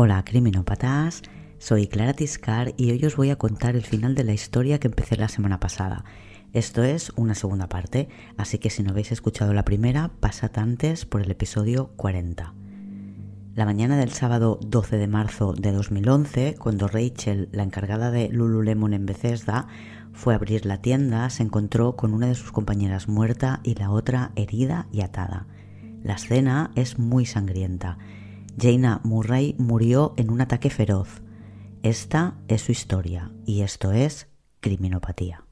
Hola 0.00 0.24
criminópatas, 0.24 1.22
soy 1.58 1.88
Clara 1.88 2.12
Tiscar 2.12 2.72
y 2.76 2.92
hoy 2.92 3.04
os 3.04 3.16
voy 3.16 3.30
a 3.30 3.36
contar 3.36 3.74
el 3.74 3.82
final 3.82 4.14
de 4.14 4.22
la 4.22 4.32
historia 4.32 4.78
que 4.78 4.86
empecé 4.86 5.16
la 5.16 5.26
semana 5.26 5.58
pasada. 5.58 6.04
Esto 6.52 6.84
es 6.84 7.10
una 7.16 7.34
segunda 7.34 7.68
parte, 7.68 8.08
así 8.36 8.58
que 8.58 8.70
si 8.70 8.84
no 8.84 8.92
habéis 8.92 9.10
escuchado 9.10 9.52
la 9.54 9.64
primera, 9.64 10.12
pasad 10.20 10.52
antes 10.54 11.04
por 11.04 11.20
el 11.20 11.32
episodio 11.32 11.88
40. 11.96 12.54
La 13.56 13.64
mañana 13.64 13.96
del 13.96 14.12
sábado 14.12 14.60
12 14.64 14.98
de 14.98 15.08
marzo 15.08 15.52
de 15.52 15.72
2011, 15.72 16.54
cuando 16.60 16.86
Rachel, 16.86 17.48
la 17.50 17.64
encargada 17.64 18.12
de 18.12 18.28
Lululemon 18.28 18.94
en 18.94 19.04
Bethesda, 19.04 19.66
fue 20.12 20.32
a 20.32 20.36
abrir 20.36 20.64
la 20.64 20.80
tienda, 20.80 21.28
se 21.28 21.42
encontró 21.42 21.96
con 21.96 22.14
una 22.14 22.28
de 22.28 22.36
sus 22.36 22.52
compañeras 22.52 23.08
muerta 23.08 23.58
y 23.64 23.74
la 23.74 23.90
otra 23.90 24.30
herida 24.36 24.86
y 24.92 25.00
atada. 25.00 25.48
La 26.04 26.14
escena 26.14 26.70
es 26.76 27.00
muy 27.00 27.26
sangrienta 27.26 27.98
Jaina 28.60 29.00
Murray 29.04 29.54
murió 29.58 30.14
en 30.16 30.30
un 30.30 30.40
ataque 30.40 30.68
feroz. 30.68 31.22
Esta 31.82 32.34
es 32.48 32.62
su 32.62 32.72
historia 32.72 33.30
y 33.46 33.62
esto 33.62 33.92
es 33.92 34.26
criminopatía. 34.60 35.47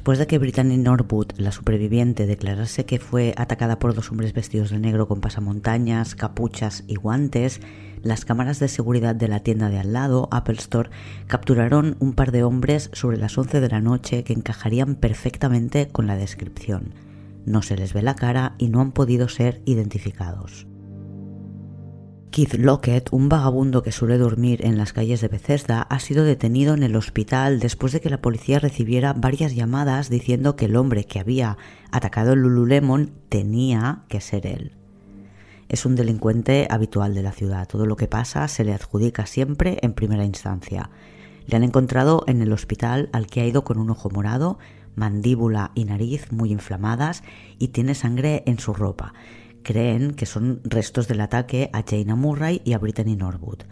Después 0.00 0.18
de 0.18 0.26
que 0.26 0.38
Brittany 0.38 0.78
Norwood, 0.78 1.32
la 1.36 1.52
superviviente, 1.52 2.24
declarase 2.24 2.86
que 2.86 2.98
fue 2.98 3.34
atacada 3.36 3.78
por 3.78 3.92
dos 3.92 4.10
hombres 4.10 4.32
vestidos 4.32 4.70
de 4.70 4.78
negro 4.78 5.06
con 5.06 5.20
pasamontañas, 5.20 6.14
capuchas 6.14 6.84
y 6.86 6.94
guantes, 6.94 7.60
las 8.02 8.24
cámaras 8.24 8.58
de 8.60 8.68
seguridad 8.68 9.14
de 9.14 9.28
la 9.28 9.40
tienda 9.40 9.68
de 9.68 9.78
al 9.78 9.92
lado, 9.92 10.30
Apple 10.30 10.56
Store, 10.56 10.88
capturaron 11.26 11.98
un 12.00 12.14
par 12.14 12.32
de 12.32 12.44
hombres 12.44 12.88
sobre 12.94 13.18
las 13.18 13.36
11 13.36 13.60
de 13.60 13.68
la 13.68 13.82
noche 13.82 14.24
que 14.24 14.32
encajarían 14.32 14.94
perfectamente 14.94 15.88
con 15.88 16.06
la 16.06 16.16
descripción. 16.16 16.94
No 17.44 17.60
se 17.60 17.76
les 17.76 17.92
ve 17.92 18.00
la 18.00 18.14
cara 18.14 18.54
y 18.56 18.70
no 18.70 18.80
han 18.80 18.92
podido 18.92 19.28
ser 19.28 19.60
identificados. 19.66 20.66
Keith 22.30 22.54
Lockett, 22.54 23.08
un 23.10 23.28
vagabundo 23.28 23.82
que 23.82 23.90
suele 23.90 24.16
dormir 24.16 24.64
en 24.64 24.78
las 24.78 24.92
calles 24.92 25.20
de 25.20 25.26
Bethesda, 25.26 25.82
ha 25.82 25.98
sido 25.98 26.22
detenido 26.22 26.74
en 26.74 26.84
el 26.84 26.94
hospital 26.94 27.58
después 27.58 27.92
de 27.92 28.00
que 28.00 28.08
la 28.08 28.22
policía 28.22 28.60
recibiera 28.60 29.14
varias 29.14 29.56
llamadas 29.56 30.10
diciendo 30.10 30.54
que 30.54 30.66
el 30.66 30.76
hombre 30.76 31.04
que 31.04 31.18
había 31.18 31.58
atacado 31.90 32.34
el 32.34 32.42
Lululemon 32.42 33.10
tenía 33.28 34.04
que 34.06 34.20
ser 34.20 34.46
él. 34.46 34.76
Es 35.68 35.84
un 35.84 35.96
delincuente 35.96 36.68
habitual 36.70 37.14
de 37.14 37.24
la 37.24 37.32
ciudad. 37.32 37.66
Todo 37.66 37.84
lo 37.84 37.96
que 37.96 38.06
pasa 38.06 38.46
se 38.46 38.62
le 38.62 38.74
adjudica 38.74 39.26
siempre 39.26 39.78
en 39.82 39.92
primera 39.92 40.24
instancia. 40.24 40.90
Le 41.46 41.56
han 41.56 41.64
encontrado 41.64 42.22
en 42.28 42.42
el 42.42 42.52
hospital 42.52 43.08
al 43.12 43.26
que 43.26 43.40
ha 43.40 43.46
ido 43.46 43.64
con 43.64 43.76
un 43.76 43.90
ojo 43.90 44.08
morado, 44.08 44.60
mandíbula 44.94 45.72
y 45.74 45.84
nariz 45.84 46.30
muy 46.30 46.52
inflamadas 46.52 47.24
y 47.58 47.68
tiene 47.68 47.96
sangre 47.96 48.44
en 48.46 48.60
su 48.60 48.72
ropa 48.72 49.14
creen 49.62 50.12
que 50.12 50.26
son 50.26 50.60
restos 50.64 51.08
del 51.08 51.20
ataque 51.20 51.70
a 51.72 51.82
Jaina 51.82 52.16
Murray 52.16 52.60
y 52.64 52.72
a 52.72 52.78
Brittany 52.78 53.16
Norwood, 53.16 53.62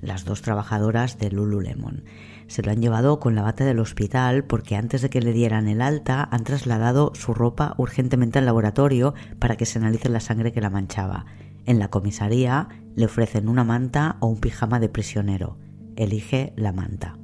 las 0.00 0.24
dos 0.24 0.42
trabajadoras 0.42 1.18
de 1.18 1.30
Lululemon. 1.30 2.04
Se 2.46 2.62
lo 2.62 2.70
han 2.70 2.80
llevado 2.80 3.20
con 3.20 3.34
la 3.34 3.42
bata 3.42 3.64
del 3.64 3.80
hospital 3.80 4.44
porque 4.44 4.76
antes 4.76 5.02
de 5.02 5.10
que 5.10 5.20
le 5.20 5.32
dieran 5.32 5.68
el 5.68 5.80
alta 5.80 6.28
han 6.30 6.44
trasladado 6.44 7.12
su 7.14 7.32
ropa 7.32 7.74
urgentemente 7.78 8.38
al 8.38 8.46
laboratorio 8.46 9.14
para 9.38 9.56
que 9.56 9.66
se 9.66 9.78
analice 9.78 10.08
la 10.08 10.20
sangre 10.20 10.52
que 10.52 10.60
la 10.60 10.70
manchaba. 10.70 11.26
En 11.66 11.78
la 11.78 11.88
comisaría 11.88 12.68
le 12.94 13.06
ofrecen 13.06 13.48
una 13.48 13.64
manta 13.64 14.16
o 14.20 14.26
un 14.26 14.40
pijama 14.40 14.78
de 14.80 14.90
prisionero. 14.90 15.58
Elige 15.96 16.52
la 16.56 16.72
manta. 16.72 17.18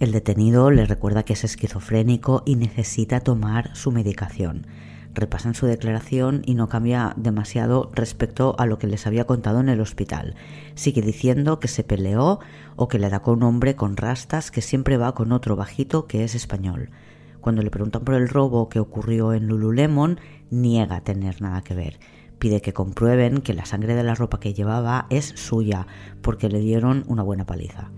El 0.00 0.12
detenido 0.12 0.70
le 0.70 0.86
recuerda 0.86 1.24
que 1.24 1.32
es 1.32 1.44
esquizofrénico 1.44 2.42
y 2.46 2.56
necesita 2.56 3.20
tomar 3.20 3.74
su 3.74 3.90
medicación 3.90 4.66
repasan 5.14 5.54
su 5.54 5.66
declaración 5.66 6.42
y 6.44 6.54
no 6.54 6.68
cambia 6.68 7.14
demasiado 7.16 7.90
respecto 7.94 8.54
a 8.58 8.66
lo 8.66 8.78
que 8.78 8.86
les 8.86 9.06
había 9.06 9.26
contado 9.26 9.60
en 9.60 9.68
el 9.68 9.80
hospital. 9.80 10.34
Sigue 10.74 11.02
diciendo 11.02 11.60
que 11.60 11.68
se 11.68 11.84
peleó 11.84 12.40
o 12.76 12.88
que 12.88 12.98
le 12.98 13.06
atacó 13.06 13.32
un 13.32 13.42
hombre 13.42 13.76
con 13.76 13.96
rastas 13.96 14.50
que 14.50 14.62
siempre 14.62 14.96
va 14.96 15.14
con 15.14 15.32
otro 15.32 15.56
bajito 15.56 16.06
que 16.06 16.24
es 16.24 16.34
español. 16.34 16.90
Cuando 17.40 17.62
le 17.62 17.70
preguntan 17.70 18.04
por 18.04 18.14
el 18.14 18.28
robo 18.28 18.68
que 18.68 18.80
ocurrió 18.80 19.32
en 19.32 19.46
Lululemon, 19.46 20.20
niega 20.50 21.00
tener 21.00 21.40
nada 21.40 21.62
que 21.62 21.74
ver. 21.74 21.98
Pide 22.38 22.60
que 22.60 22.72
comprueben 22.72 23.40
que 23.40 23.54
la 23.54 23.64
sangre 23.64 23.94
de 23.94 24.04
la 24.04 24.14
ropa 24.14 24.38
que 24.38 24.54
llevaba 24.54 25.06
es 25.10 25.26
suya, 25.36 25.86
porque 26.22 26.48
le 26.48 26.60
dieron 26.60 27.04
una 27.08 27.22
buena 27.22 27.46
paliza. 27.46 27.90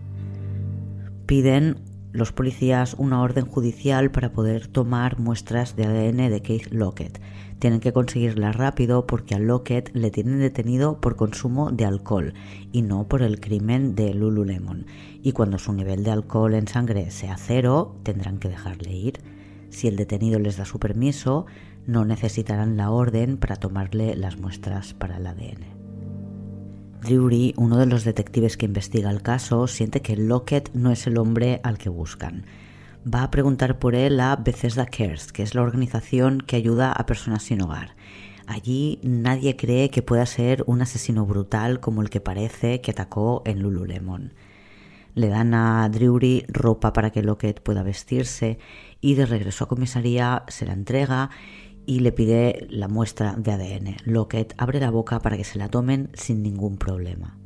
Piden 1.26 1.89
los 2.12 2.32
policías 2.32 2.94
una 2.98 3.22
orden 3.22 3.46
judicial 3.46 4.10
para 4.10 4.32
poder 4.32 4.66
tomar 4.66 5.18
muestras 5.18 5.76
de 5.76 5.86
ADN 5.86 6.30
de 6.30 6.42
Keith 6.42 6.72
Lockett. 6.72 7.20
Tienen 7.58 7.80
que 7.80 7.92
conseguirla 7.92 8.52
rápido 8.52 9.06
porque 9.06 9.34
a 9.34 9.38
Lockett 9.38 9.94
le 9.94 10.10
tienen 10.10 10.40
detenido 10.40 11.00
por 11.00 11.16
consumo 11.16 11.70
de 11.70 11.84
alcohol 11.84 12.34
y 12.72 12.82
no 12.82 13.06
por 13.06 13.22
el 13.22 13.38
crimen 13.38 13.94
de 13.94 14.14
Lululemon. 14.14 14.86
Y 15.22 15.32
cuando 15.32 15.58
su 15.58 15.72
nivel 15.72 16.02
de 16.02 16.10
alcohol 16.10 16.54
en 16.54 16.68
sangre 16.68 17.10
sea 17.10 17.36
cero, 17.36 17.96
tendrán 18.02 18.38
que 18.38 18.48
dejarle 18.48 18.92
ir. 18.92 19.20
Si 19.68 19.88
el 19.88 19.96
detenido 19.96 20.38
les 20.38 20.56
da 20.56 20.64
su 20.64 20.78
permiso, 20.78 21.46
no 21.86 22.04
necesitarán 22.04 22.76
la 22.76 22.90
orden 22.90 23.36
para 23.36 23.56
tomarle 23.56 24.16
las 24.16 24.38
muestras 24.38 24.94
para 24.94 25.18
el 25.18 25.26
ADN. 25.26 25.79
Drury, 27.02 27.54
uno 27.56 27.78
de 27.78 27.86
los 27.86 28.04
detectives 28.04 28.56
que 28.56 28.66
investiga 28.66 29.10
el 29.10 29.22
caso, 29.22 29.66
siente 29.66 30.02
que 30.02 30.16
Lockett 30.16 30.70
no 30.74 30.90
es 30.90 31.06
el 31.06 31.16
hombre 31.16 31.60
al 31.62 31.78
que 31.78 31.88
buscan. 31.88 32.44
Va 33.02 33.22
a 33.22 33.30
preguntar 33.30 33.78
por 33.78 33.94
él 33.94 34.20
a 34.20 34.36
Bethesda 34.36 34.84
Cares, 34.84 35.32
que 35.32 35.42
es 35.42 35.54
la 35.54 35.62
organización 35.62 36.42
que 36.42 36.56
ayuda 36.56 36.92
a 36.92 37.06
personas 37.06 37.42
sin 37.44 37.62
hogar. 37.62 37.96
Allí 38.46 38.98
nadie 39.02 39.56
cree 39.56 39.88
que 39.88 40.02
pueda 40.02 40.26
ser 40.26 40.62
un 40.66 40.82
asesino 40.82 41.24
brutal 41.24 41.80
como 41.80 42.02
el 42.02 42.10
que 42.10 42.20
parece 42.20 42.82
que 42.82 42.90
atacó 42.90 43.42
en 43.46 43.62
Lululemon. 43.62 44.34
Le 45.14 45.28
dan 45.28 45.54
a 45.54 45.88
Drury 45.88 46.44
ropa 46.48 46.92
para 46.92 47.10
que 47.10 47.22
Lockett 47.22 47.62
pueda 47.62 47.82
vestirse 47.82 48.58
y 49.00 49.14
de 49.14 49.24
regreso 49.24 49.64
a 49.64 49.68
comisaría 49.68 50.44
se 50.48 50.66
la 50.66 50.74
entrega 50.74 51.30
y 51.90 51.98
le 51.98 52.12
pide 52.12 52.68
la 52.70 52.86
muestra 52.86 53.34
de 53.36 53.50
ADN. 53.50 53.96
Lockett 54.04 54.54
abre 54.58 54.78
la 54.78 54.92
boca 54.92 55.18
para 55.18 55.36
que 55.36 55.42
se 55.42 55.58
la 55.58 55.68
tomen 55.68 56.08
sin 56.14 56.40
ningún 56.40 56.76
problema. 56.76 57.36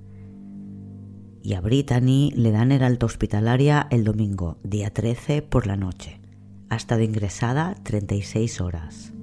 Y 1.42 1.54
a 1.54 1.62
Brittany 1.62 2.30
le 2.36 2.50
dan 2.50 2.70
el 2.70 2.82
alta 2.82 3.06
hospitalaria 3.06 3.86
el 3.90 4.04
domingo, 4.04 4.58
día 4.62 4.92
13 4.92 5.40
por 5.40 5.66
la 5.66 5.78
noche. 5.78 6.20
Ha 6.68 6.76
estado 6.76 7.00
ingresada 7.00 7.74
36 7.84 8.60
horas. 8.60 9.14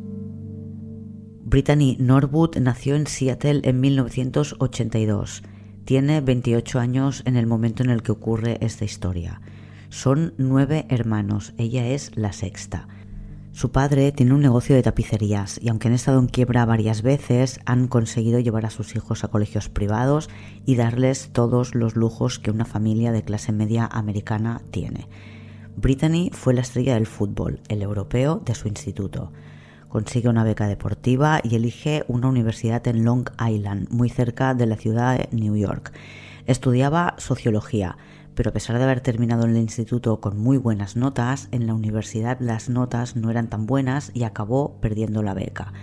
Brittany 1.43 1.97
Norwood 1.99 2.57
nació 2.57 2.95
en 2.95 3.05
Seattle 3.05 3.61
en 3.63 3.79
1982. 3.79 5.43
Tiene 5.85 6.21
28 6.21 6.79
años 6.79 7.21
en 7.27 7.37
el 7.37 7.45
momento 7.45 7.83
en 7.83 7.91
el 7.91 8.01
que 8.01 8.11
ocurre 8.11 8.57
esta 8.61 8.85
historia. 8.85 9.39
Son 9.89 10.33
nueve 10.39 10.87
hermanos, 10.89 11.53
ella 11.59 11.89
es 11.89 12.09
la 12.15 12.33
sexta. 12.33 12.87
Su 13.53 13.71
padre 13.71 14.13
tiene 14.13 14.33
un 14.33 14.39
negocio 14.39 14.75
de 14.75 14.81
tapicerías 14.81 15.59
y 15.61 15.67
aunque 15.67 15.89
han 15.89 15.93
estado 15.93 16.19
en 16.19 16.27
quiebra 16.27 16.65
varias 16.65 17.01
veces, 17.01 17.59
han 17.65 17.89
conseguido 17.89 18.39
llevar 18.39 18.65
a 18.65 18.69
sus 18.69 18.95
hijos 18.95 19.23
a 19.23 19.27
colegios 19.27 19.67
privados 19.67 20.29
y 20.65 20.75
darles 20.75 21.31
todos 21.33 21.75
los 21.75 21.97
lujos 21.97 22.39
que 22.39 22.49
una 22.49 22.63
familia 22.63 23.11
de 23.11 23.23
clase 23.23 23.51
media 23.51 23.89
americana 23.91 24.61
tiene. 24.71 25.09
Brittany 25.75 26.29
fue 26.31 26.53
la 26.53 26.61
estrella 26.61 26.93
del 26.93 27.07
fútbol, 27.07 27.59
el 27.67 27.81
europeo 27.81 28.41
de 28.45 28.55
su 28.55 28.69
instituto. 28.69 29.33
Consigue 29.89 30.29
una 30.29 30.45
beca 30.45 30.67
deportiva 30.67 31.41
y 31.43 31.55
elige 31.55 32.05
una 32.07 32.29
universidad 32.29 32.87
en 32.87 33.03
Long 33.03 33.29
Island, 33.45 33.89
muy 33.89 34.09
cerca 34.09 34.53
de 34.53 34.65
la 34.65 34.77
ciudad 34.77 35.17
de 35.17 35.27
New 35.35 35.57
York. 35.57 35.91
Estudiaba 36.47 37.15
sociología, 37.17 37.97
pero 38.35 38.49
a 38.49 38.53
pesar 38.53 38.77
de 38.77 38.83
haber 38.83 39.01
terminado 39.01 39.45
en 39.45 39.51
el 39.51 39.57
instituto 39.57 40.19
con 40.19 40.37
muy 40.37 40.57
buenas 40.57 40.95
notas, 40.95 41.47
en 41.51 41.67
la 41.67 41.73
universidad 41.73 42.39
las 42.39 42.69
notas 42.69 43.15
no 43.15 43.29
eran 43.29 43.49
tan 43.49 43.65
buenas 43.65 44.11
y 44.13 44.23
acabó 44.23 44.79
perdiendo 44.81 45.23
la 45.23 45.33
beca. 45.33 45.73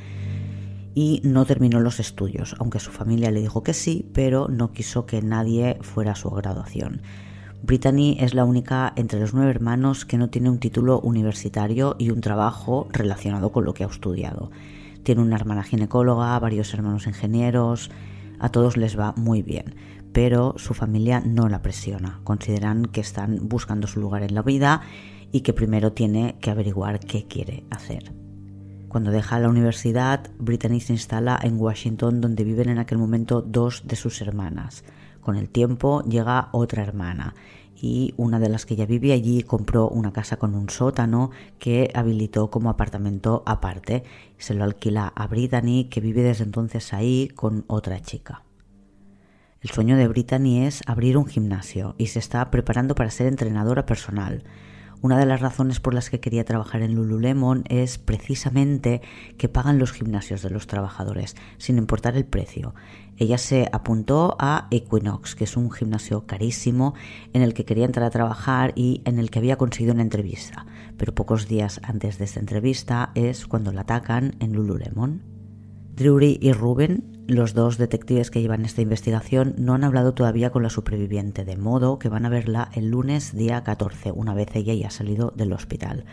Y 0.94 1.20
no 1.24 1.44
terminó 1.44 1.80
los 1.80 2.00
estudios, 2.00 2.56
aunque 2.58 2.80
su 2.80 2.90
familia 2.90 3.30
le 3.30 3.40
dijo 3.40 3.62
que 3.62 3.74
sí, 3.74 4.10
pero 4.12 4.48
no 4.48 4.72
quiso 4.72 5.06
que 5.06 5.22
nadie 5.22 5.78
fuera 5.80 6.12
a 6.12 6.16
su 6.16 6.30
graduación. 6.30 7.02
Brittany 7.62 8.16
es 8.20 8.34
la 8.34 8.44
única 8.44 8.92
entre 8.96 9.20
los 9.20 9.34
nueve 9.34 9.50
hermanos 9.50 10.04
que 10.04 10.16
no 10.16 10.30
tiene 10.30 10.48
un 10.48 10.58
título 10.58 11.00
universitario 11.00 11.96
y 11.98 12.10
un 12.10 12.20
trabajo 12.20 12.88
relacionado 12.92 13.50
con 13.52 13.64
lo 13.64 13.74
que 13.74 13.84
ha 13.84 13.88
estudiado. 13.88 14.50
Tiene 15.02 15.22
una 15.22 15.36
hermana 15.36 15.64
ginecóloga, 15.64 16.38
varios 16.38 16.72
hermanos 16.72 17.06
ingenieros, 17.06 17.90
a 18.38 18.50
todos 18.50 18.76
les 18.76 18.98
va 18.98 19.12
muy 19.16 19.42
bien, 19.42 19.74
pero 20.12 20.54
su 20.56 20.74
familia 20.74 21.20
no 21.20 21.48
la 21.48 21.62
presiona. 21.62 22.20
Consideran 22.24 22.86
que 22.86 23.00
están 23.00 23.48
buscando 23.48 23.86
su 23.86 24.00
lugar 24.00 24.22
en 24.22 24.34
la 24.34 24.42
vida 24.42 24.82
y 25.32 25.40
que 25.42 25.52
primero 25.52 25.92
tiene 25.92 26.36
que 26.40 26.50
averiguar 26.50 27.00
qué 27.00 27.26
quiere 27.26 27.64
hacer. 27.70 28.12
Cuando 28.88 29.10
deja 29.10 29.38
la 29.38 29.50
universidad, 29.50 30.30
Brittany 30.38 30.80
se 30.80 30.94
instala 30.94 31.38
en 31.42 31.60
Washington 31.60 32.22
donde 32.22 32.44
viven 32.44 32.70
en 32.70 32.78
aquel 32.78 32.96
momento 32.96 33.42
dos 33.42 33.82
de 33.86 33.96
sus 33.96 34.22
hermanas. 34.22 34.82
Con 35.20 35.36
el 35.36 35.50
tiempo 35.50 36.02
llega 36.04 36.48
otra 36.52 36.82
hermana 36.82 37.34
y 37.76 38.14
una 38.16 38.40
de 38.40 38.48
las 38.48 38.64
que 38.64 38.76
ya 38.76 38.86
vive 38.86 39.12
allí 39.12 39.42
compró 39.42 39.88
una 39.88 40.12
casa 40.12 40.38
con 40.38 40.54
un 40.54 40.70
sótano 40.70 41.30
que 41.58 41.90
habilitó 41.94 42.50
como 42.50 42.70
apartamento 42.70 43.42
aparte. 43.44 44.04
Se 44.38 44.54
lo 44.54 44.64
alquila 44.64 45.12
a 45.14 45.26
Brittany 45.26 45.88
que 45.90 46.00
vive 46.00 46.22
desde 46.22 46.44
entonces 46.44 46.94
ahí 46.94 47.28
con 47.34 47.64
otra 47.68 48.00
chica. 48.00 48.47
El 49.60 49.70
sueño 49.70 49.96
de 49.96 50.06
Brittany 50.06 50.66
es 50.66 50.82
abrir 50.86 51.16
un 51.16 51.26
gimnasio 51.26 51.96
y 51.98 52.06
se 52.06 52.20
está 52.20 52.48
preparando 52.48 52.94
para 52.94 53.10
ser 53.10 53.26
entrenadora 53.26 53.86
personal. 53.86 54.44
Una 55.00 55.18
de 55.18 55.26
las 55.26 55.40
razones 55.40 55.80
por 55.80 55.94
las 55.94 56.10
que 56.10 56.20
quería 56.20 56.44
trabajar 56.44 56.80
en 56.80 56.94
Lululemon 56.94 57.64
es 57.68 57.98
precisamente 57.98 59.02
que 59.36 59.48
pagan 59.48 59.80
los 59.80 59.90
gimnasios 59.90 60.42
de 60.42 60.50
los 60.50 60.68
trabajadores, 60.68 61.34
sin 61.56 61.76
importar 61.76 62.16
el 62.16 62.24
precio. 62.24 62.76
Ella 63.16 63.36
se 63.36 63.68
apuntó 63.72 64.36
a 64.38 64.68
Equinox, 64.70 65.34
que 65.34 65.44
es 65.44 65.56
un 65.56 65.72
gimnasio 65.72 66.24
carísimo 66.24 66.94
en 67.32 67.42
el 67.42 67.52
que 67.52 67.64
quería 67.64 67.84
entrar 67.84 68.06
a 68.06 68.10
trabajar 68.10 68.72
y 68.76 69.02
en 69.06 69.18
el 69.18 69.28
que 69.28 69.40
había 69.40 69.58
conseguido 69.58 69.92
una 69.92 70.02
entrevista. 70.02 70.66
Pero 70.96 71.16
pocos 71.16 71.48
días 71.48 71.80
antes 71.82 72.18
de 72.18 72.26
esta 72.26 72.38
entrevista 72.38 73.10
es 73.16 73.48
cuando 73.48 73.72
la 73.72 73.80
atacan 73.80 74.36
en 74.38 74.52
Lululemon. 74.52 75.22
Drury 75.96 76.38
y 76.40 76.52
Ruben 76.52 77.17
los 77.28 77.52
dos 77.52 77.76
detectives 77.76 78.30
que 78.30 78.40
llevan 78.40 78.64
esta 78.64 78.80
investigación 78.80 79.54
no 79.58 79.74
han 79.74 79.84
hablado 79.84 80.14
todavía 80.14 80.48
con 80.48 80.62
la 80.62 80.70
superviviente, 80.70 81.44
de 81.44 81.58
modo 81.58 81.98
que 81.98 82.08
van 82.08 82.24
a 82.24 82.30
verla 82.30 82.70
el 82.72 82.88
lunes 82.88 83.36
día 83.36 83.62
14, 83.62 84.12
una 84.12 84.32
vez 84.32 84.48
ella 84.54 84.72
ya 84.72 84.88
ha 84.88 84.90
salido 84.90 85.34
del 85.36 85.52
hospital. 85.52 86.06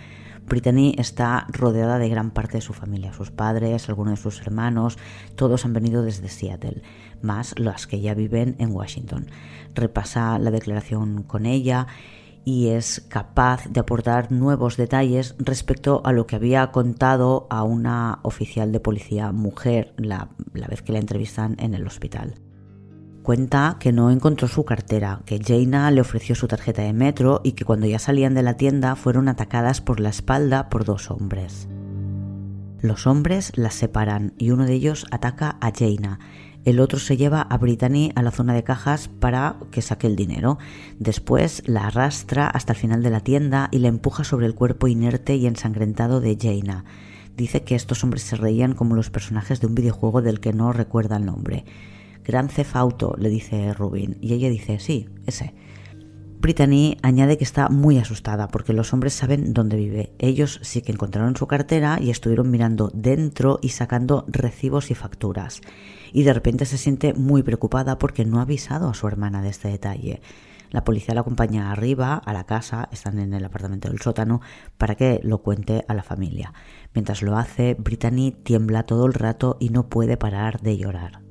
Brittany 0.46 0.94
está 0.98 1.48
rodeada 1.48 2.00
de 2.00 2.10
gran 2.10 2.32
parte 2.32 2.58
de 2.58 2.62
su 2.62 2.74
familia, 2.74 3.14
sus 3.14 3.32
padres, 3.32 3.88
algunos 3.88 4.20
de 4.20 4.24
sus 4.24 4.42
hermanos, 4.42 4.98
todos 5.38 5.64
han 5.64 5.72
venido 5.72 6.04
desde 6.04 6.28
Seattle, 6.28 6.82
más 7.22 7.58
las 7.58 7.88
que 7.88 8.02
ya 8.02 8.14
viven 8.14 8.58
en 8.60 8.74
Washington. 8.74 9.28
Repasa 9.74 10.38
la 10.38 10.52
declaración 10.52 11.24
con 11.24 11.46
ella 11.46 11.88
y 12.46 12.68
es 12.68 13.04
capaz 13.10 13.68
de 13.68 13.80
aportar 13.80 14.32
nuevos 14.32 14.78
detalles 14.78 15.36
respecto 15.40 16.02
a 16.06 16.14
lo 16.14 16.28
que 16.28 16.36
había 16.36 16.72
contado 16.72 17.48
a 17.50 17.64
una 17.64 18.20
oficial 18.22 18.72
de 18.72 18.80
policía 18.80 19.32
mujer 19.32 19.94
la, 19.98 20.30
vez 20.70 20.84
que 20.84 20.94
la 20.94 21.00
entrevistan 21.00 21.58
en 21.60 21.74
el 21.74 21.86
hospital. 21.88 22.36
Cuenta 23.24 23.78
que 23.80 23.92
no 23.92 24.12
encontró 24.12 24.48
su 24.48 24.64
cartera, 24.64 25.24
que 25.26 25.42
Jaina 25.44 25.90
le 25.90 26.02
ofreció 26.02 26.36
su 26.36 26.48
tarjeta 26.48 26.84
de 26.84 26.94
metro 26.94 27.42
y 27.44 27.54
que 27.54 27.66
cuando 27.66 27.88
ya 27.88 27.98
salían 27.98 28.36
de 28.36 28.44
la 28.44 28.56
tienda 28.56 28.96
fueron 28.96 29.28
atacadas 29.28 29.82
por 29.82 30.00
la 30.00 30.10
espalda 30.10 30.70
por 30.70 30.86
dos 30.86 31.10
hombres. 31.10 31.68
Los 32.82 33.08
hombres 33.08 33.52
las 33.56 33.74
separan 33.74 34.34
y 34.38 34.52
uno 34.52 34.68
de 34.68 34.74
ellos 34.74 35.08
ataca 35.10 35.58
a 35.60 35.72
Jaina 35.72 36.20
el 36.66 36.80
otro 36.80 36.98
se 36.98 37.16
lleva 37.16 37.44
a 37.44 37.58
Brittany 37.60 38.12
a 38.16 38.24
la 38.24 38.32
zona 38.32 38.56
de 38.56 38.64
cajas 38.64 39.08
para 39.08 39.58
que 39.70 39.84
saque 39.84 40.08
el 40.08 40.16
dinero. 40.16 40.58
Después 40.98 41.62
la 41.68 41.88
arrastra 41.88 42.48
hasta 42.48 42.74
el 42.74 42.80
final 42.80 43.04
de 43.04 43.12
la 43.12 43.20
tienda 43.20 43.70
y 43.72 43.78
la 43.78 43.88
empuja 43.88 44.24
sobre 44.24 44.48
el 44.48 44.56
cuerpo 44.56 44.88
inerte 44.88 45.36
y 45.36 45.46
ensangrentado 45.46 46.22
de 46.22 46.36
Jaina. 46.42 46.84
Dice 47.38 47.64
que 47.64 47.76
estos 47.76 48.04
hombres 48.04 48.24
se 48.24 48.36
reían 48.36 48.74
como 48.74 48.96
los 48.96 49.12
personajes 49.12 49.62
de 49.62 49.68
un 49.68 49.76
videojuego 49.76 50.24
del 50.24 50.40
que 50.40 50.54
no 50.54 50.74
recuerda 50.74 51.18
el 51.18 51.26
nombre. 51.26 51.66
Gran 52.24 52.50
Cefauto, 52.50 53.16
le 53.20 53.30
dice 53.30 53.72
Rubin, 53.74 54.18
y 54.20 54.34
ella 54.34 54.50
dice, 54.50 54.80
sí, 54.80 55.08
ese. 55.28 55.54
Brittany 56.40 56.98
añade 57.04 57.38
que 57.38 57.44
está 57.44 57.70
muy 57.70 57.98
asustada 58.00 58.48
porque 58.48 58.74
los 58.74 58.92
hombres 58.94 59.14
saben 59.14 59.54
dónde 59.54 59.78
vive. 59.78 60.14
Ellos 60.18 60.60
sí 60.64 60.82
que 60.82 60.92
encontraron 60.92 61.36
su 61.36 61.46
cartera 61.46 62.00
y 62.02 62.10
estuvieron 62.10 62.50
mirando 62.50 62.92
dentro 62.94 63.60
y 63.62 63.70
sacando 63.70 64.26
recibos 64.28 64.90
y 64.90 64.96
facturas 64.96 65.62
y 66.16 66.24
de 66.24 66.34
repente 66.34 66.64
se 66.64 66.78
siente 66.78 67.14
muy 67.14 67.44
preocupada 67.44 67.98
porque 67.98 68.24
no 68.24 68.40
ha 68.40 68.44
avisado 68.44 68.88
a 68.88 68.94
su 68.94 69.06
hermana 69.06 69.42
de 69.42 69.50
este 69.50 69.68
detalle. 69.68 70.22
La 70.72 70.86
policía 70.86 71.14
la 71.14 71.20
acompaña 71.20 71.74
arriba, 71.74 72.16
a 72.16 72.32
la 72.32 72.46
casa, 72.46 72.88
están 72.94 73.20
en 73.20 73.34
el 73.34 73.44
apartamento 73.44 73.90
del 73.90 74.00
sótano, 74.00 74.40
para 74.78 74.96
que 74.96 75.20
lo 75.24 75.40
cuente 75.40 75.84
a 75.90 75.94
la 75.94 76.04
familia. 76.04 76.54
Mientras 76.94 77.22
lo 77.22 77.36
hace, 77.36 77.74
Brittany 77.74 78.32
tiembla 78.32 78.84
todo 78.84 79.06
el 79.08 79.14
rato 79.14 79.58
y 79.60 79.72
no 79.72 79.90
puede 79.90 80.16
parar 80.16 80.62
de 80.62 80.78
llorar. 80.78 81.22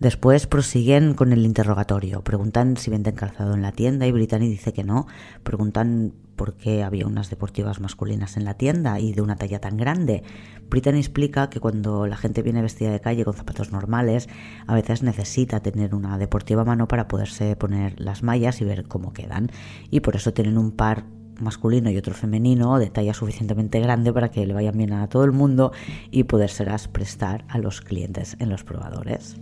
Después 0.00 0.48
prosiguen 0.48 1.14
con 1.14 1.32
el 1.32 1.44
interrogatorio. 1.44 2.24
Preguntan 2.24 2.76
si 2.76 2.90
venden 2.90 3.14
calzado 3.14 3.54
en 3.54 3.62
la 3.62 3.70
tienda 3.70 4.04
y 4.08 4.10
Brittany 4.10 4.48
dice 4.48 4.72
que 4.72 4.82
no. 4.82 5.06
Preguntan 5.44 6.12
por 6.36 6.54
qué 6.54 6.84
había 6.84 7.06
unas 7.06 7.30
deportivas 7.30 7.80
masculinas 7.80 8.36
en 8.36 8.44
la 8.44 8.54
tienda 8.54 9.00
y 9.00 9.12
de 9.12 9.22
una 9.22 9.36
talla 9.36 9.60
tan 9.60 9.76
grande. 9.76 10.22
Brittany 10.68 10.98
explica 10.98 11.50
que 11.50 11.60
cuando 11.60 12.06
la 12.06 12.16
gente 12.16 12.42
viene 12.42 12.62
vestida 12.62 12.90
de 12.90 13.00
calle 13.00 13.24
con 13.24 13.34
zapatos 13.34 13.72
normales, 13.72 14.28
a 14.66 14.74
veces 14.74 15.02
necesita 15.02 15.60
tener 15.60 15.94
una 15.94 16.18
deportiva 16.18 16.62
a 16.62 16.64
mano 16.64 16.88
para 16.88 17.08
poderse 17.08 17.56
poner 17.56 17.98
las 18.00 18.22
mallas 18.22 18.60
y 18.60 18.64
ver 18.64 18.84
cómo 18.86 19.12
quedan. 19.12 19.50
Y 19.90 20.00
por 20.00 20.16
eso 20.16 20.32
tienen 20.32 20.58
un 20.58 20.72
par 20.72 21.04
masculino 21.40 21.90
y 21.90 21.96
otro 21.96 22.14
femenino 22.14 22.78
de 22.78 22.90
talla 22.90 23.14
suficientemente 23.14 23.80
grande 23.80 24.12
para 24.12 24.30
que 24.30 24.46
le 24.46 24.54
vayan 24.54 24.76
bien 24.76 24.92
a 24.92 25.08
todo 25.08 25.24
el 25.24 25.32
mundo 25.32 25.72
y 26.10 26.24
podérselas 26.24 26.88
prestar 26.88 27.44
a 27.48 27.58
los 27.58 27.80
clientes 27.80 28.36
en 28.38 28.48
los 28.48 28.64
probadores 28.64 29.36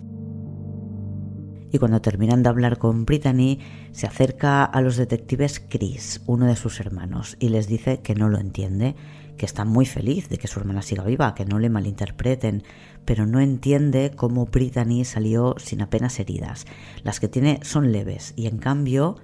y 1.74 1.78
cuando 1.80 2.00
terminan 2.00 2.44
de 2.44 2.48
hablar 2.50 2.78
con 2.78 3.04
Brittany, 3.04 3.58
se 3.90 4.06
acerca 4.06 4.62
a 4.62 4.80
los 4.80 4.96
detectives 4.96 5.58
Chris, 5.58 6.22
uno 6.24 6.46
de 6.46 6.54
sus 6.54 6.78
hermanos, 6.78 7.36
y 7.40 7.48
les 7.48 7.66
dice 7.66 7.98
que 8.00 8.14
no 8.14 8.28
lo 8.28 8.38
entiende, 8.38 8.94
que 9.36 9.44
está 9.44 9.64
muy 9.64 9.84
feliz 9.84 10.28
de 10.28 10.38
que 10.38 10.46
su 10.46 10.60
hermana 10.60 10.82
siga 10.82 11.02
viva, 11.02 11.34
que 11.34 11.44
no 11.44 11.58
le 11.58 11.70
malinterpreten, 11.70 12.62
pero 13.04 13.26
no 13.26 13.40
entiende 13.40 14.12
cómo 14.14 14.46
Brittany 14.46 15.04
salió 15.04 15.56
sin 15.58 15.82
apenas 15.82 16.20
heridas. 16.20 16.64
Las 17.02 17.18
que 17.18 17.26
tiene 17.26 17.58
son 17.64 17.90
leves 17.90 18.34
y 18.36 18.46
en 18.46 18.58
cambio 18.58 19.16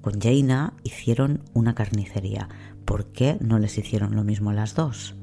con 0.00 0.20
Jaina 0.20 0.74
hicieron 0.82 1.44
una 1.54 1.76
carnicería. 1.76 2.48
¿Por 2.84 3.12
qué 3.12 3.36
no 3.40 3.60
les 3.60 3.78
hicieron 3.78 4.16
lo 4.16 4.24
mismo 4.24 4.50
a 4.50 4.54
las 4.54 4.74
dos? 4.74 5.14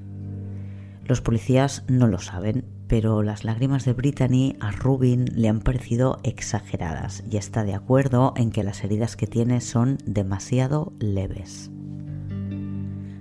Los 1.03 1.19
policías 1.19 1.83
no 1.89 2.07
lo 2.07 2.19
saben, 2.19 2.63
pero 2.89 3.21
las 3.21 3.43
lágrimas 3.43 3.85
de 3.85 3.93
Brittany 3.93 4.55
a 4.59 4.71
Rubin 4.71 5.25
le 5.35 5.47
han 5.47 5.61
parecido 5.61 6.17
exageradas 6.23 7.23
y 7.29 7.37
está 7.37 7.63
de 7.63 7.75
acuerdo 7.75 8.33
en 8.35 8.49
que 8.49 8.63
las 8.63 8.83
heridas 8.83 9.15
que 9.15 9.27
tiene 9.27 9.61
son 9.61 9.99
demasiado 10.05 10.91
leves. 10.99 11.69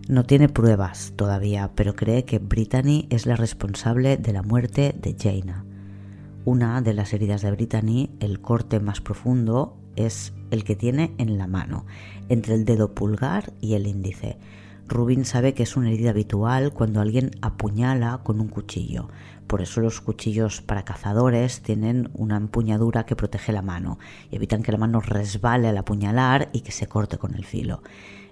No 0.08 0.24
tiene 0.24 0.48
pruebas 0.48 1.12
todavía, 1.16 1.72
pero 1.74 1.94
cree 1.94 2.24
que 2.24 2.38
Brittany 2.38 3.08
es 3.10 3.26
la 3.26 3.36
responsable 3.36 4.16
de 4.16 4.32
la 4.32 4.42
muerte 4.42 4.94
de 4.98 5.14
Jaina. 5.20 5.66
Una 6.46 6.80
de 6.80 6.94
las 6.94 7.12
heridas 7.12 7.42
de 7.42 7.50
Brittany, 7.50 8.08
el 8.20 8.40
corte 8.40 8.80
más 8.80 9.02
profundo, 9.02 9.76
es 9.96 10.32
el 10.50 10.64
que 10.64 10.76
tiene 10.76 11.12
en 11.18 11.36
la 11.36 11.46
mano, 11.46 11.84
entre 12.30 12.54
el 12.54 12.64
dedo 12.64 12.94
pulgar 12.94 13.52
y 13.60 13.74
el 13.74 13.86
índice. 13.86 14.38
Rubin 14.88 15.26
sabe 15.26 15.52
que 15.52 15.62
es 15.62 15.76
una 15.76 15.90
herida 15.90 16.10
habitual 16.10 16.72
cuando 16.72 17.00
alguien 17.00 17.30
apuñala 17.42 18.20
con 18.24 18.40
un 18.40 18.48
cuchillo. 18.48 19.08
Por 19.46 19.60
eso 19.60 19.80
los 19.80 20.00
cuchillos 20.00 20.62
para 20.62 20.84
cazadores 20.84 21.62
tienen 21.62 22.10
una 22.14 22.36
empuñadura 22.36 23.04
que 23.04 23.16
protege 23.16 23.52
la 23.52 23.62
mano 23.62 23.98
y 24.30 24.36
evitan 24.36 24.62
que 24.62 24.72
la 24.72 24.78
mano 24.78 25.00
resbale 25.00 25.68
al 25.68 25.76
apuñalar 25.76 26.48
y 26.52 26.62
que 26.62 26.72
se 26.72 26.86
corte 26.86 27.18
con 27.18 27.34
el 27.34 27.44
filo. 27.44 27.82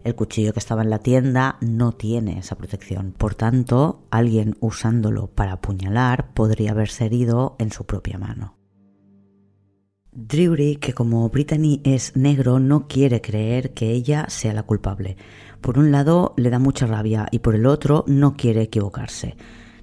El 0.02 0.14
cuchillo 0.14 0.52
que 0.52 0.60
estaba 0.60 0.82
en 0.82 0.90
la 0.90 1.00
tienda 1.00 1.58
no 1.60 1.92
tiene 1.92 2.38
esa 2.38 2.56
protección. 2.56 3.12
Por 3.16 3.34
tanto, 3.34 4.02
alguien 4.10 4.56
usándolo 4.60 5.26
para 5.26 5.52
apuñalar 5.52 6.32
podría 6.32 6.70
haberse 6.70 7.06
herido 7.06 7.56
en 7.58 7.70
su 7.70 7.84
propia 7.84 8.18
mano. 8.18 8.55
Drury, 10.18 10.76
que 10.76 10.94
como 10.94 11.28
Brittany 11.28 11.82
es 11.84 12.16
negro, 12.16 12.58
no 12.58 12.88
quiere 12.88 13.20
creer 13.20 13.74
que 13.74 13.90
ella 13.90 14.24
sea 14.30 14.54
la 14.54 14.62
culpable. 14.62 15.18
Por 15.60 15.78
un 15.78 15.92
lado 15.92 16.32
le 16.38 16.48
da 16.48 16.58
mucha 16.58 16.86
rabia 16.86 17.28
y 17.30 17.40
por 17.40 17.54
el 17.54 17.66
otro 17.66 18.02
no 18.06 18.34
quiere 18.34 18.62
equivocarse. 18.62 19.36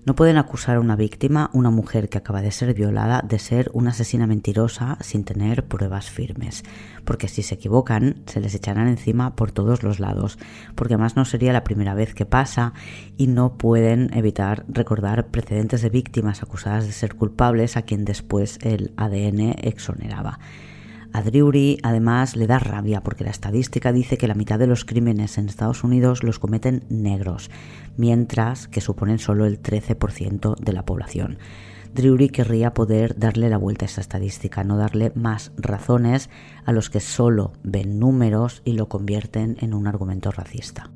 No 0.06 0.16
pueden 0.16 0.38
acusar 0.38 0.76
a 0.76 0.80
una 0.82 0.98
víctima, 0.98 1.50
una 1.54 1.70
mujer 1.70 2.10
que 2.10 2.18
acaba 2.18 2.42
de 2.42 2.52
ser 2.52 2.74
violada, 2.74 3.22
de 3.22 3.40
ser 3.40 3.72
una 3.74 3.92
asesina 3.92 4.28
mentirosa 4.28 4.98
sin 5.00 5.24
tener 5.24 5.66
pruebas 5.66 6.10
firmes, 6.10 6.64
porque 7.06 7.30
si 7.30 7.42
se 7.42 7.56
equivocan 7.56 8.22
se 8.26 8.42
les 8.42 8.54
echarán 8.54 8.90
encima 8.90 9.38
por 9.38 9.54
todos 9.54 9.82
los 9.82 10.02
lados, 10.02 10.38
porque 10.76 10.96
además 10.96 11.16
no 11.16 11.24
sería 11.24 11.54
la 11.54 11.64
primera 11.64 11.94
vez 11.94 12.14
que 12.14 12.26
pasa 12.26 12.74
y 13.16 13.28
no 13.28 13.58
pueden 13.58 14.14
evitar 14.14 14.66
recordar 14.68 15.28
precedentes 15.28 15.82
de 15.82 15.90
víctimas 15.90 16.44
acusadas 16.44 16.86
de 16.86 16.92
ser 16.92 17.16
culpables 17.16 17.78
a 17.78 17.84
quien 17.84 18.04
después 18.04 18.60
el 18.62 18.92
ADN 18.98 19.56
exoneraba. 19.62 20.40
A 21.14 21.22
Drury 21.22 21.78
además 21.84 22.36
le 22.36 22.48
da 22.48 22.58
rabia 22.58 23.02
porque 23.02 23.24
la 23.24 23.30
estadística 23.30 23.94
dice 23.94 24.18
que 24.18 24.28
la 24.28 24.34
mitad 24.34 24.58
de 24.58 24.66
los 24.66 24.84
crímenes 24.84 25.38
en 25.38 25.48
Estados 25.48 25.84
Unidos 25.84 26.24
los 26.24 26.40
cometen 26.40 26.86
negros, 26.90 27.52
mientras 27.98 28.68
que 28.68 28.82
suponen 28.82 29.20
solo 29.20 29.46
el 29.46 29.62
13% 29.62 30.56
de 30.58 30.74
la 30.74 30.86
población. 30.88 31.38
Drury 31.94 32.30
querría 32.30 32.74
poder 32.74 33.20
darle 33.20 33.50
la 33.50 33.58
vuelta 33.58 33.86
a 33.86 33.90
esa 33.90 34.02
estadística, 34.02 34.64
no 34.64 34.76
darle 34.76 35.12
más 35.14 35.52
razones 35.56 36.32
a 36.66 36.72
los 36.72 36.90
que 36.90 37.00
solo 37.00 37.54
ven 37.62 38.00
números 38.00 38.64
y 38.66 38.74
lo 38.74 38.90
convierten 38.90 39.58
en 39.62 39.76
un 39.76 39.86
argumento 39.86 40.32
racista. 40.32 40.90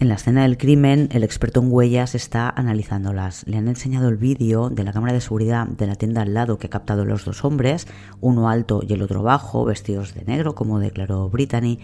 En 0.00 0.08
la 0.08 0.14
escena 0.14 0.42
del 0.42 0.58
crimen, 0.58 1.08
el 1.10 1.24
experto 1.24 1.58
en 1.58 1.72
huellas 1.72 2.14
está 2.14 2.48
analizándolas. 2.48 3.44
Le 3.48 3.56
han 3.56 3.66
enseñado 3.66 4.08
el 4.08 4.16
vídeo 4.16 4.70
de 4.70 4.84
la 4.84 4.92
cámara 4.92 5.12
de 5.12 5.20
seguridad 5.20 5.66
de 5.66 5.88
la 5.88 5.96
tienda 5.96 6.22
al 6.22 6.34
lado 6.34 6.56
que 6.56 6.68
ha 6.68 6.70
captado 6.70 7.04
los 7.04 7.24
dos 7.24 7.44
hombres, 7.44 7.88
uno 8.20 8.48
alto 8.48 8.80
y 8.86 8.92
el 8.92 9.02
otro 9.02 9.24
bajo, 9.24 9.64
vestidos 9.64 10.14
de 10.14 10.24
negro, 10.24 10.54
como 10.54 10.78
declaró 10.78 11.28
Brittany, 11.30 11.80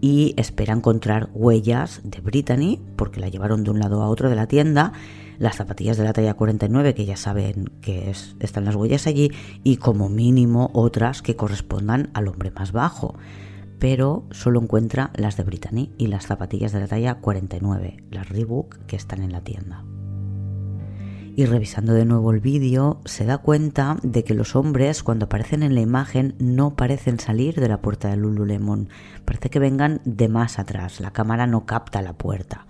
y 0.00 0.34
espera 0.36 0.74
encontrar 0.74 1.30
huellas 1.32 2.00
de 2.02 2.20
Brittany, 2.20 2.80
porque 2.96 3.20
la 3.20 3.28
llevaron 3.28 3.62
de 3.62 3.70
un 3.70 3.78
lado 3.78 4.02
a 4.02 4.08
otro 4.08 4.28
de 4.28 4.34
la 4.34 4.48
tienda, 4.48 4.92
las 5.38 5.54
zapatillas 5.54 5.96
de 5.96 6.02
la 6.02 6.12
talla 6.12 6.34
49, 6.34 6.92
que 6.94 7.04
ya 7.04 7.16
saben 7.16 7.70
que 7.80 8.12
están 8.40 8.64
las 8.64 8.74
huellas 8.74 9.06
allí, 9.06 9.30
y 9.62 9.76
como 9.76 10.08
mínimo 10.08 10.72
otras 10.74 11.22
que 11.22 11.36
correspondan 11.36 12.10
al 12.14 12.26
hombre 12.26 12.50
más 12.50 12.72
bajo 12.72 13.14
pero 13.84 14.24
solo 14.30 14.62
encuentra 14.62 15.10
las 15.14 15.36
de 15.36 15.42
Brittany 15.42 15.92
y 15.98 16.06
las 16.06 16.26
zapatillas 16.26 16.72
de 16.72 16.80
la 16.80 16.86
talla 16.86 17.16
49, 17.16 18.02
las 18.10 18.30
Reebok 18.30 18.78
que 18.86 18.96
están 18.96 19.20
en 19.20 19.30
la 19.30 19.42
tienda. 19.42 19.84
Y 21.36 21.44
revisando 21.44 21.92
de 21.92 22.06
nuevo 22.06 22.30
el 22.30 22.40
vídeo, 22.40 23.02
se 23.04 23.26
da 23.26 23.36
cuenta 23.36 23.98
de 24.02 24.24
que 24.24 24.32
los 24.32 24.56
hombres 24.56 25.02
cuando 25.02 25.26
aparecen 25.26 25.62
en 25.62 25.74
la 25.74 25.82
imagen 25.82 26.34
no 26.38 26.76
parecen 26.76 27.20
salir 27.20 27.56
de 27.56 27.68
la 27.68 27.82
puerta 27.82 28.08
de 28.08 28.16
Lululemon, 28.16 28.88
parece 29.26 29.50
que 29.50 29.58
vengan 29.58 30.00
de 30.06 30.28
más 30.28 30.58
atrás, 30.58 31.00
la 31.00 31.10
cámara 31.10 31.46
no 31.46 31.66
capta 31.66 32.00
la 32.00 32.14
puerta. 32.14 32.66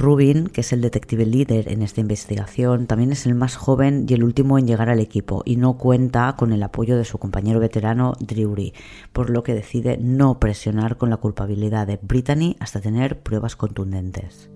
Rubin, 0.00 0.46
que 0.46 0.62
es 0.62 0.72
el 0.72 0.80
detective 0.80 1.26
líder 1.26 1.70
en 1.70 1.82
esta 1.82 2.00
investigación, 2.00 2.86
también 2.86 3.12
es 3.12 3.26
el 3.26 3.34
más 3.34 3.56
joven 3.56 4.06
y 4.08 4.14
el 4.14 4.24
último 4.24 4.58
en 4.58 4.66
llegar 4.66 4.88
al 4.88 4.98
equipo 4.98 5.42
y 5.44 5.56
no 5.56 5.76
cuenta 5.76 6.36
con 6.38 6.54
el 6.54 6.62
apoyo 6.62 6.96
de 6.96 7.04
su 7.04 7.18
compañero 7.18 7.60
veterano 7.60 8.14
Drury, 8.18 8.72
por 9.12 9.28
lo 9.28 9.42
que 9.42 9.52
decide 9.52 9.98
no 10.00 10.40
presionar 10.40 10.96
con 10.96 11.10
la 11.10 11.18
culpabilidad 11.18 11.86
de 11.86 11.98
Brittany 12.00 12.56
hasta 12.60 12.80
tener 12.80 13.20
pruebas 13.20 13.56
contundentes. 13.56 14.48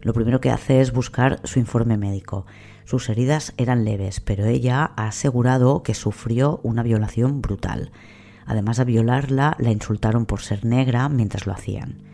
Lo 0.00 0.12
primero 0.12 0.40
que 0.40 0.52
hace 0.52 0.80
es 0.80 0.92
buscar 0.92 1.40
su 1.42 1.58
informe 1.58 1.96
médico. 1.96 2.46
Sus 2.84 3.08
heridas 3.08 3.52
eran 3.56 3.84
leves, 3.84 4.20
pero 4.20 4.44
ella 4.46 4.92
ha 4.94 5.08
asegurado 5.08 5.82
que 5.82 5.94
sufrió 5.94 6.60
una 6.62 6.84
violación 6.84 7.42
brutal. 7.42 7.90
Además 8.46 8.76
de 8.76 8.84
violarla, 8.84 9.56
la 9.58 9.72
insultaron 9.72 10.24
por 10.24 10.40
ser 10.40 10.64
negra 10.64 11.08
mientras 11.08 11.48
lo 11.48 11.52
hacían 11.52 12.13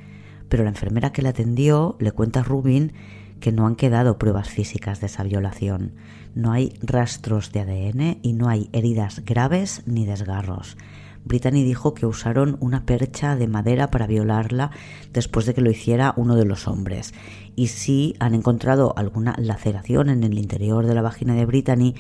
pero 0.51 0.65
la 0.65 0.71
enfermera 0.71 1.13
que 1.13 1.23
la 1.23 1.31
atendió 1.31 1.97
le 2.01 2.13
cuenta 2.13 2.41
a 2.41 2.43
Rubin 2.43 2.93
que 3.41 3.53
no 3.53 3.67
han 3.67 3.77
quedado 3.77 4.19
pruebas 4.19 4.51
físicas 4.51 5.01
de 5.01 5.07
esa 5.07 5.23
violación. 5.23 5.93
No 6.35 6.53
hay 6.53 6.75
rastros 6.83 7.53
de 7.53 7.61
ADN 7.61 8.19
y 8.21 8.35
no 8.35 8.49
hay 8.49 8.69
heridas 8.73 9.25
graves 9.25 9.83
ni 9.87 10.05
desgarros. 10.05 10.77
Brittany 11.25 11.65
dijo 11.65 11.95
que 11.95 12.07
usaron 12.07 12.57
una 12.61 12.85
percha 12.85 13.37
de 13.37 13.47
madera 13.47 13.91
para 13.91 14.07
violarla 14.07 14.71
después 15.13 15.47
de 15.47 15.55
que 15.55 15.61
lo 15.61 15.71
hiciera 15.71 16.15
uno 16.17 16.35
de 16.35 16.45
los 16.45 16.67
hombres. 16.67 17.15
Y 17.57 17.69
sí 17.69 18.15
han 18.21 18.35
encontrado 18.35 18.95
alguna 18.97 19.35
laceración 19.39 20.09
en 20.09 20.25
el 20.25 20.39
interior 20.39 20.87
de 20.87 20.95
la 20.95 21.03
vagina 21.03 21.35
de 21.35 21.47
Brittany, 21.47 21.95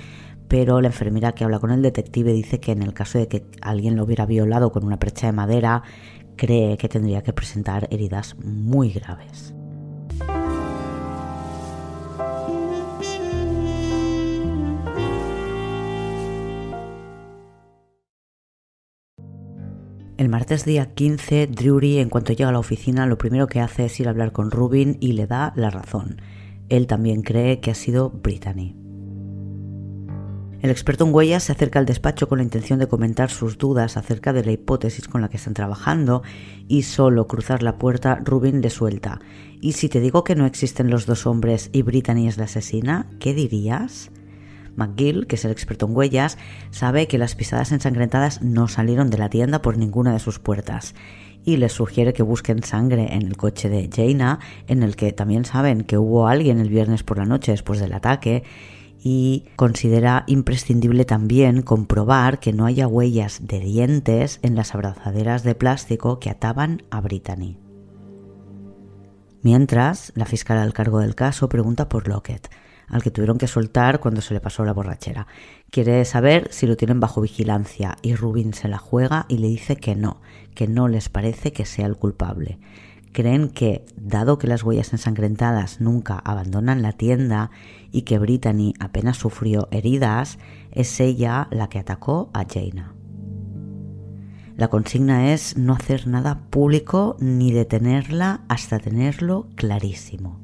pero 0.48 0.80
la 0.80 0.88
enfermera 0.88 1.32
que 1.32 1.44
habla 1.44 1.60
con 1.60 1.70
el 1.70 1.82
detective 1.82 2.32
dice 2.32 2.58
que 2.58 2.72
en 2.72 2.82
el 2.82 2.92
caso 2.92 3.18
de 3.18 3.28
que 3.28 3.46
alguien 3.60 3.96
lo 3.96 4.04
hubiera 4.04 4.26
violado 4.26 4.72
con 4.72 4.84
una 4.84 4.98
percha 4.98 5.26
de 5.26 5.32
madera, 5.32 5.84
cree 6.40 6.78
que 6.78 6.88
tendría 6.88 7.22
que 7.22 7.34
presentar 7.34 7.86
heridas 7.90 8.34
muy 8.42 8.88
graves. 8.88 9.52
El 20.16 20.28
martes 20.30 20.64
día 20.64 20.94
15, 20.94 21.46
Drury, 21.48 21.98
en 21.98 22.08
cuanto 22.08 22.32
llega 22.32 22.48
a 22.48 22.52
la 22.52 22.58
oficina, 22.58 23.04
lo 23.04 23.18
primero 23.18 23.46
que 23.46 23.60
hace 23.60 23.84
es 23.84 24.00
ir 24.00 24.06
a 24.06 24.10
hablar 24.10 24.32
con 24.32 24.50
Rubin 24.50 24.96
y 24.98 25.12
le 25.12 25.26
da 25.26 25.52
la 25.56 25.68
razón. 25.68 26.22
Él 26.70 26.86
también 26.86 27.20
cree 27.20 27.60
que 27.60 27.70
ha 27.70 27.74
sido 27.74 28.08
Brittany. 28.08 28.79
El 30.62 30.68
experto 30.68 31.06
en 31.06 31.14
huellas 31.14 31.44
se 31.44 31.52
acerca 31.52 31.78
al 31.78 31.86
despacho 31.86 32.28
con 32.28 32.36
la 32.36 32.44
intención 32.44 32.78
de 32.78 32.86
comentar 32.86 33.30
sus 33.30 33.56
dudas 33.56 33.96
acerca 33.96 34.34
de 34.34 34.44
la 34.44 34.52
hipótesis 34.52 35.08
con 35.08 35.22
la 35.22 35.30
que 35.30 35.38
están 35.38 35.54
trabajando 35.54 36.22
y 36.68 36.82
solo 36.82 37.26
cruzar 37.26 37.62
la 37.62 37.78
puerta 37.78 38.18
Rubin 38.22 38.60
le 38.60 38.68
suelta. 38.68 39.20
¿Y 39.62 39.72
si 39.72 39.88
te 39.88 40.00
digo 40.00 40.22
que 40.22 40.34
no 40.34 40.44
existen 40.44 40.90
los 40.90 41.06
dos 41.06 41.26
hombres 41.26 41.70
y 41.72 41.80
Brittany 41.80 42.28
es 42.28 42.36
la 42.36 42.44
asesina? 42.44 43.06
¿Qué 43.20 43.32
dirías? 43.32 44.10
McGill, 44.76 45.26
que 45.26 45.36
es 45.36 45.44
el 45.46 45.50
experto 45.50 45.86
en 45.86 45.96
huellas, 45.96 46.36
sabe 46.70 47.08
que 47.08 47.16
las 47.16 47.34
pisadas 47.34 47.72
ensangrentadas 47.72 48.42
no 48.42 48.68
salieron 48.68 49.08
de 49.08 49.16
la 49.16 49.30
tienda 49.30 49.62
por 49.62 49.78
ninguna 49.78 50.12
de 50.12 50.20
sus 50.20 50.40
puertas 50.40 50.94
y 51.42 51.56
les 51.56 51.72
sugiere 51.72 52.12
que 52.12 52.22
busquen 52.22 52.62
sangre 52.62 53.14
en 53.14 53.22
el 53.22 53.38
coche 53.38 53.70
de 53.70 53.88
Jaina, 53.90 54.40
en 54.66 54.82
el 54.82 54.94
que 54.94 55.10
también 55.12 55.46
saben 55.46 55.84
que 55.84 55.96
hubo 55.96 56.28
alguien 56.28 56.58
el 56.58 56.68
viernes 56.68 57.02
por 57.02 57.16
la 57.16 57.24
noche 57.24 57.52
después 57.52 57.80
del 57.80 57.94
ataque 57.94 58.42
y 59.02 59.46
considera 59.56 60.24
imprescindible 60.26 61.04
también 61.04 61.62
comprobar 61.62 62.38
que 62.38 62.52
no 62.52 62.66
haya 62.66 62.86
huellas 62.86 63.40
de 63.42 63.60
dientes 63.60 64.38
en 64.42 64.54
las 64.54 64.74
abrazaderas 64.74 65.42
de 65.42 65.54
plástico 65.54 66.20
que 66.20 66.30
ataban 66.30 66.82
a 66.90 67.00
Brittany. 67.00 67.58
Mientras, 69.42 70.12
la 70.14 70.26
fiscal 70.26 70.58
al 70.58 70.74
cargo 70.74 70.98
del 70.98 71.14
caso 71.14 71.48
pregunta 71.48 71.88
por 71.88 72.08
Lockett, 72.08 72.50
al 72.88 73.02
que 73.02 73.10
tuvieron 73.10 73.38
que 73.38 73.46
soltar 73.46 74.00
cuando 74.00 74.20
se 74.20 74.34
le 74.34 74.40
pasó 74.40 74.64
la 74.64 74.72
borrachera. 74.72 75.26
Quiere 75.70 76.04
saber 76.04 76.48
si 76.50 76.66
lo 76.66 76.76
tienen 76.76 77.00
bajo 77.00 77.20
vigilancia 77.20 77.96
y 78.02 78.14
Rubin 78.14 78.52
se 78.52 78.68
la 78.68 78.78
juega 78.78 79.26
y 79.28 79.38
le 79.38 79.46
dice 79.46 79.76
que 79.76 79.94
no, 79.94 80.20
que 80.54 80.66
no 80.66 80.88
les 80.88 81.08
parece 81.08 81.52
que 81.52 81.64
sea 81.64 81.86
el 81.86 81.96
culpable 81.96 82.58
creen 83.12 83.48
que, 83.48 83.84
dado 83.96 84.38
que 84.38 84.46
las 84.46 84.62
huellas 84.62 84.92
ensangrentadas 84.92 85.80
nunca 85.80 86.18
abandonan 86.18 86.82
la 86.82 86.92
tienda 86.92 87.50
y 87.90 88.02
que 88.02 88.18
Brittany 88.18 88.74
apenas 88.78 89.16
sufrió 89.16 89.68
heridas, 89.70 90.38
es 90.70 91.00
ella 91.00 91.48
la 91.50 91.68
que 91.68 91.78
atacó 91.78 92.30
a 92.32 92.44
Jaina. 92.44 92.94
La 94.56 94.68
consigna 94.68 95.32
es 95.32 95.56
no 95.56 95.72
hacer 95.72 96.06
nada 96.06 96.42
público 96.50 97.16
ni 97.18 97.50
detenerla 97.50 98.42
hasta 98.48 98.78
tenerlo 98.78 99.48
clarísimo. 99.54 100.38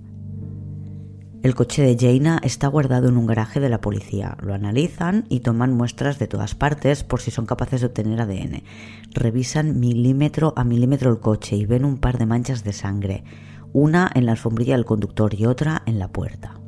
El 1.46 1.54
coche 1.54 1.82
de 1.82 1.96
Jaina 1.96 2.40
está 2.42 2.66
guardado 2.66 3.08
en 3.08 3.16
un 3.16 3.24
garaje 3.24 3.60
de 3.60 3.68
la 3.68 3.80
policía. 3.80 4.36
Lo 4.42 4.52
analizan 4.52 5.26
y 5.28 5.38
toman 5.38 5.74
muestras 5.74 6.18
de 6.18 6.26
todas 6.26 6.56
partes 6.56 7.04
por 7.04 7.20
si 7.20 7.30
son 7.30 7.46
capaces 7.46 7.80
de 7.80 7.86
obtener 7.86 8.20
ADN. 8.20 8.64
Revisan 9.12 9.78
milímetro 9.78 10.54
a 10.56 10.64
milímetro 10.64 11.08
el 11.08 11.20
coche 11.20 11.54
y 11.54 11.64
ven 11.64 11.84
un 11.84 11.98
par 11.98 12.18
de 12.18 12.26
manchas 12.26 12.64
de 12.64 12.72
sangre, 12.72 13.22
una 13.72 14.10
en 14.12 14.26
la 14.26 14.32
alfombrilla 14.32 14.74
del 14.74 14.84
conductor 14.84 15.34
y 15.34 15.46
otra 15.46 15.84
en 15.86 16.00
la 16.00 16.08
puerta. 16.08 16.58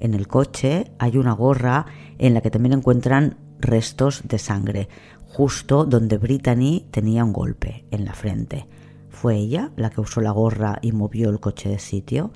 En 0.00 0.12
el 0.12 0.28
coche 0.28 0.92
hay 0.98 1.16
una 1.16 1.32
gorra 1.32 1.86
en 2.18 2.34
la 2.34 2.42
que 2.42 2.50
también 2.50 2.74
encuentran 2.74 3.38
restos 3.58 4.20
de 4.28 4.38
sangre, 4.38 4.90
justo 5.24 5.86
donde 5.86 6.18
Brittany 6.18 6.88
tenía 6.90 7.24
un 7.24 7.32
golpe 7.32 7.86
en 7.90 8.04
la 8.04 8.12
frente. 8.12 8.68
¿Fue 9.08 9.36
ella 9.36 9.72
la 9.76 9.88
que 9.88 10.02
usó 10.02 10.20
la 10.20 10.30
gorra 10.30 10.78
y 10.82 10.92
movió 10.92 11.30
el 11.30 11.40
coche 11.40 11.70
de 11.70 11.78
sitio? 11.78 12.32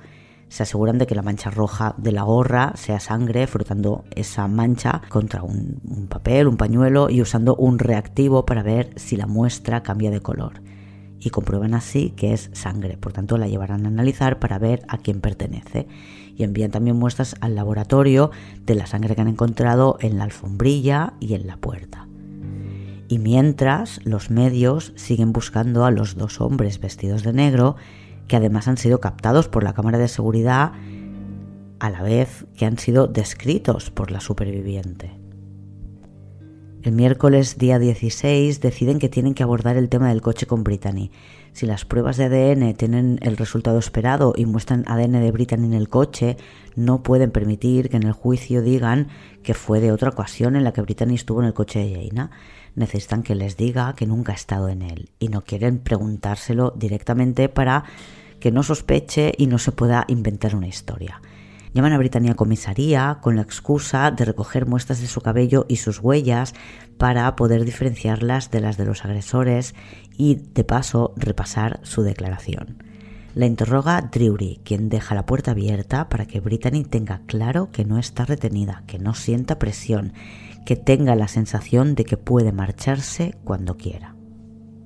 Se 0.49 0.63
aseguran 0.63 0.97
de 0.97 1.07
que 1.07 1.15
la 1.15 1.21
mancha 1.21 1.49
roja 1.49 1.95
de 1.97 2.11
la 2.11 2.23
gorra 2.23 2.73
sea 2.75 2.99
sangre, 2.99 3.47
frotando 3.47 4.05
esa 4.15 4.47
mancha 4.47 5.01
contra 5.09 5.43
un, 5.43 6.07
papel, 6.09 6.47
un 6.47 6.57
pañuelo 6.57 7.09
y 7.09 7.21
usando 7.21 7.55
un 7.55 7.79
reactivo 7.79 8.45
para 8.45 8.63
ver 8.63 8.91
si 8.95 9.17
la 9.17 9.27
muestra 9.27 9.83
cambia 9.83 10.11
de 10.11 10.21
color. 10.21 10.61
Y 11.19 11.31
comprueban 11.31 11.73
así 11.73 12.11
que 12.11 12.33
es 12.33 12.49
sangre, 12.53 12.95
por 12.97 13.11
tanto 13.11 13.37
la 13.37 13.47
llevarán 13.47 13.85
a 13.85 13.89
analizar 13.89 14.39
para 14.39 14.59
ver 14.59 14.83
a 14.87 14.99
quién 14.99 15.19
pertenece. 15.19 15.87
Y 16.35 16.43
envían 16.43 16.71
también 16.71 16.95
muestras 16.95 17.35
al 17.41 17.55
laboratorio 17.55 18.31
de 18.65 18.75
la 18.75 18.85
sangre 18.85 19.15
que 19.15 19.21
han 19.21 19.27
encontrado 19.27 19.97
en 19.99 20.17
la 20.17 20.25
alfombrilla 20.25 21.13
y 21.19 21.33
en 21.33 21.47
la 21.47 21.57
puerta. 21.57 22.07
Y 23.09 23.19
mientras 23.19 23.99
los 24.03 24.29
medios 24.29 24.93
siguen 24.95 25.31
buscando 25.31 25.85
a 25.85 25.91
los 25.91 26.15
dos 26.15 26.41
hombres 26.41 26.79
vestidos 26.79 27.23
de 27.23 27.33
negro 27.33 27.77
que 28.27 28.35
además 28.35 28.67
han 28.67 28.77
sido 28.77 28.99
captados 28.99 29.47
por 29.47 29.63
la 29.63 29.73
cámara 29.73 29.97
de 29.97 30.07
seguridad 30.07 30.73
a 31.79 31.89
la 31.89 32.01
vez 32.01 32.45
que 32.57 32.65
han 32.65 32.77
sido 32.77 33.07
descritos 33.07 33.91
por 33.91 34.11
la 34.11 34.19
superviviente. 34.19 35.17
El 36.83 36.93
miércoles 36.93 37.57
día 37.57 37.79
16 37.79 38.61
deciden 38.61 38.99
que 38.99 39.09
tienen 39.09 39.33
que 39.33 39.43
abordar 39.43 39.75
el 39.75 39.89
tema 39.89 40.09
del 40.09 40.21
coche 40.21 40.45
con 40.45 40.63
Brittany. 40.63 41.11
Si 41.51 41.65
las 41.65 41.85
pruebas 41.85 42.17
de 42.17 42.25
ADN 42.25 42.75
tienen 42.75 43.19
el 43.23 43.35
resultado 43.35 43.77
esperado 43.77 44.33
y 44.37 44.45
muestran 44.45 44.85
ADN 44.87 45.13
de 45.13 45.31
Brittany 45.31 45.65
en 45.65 45.73
el 45.73 45.89
coche, 45.89 46.37
no 46.75 47.03
pueden 47.03 47.31
permitir 47.31 47.89
que 47.89 47.97
en 47.97 48.03
el 48.03 48.13
juicio 48.13 48.61
digan 48.61 49.07
que 49.43 49.53
fue 49.53 49.81
de 49.81 49.91
otra 49.91 50.09
ocasión 50.11 50.55
en 50.55 50.63
la 50.63 50.71
que 50.71 50.81
Brittany 50.81 51.15
estuvo 51.15 51.41
en 51.41 51.47
el 51.47 51.53
coche 51.53 51.79
de 51.79 51.93
Jaina. 51.93 52.31
Necesitan 52.77 53.23
que 53.23 53.33
les 53.33 53.57
diga 53.57 53.95
que 53.95 54.05
nunca 54.05 54.33
ha 54.33 54.35
estado 54.35 54.69
en 54.69 54.83
él 54.83 55.09
y 55.17 55.29
no 55.29 55.43
quieren 55.43 55.79
preguntárselo 55.79 56.75
directamente 56.77 57.49
para 57.49 57.85
que 58.39 58.51
no 58.51 58.61
sospeche 58.61 59.33
y 59.35 59.47
no 59.47 59.57
se 59.57 59.71
pueda 59.71 60.05
inventar 60.07 60.55
una 60.55 60.67
historia. 60.67 61.19
Llaman 61.73 61.93
a 61.93 61.97
Britannia 61.97 62.33
a 62.33 62.35
comisaría 62.35 63.17
con 63.19 63.35
la 63.35 63.41
excusa 63.41 64.11
de 64.11 64.25
recoger 64.25 64.67
muestras 64.67 65.01
de 65.01 65.07
su 65.07 65.21
cabello 65.21 65.65
y 65.67 65.77
sus 65.77 65.99
huellas 65.99 66.53
para 66.99 67.35
poder 67.35 67.65
diferenciarlas 67.65 68.51
de 68.51 68.61
las 68.61 68.77
de 68.77 68.85
los 68.85 69.03
agresores 69.03 69.73
y, 70.15 70.35
de 70.35 70.63
paso, 70.63 71.15
repasar 71.17 71.79
su 71.81 72.03
declaración. 72.03 72.83
La 73.33 73.47
interroga 73.47 74.01
Drury, 74.01 74.61
quien 74.63 74.89
deja 74.89 75.15
la 75.15 75.25
puerta 75.25 75.51
abierta 75.51 76.09
para 76.09 76.27
que 76.27 76.39
Brittany 76.39 76.83
tenga 76.83 77.21
claro 77.25 77.71
que 77.71 77.85
no 77.85 77.97
está 77.97 78.25
retenida, 78.25 78.83
que 78.85 78.99
no 78.99 79.15
sienta 79.15 79.57
presión, 79.57 80.13
que 80.67 80.75
tenga 80.75 81.15
la 81.15 81.29
sensación 81.29 81.95
de 81.95 82.03
que 82.03 82.17
puede 82.17 82.51
marcharse 82.51 83.37
cuando 83.45 83.77
quiera. 83.77 84.17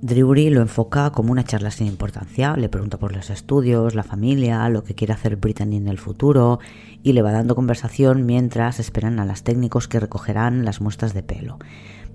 Drury 0.03 0.51
lo 0.51 0.61
enfoca 0.61 1.09
como 1.09 1.31
una 1.31 1.43
charla 1.43 1.71
sin 1.71 1.87
importancia, 1.87 2.55
le 2.55 2.69
pregunta 2.69 2.99
por 2.99 3.15
los 3.15 3.31
estudios, 3.31 3.95
la 3.95 4.03
familia, 4.03 4.69
lo 4.69 4.83
que 4.83 4.93
quiere 4.93 5.13
hacer 5.13 5.37
Brittany 5.37 5.77
en 5.77 5.87
el 5.87 5.97
futuro 5.97 6.59
y 7.01 7.13
le 7.13 7.23
va 7.23 7.31
dando 7.31 7.55
conversación 7.55 8.27
mientras 8.27 8.79
esperan 8.79 9.19
a 9.19 9.25
los 9.25 9.41
técnicos 9.41 9.87
que 9.87 9.99
recogerán 9.99 10.65
las 10.65 10.81
muestras 10.81 11.15
de 11.15 11.23
pelo. 11.23 11.57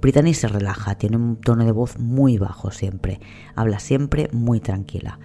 Brittany 0.00 0.32
se 0.32 0.46
relaja, 0.46 0.94
tiene 0.94 1.16
un 1.16 1.40
tono 1.40 1.64
de 1.64 1.72
voz 1.72 1.98
muy 1.98 2.38
bajo 2.38 2.70
siempre, 2.70 3.18
habla 3.56 3.80
siempre 3.80 4.28
muy 4.32 4.60
tranquila. 4.60 5.18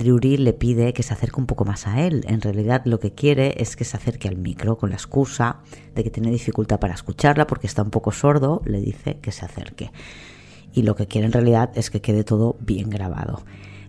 Drury 0.00 0.36
le 0.38 0.52
pide 0.52 0.92
que 0.92 1.02
se 1.02 1.12
acerque 1.12 1.40
un 1.40 1.46
poco 1.46 1.64
más 1.64 1.86
a 1.86 2.00
él. 2.04 2.24
En 2.26 2.40
realidad 2.40 2.82
lo 2.84 2.98
que 2.98 3.12
quiere 3.12 3.54
es 3.62 3.76
que 3.76 3.84
se 3.84 3.96
acerque 3.96 4.28
al 4.28 4.36
micro 4.36 4.78
con 4.78 4.90
la 4.90 4.96
excusa 4.96 5.60
de 5.94 6.02
que 6.02 6.10
tiene 6.10 6.30
dificultad 6.30 6.80
para 6.80 6.94
escucharla 6.94 7.46
porque 7.46 7.66
está 7.66 7.82
un 7.82 7.90
poco 7.90 8.10
sordo, 8.10 8.62
le 8.64 8.80
dice 8.80 9.18
que 9.20 9.30
se 9.30 9.44
acerque 9.44 9.90
y 10.72 10.82
lo 10.82 10.94
que 10.94 11.06
quiere 11.06 11.26
en 11.26 11.32
realidad 11.32 11.70
es 11.74 11.90
que 11.90 12.00
quede 12.00 12.24
todo 12.24 12.56
bien 12.60 12.90
grabado. 12.90 13.42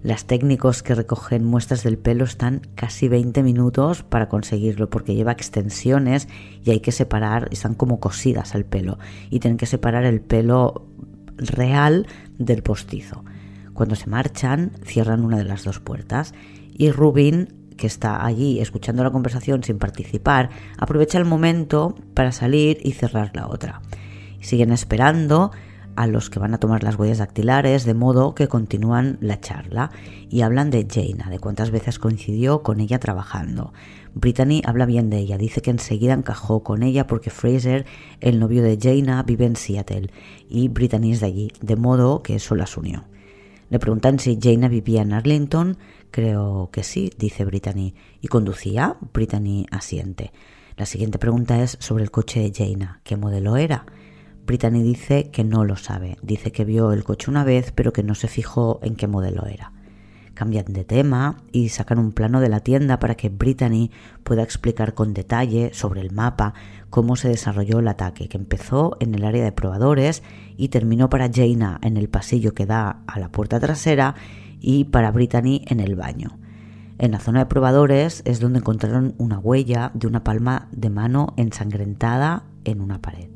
Las 0.03 0.25
técnicos 0.25 0.81
que 0.81 0.95
recogen 0.95 1.43
muestras 1.43 1.83
del 1.83 1.99
pelo 1.99 2.23
están 2.23 2.61
casi 2.73 3.07
20 3.07 3.43
minutos 3.43 4.01
para 4.01 4.29
conseguirlo 4.29 4.89
porque 4.89 5.13
lleva 5.13 5.31
extensiones 5.31 6.27
y 6.63 6.71
hay 6.71 6.79
que 6.79 6.91
separar, 6.91 7.49
están 7.51 7.75
como 7.75 7.99
cosidas 7.99 8.55
al 8.55 8.65
pelo 8.65 8.97
y 9.29 9.39
tienen 9.39 9.57
que 9.57 9.67
separar 9.67 10.05
el 10.05 10.21
pelo 10.21 10.87
real 11.37 12.07
del 12.39 12.63
postizo. 12.63 13.23
Cuando 13.81 13.95
se 13.95 14.11
marchan, 14.11 14.73
cierran 14.85 15.25
una 15.25 15.39
de 15.39 15.43
las 15.43 15.63
dos 15.63 15.79
puertas 15.79 16.35
y 16.71 16.91
Rubin, 16.91 17.71
que 17.77 17.87
está 17.87 18.23
allí 18.23 18.59
escuchando 18.59 19.03
la 19.03 19.09
conversación 19.09 19.63
sin 19.63 19.79
participar, 19.79 20.51
aprovecha 20.77 21.17
el 21.17 21.25
momento 21.25 21.95
para 22.13 22.31
salir 22.31 22.77
y 22.83 22.91
cerrar 22.91 23.31
la 23.33 23.47
otra. 23.47 23.81
Siguen 24.39 24.71
esperando 24.71 25.49
a 25.95 26.05
los 26.05 26.29
que 26.29 26.37
van 26.37 26.53
a 26.53 26.59
tomar 26.59 26.83
las 26.83 26.95
huellas 26.95 27.17
dactilares, 27.17 27.83
de 27.83 27.95
modo 27.95 28.35
que 28.35 28.47
continúan 28.47 29.17
la 29.19 29.39
charla 29.39 29.89
y 30.29 30.41
hablan 30.41 30.69
de 30.69 30.85
Jaina, 30.87 31.31
de 31.31 31.39
cuántas 31.39 31.71
veces 31.71 31.97
coincidió 31.97 32.61
con 32.61 32.81
ella 32.81 32.99
trabajando. 32.99 33.73
Brittany 34.13 34.61
habla 34.63 34.85
bien 34.85 35.09
de 35.09 35.17
ella, 35.17 35.39
dice 35.39 35.63
que 35.63 35.71
enseguida 35.71 36.13
encajó 36.13 36.61
con 36.61 36.83
ella 36.83 37.07
porque 37.07 37.31
Fraser, 37.31 37.87
el 38.19 38.39
novio 38.39 38.61
de 38.61 38.77
Jaina, 38.79 39.23
vive 39.23 39.47
en 39.47 39.55
Seattle 39.55 40.11
y 40.47 40.67
Brittany 40.67 41.13
es 41.13 41.21
de 41.21 41.25
allí, 41.25 41.51
de 41.61 41.77
modo 41.77 42.21
que 42.21 42.35
eso 42.35 42.53
las 42.53 42.77
unió. 42.77 43.05
Le 43.71 43.79
preguntan 43.79 44.19
si 44.19 44.37
Jaina 44.39 44.67
vivía 44.67 45.01
en 45.01 45.13
Arlington, 45.13 45.77
creo 46.11 46.69
que 46.73 46.83
sí, 46.83 47.09
dice 47.17 47.45
Brittany. 47.45 47.95
¿Y 48.19 48.27
conducía? 48.27 48.97
Brittany 49.13 49.65
asiente. 49.71 50.33
La 50.75 50.85
siguiente 50.85 51.17
pregunta 51.17 51.63
es 51.63 51.77
sobre 51.79 52.03
el 52.03 52.11
coche 52.11 52.41
de 52.41 52.51
Jaina, 52.53 52.99
¿qué 53.05 53.15
modelo 53.15 53.55
era? 53.55 53.85
Brittany 54.45 54.83
dice 54.83 55.29
que 55.31 55.45
no 55.45 55.63
lo 55.63 55.77
sabe, 55.77 56.17
dice 56.21 56.51
que 56.51 56.65
vio 56.65 56.91
el 56.91 57.05
coche 57.05 57.31
una 57.31 57.45
vez 57.45 57.71
pero 57.71 57.93
que 57.93 58.03
no 58.03 58.13
se 58.13 58.27
fijó 58.27 58.81
en 58.83 58.97
qué 58.97 59.07
modelo 59.07 59.45
era. 59.45 59.70
Cambian 60.41 60.73
de 60.73 60.83
tema 60.83 61.37
y 61.51 61.69
sacan 61.69 61.99
un 61.99 62.13
plano 62.13 62.41
de 62.41 62.49
la 62.49 62.61
tienda 62.61 62.97
para 62.97 63.13
que 63.13 63.29
Brittany 63.29 63.91
pueda 64.23 64.41
explicar 64.41 64.95
con 64.95 65.13
detalle 65.13 65.69
sobre 65.71 66.01
el 66.01 66.09
mapa 66.09 66.55
cómo 66.89 67.15
se 67.15 67.29
desarrolló 67.29 67.77
el 67.77 67.87
ataque, 67.87 68.27
que 68.27 68.39
empezó 68.39 68.97
en 68.99 69.13
el 69.13 69.23
área 69.23 69.43
de 69.43 69.51
probadores 69.51 70.23
y 70.57 70.69
terminó 70.69 71.11
para 71.11 71.29
Jaina 71.31 71.79
en 71.83 71.95
el 71.95 72.09
pasillo 72.09 72.55
que 72.55 72.65
da 72.65 73.03
a 73.05 73.19
la 73.19 73.29
puerta 73.29 73.59
trasera 73.59 74.15
y 74.59 74.85
para 74.85 75.11
Brittany 75.11 75.63
en 75.67 75.79
el 75.79 75.95
baño. 75.95 76.39
En 76.97 77.11
la 77.11 77.19
zona 77.19 77.41
de 77.41 77.45
probadores 77.45 78.23
es 78.25 78.39
donde 78.39 78.57
encontraron 78.57 79.13
una 79.19 79.37
huella 79.37 79.91
de 79.93 80.07
una 80.07 80.23
palma 80.23 80.69
de 80.71 80.89
mano 80.89 81.35
ensangrentada 81.37 82.45
en 82.63 82.81
una 82.81 82.99
pared. 82.99 83.30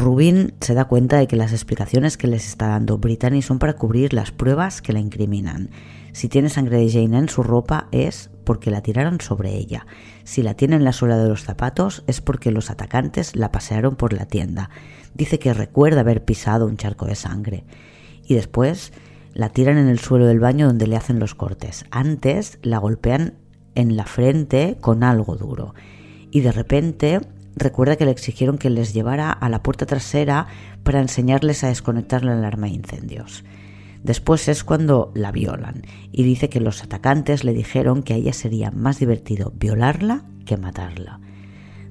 Rubin 0.00 0.54
se 0.62 0.72
da 0.72 0.86
cuenta 0.86 1.18
de 1.18 1.26
que 1.26 1.36
las 1.36 1.52
explicaciones 1.52 2.16
que 2.16 2.26
les 2.26 2.46
está 2.46 2.68
dando 2.68 2.96
Brittany 2.96 3.42
son 3.42 3.58
para 3.58 3.74
cubrir 3.74 4.14
las 4.14 4.30
pruebas 4.30 4.80
que 4.80 4.94
la 4.94 4.98
incriminan. 4.98 5.68
Si 6.12 6.30
tiene 6.30 6.48
sangre 6.48 6.78
de 6.78 6.90
Jane 6.90 7.18
en 7.18 7.28
su 7.28 7.42
ropa 7.42 7.86
es 7.92 8.30
porque 8.44 8.70
la 8.70 8.80
tiraron 8.80 9.20
sobre 9.20 9.54
ella. 9.54 9.86
Si 10.24 10.42
la 10.42 10.54
tiene 10.54 10.76
en 10.76 10.84
la 10.84 10.94
suela 10.94 11.18
de 11.18 11.28
los 11.28 11.44
zapatos 11.44 12.02
es 12.06 12.22
porque 12.22 12.50
los 12.50 12.70
atacantes 12.70 13.36
la 13.36 13.52
pasearon 13.52 13.94
por 13.94 14.14
la 14.14 14.24
tienda. 14.24 14.70
Dice 15.12 15.38
que 15.38 15.52
recuerda 15.52 16.00
haber 16.00 16.24
pisado 16.24 16.66
un 16.66 16.78
charco 16.78 17.04
de 17.04 17.14
sangre. 17.14 17.64
Y 18.26 18.34
después 18.34 18.94
la 19.34 19.50
tiran 19.50 19.76
en 19.76 19.88
el 19.88 19.98
suelo 19.98 20.26
del 20.26 20.40
baño 20.40 20.66
donde 20.66 20.86
le 20.86 20.96
hacen 20.96 21.18
los 21.20 21.34
cortes. 21.34 21.84
Antes 21.90 22.58
la 22.62 22.78
golpean 22.78 23.34
en 23.74 23.96
la 23.98 24.06
frente 24.06 24.78
con 24.80 25.04
algo 25.04 25.36
duro. 25.36 25.74
Y 26.30 26.40
de 26.40 26.52
repente 26.52 27.20
recuerda 27.56 27.96
que 27.96 28.04
le 28.04 28.10
exigieron 28.10 28.58
que 28.58 28.70
les 28.70 28.92
llevara 28.92 29.30
a 29.30 29.48
la 29.48 29.62
puerta 29.62 29.86
trasera 29.86 30.46
para 30.82 31.00
enseñarles 31.00 31.64
a 31.64 31.68
desconectar 31.68 32.24
la 32.24 32.32
alarma 32.32 32.66
de 32.66 32.74
incendios. 32.74 33.44
Después 34.02 34.48
es 34.48 34.64
cuando 34.64 35.12
la 35.14 35.30
violan 35.30 35.82
y 36.10 36.22
dice 36.22 36.48
que 36.48 36.60
los 36.60 36.82
atacantes 36.82 37.44
le 37.44 37.52
dijeron 37.52 38.02
que 38.02 38.14
a 38.14 38.16
ella 38.16 38.32
sería 38.32 38.70
más 38.70 38.98
divertido 38.98 39.52
violarla 39.56 40.24
que 40.46 40.56
matarla. 40.56 41.20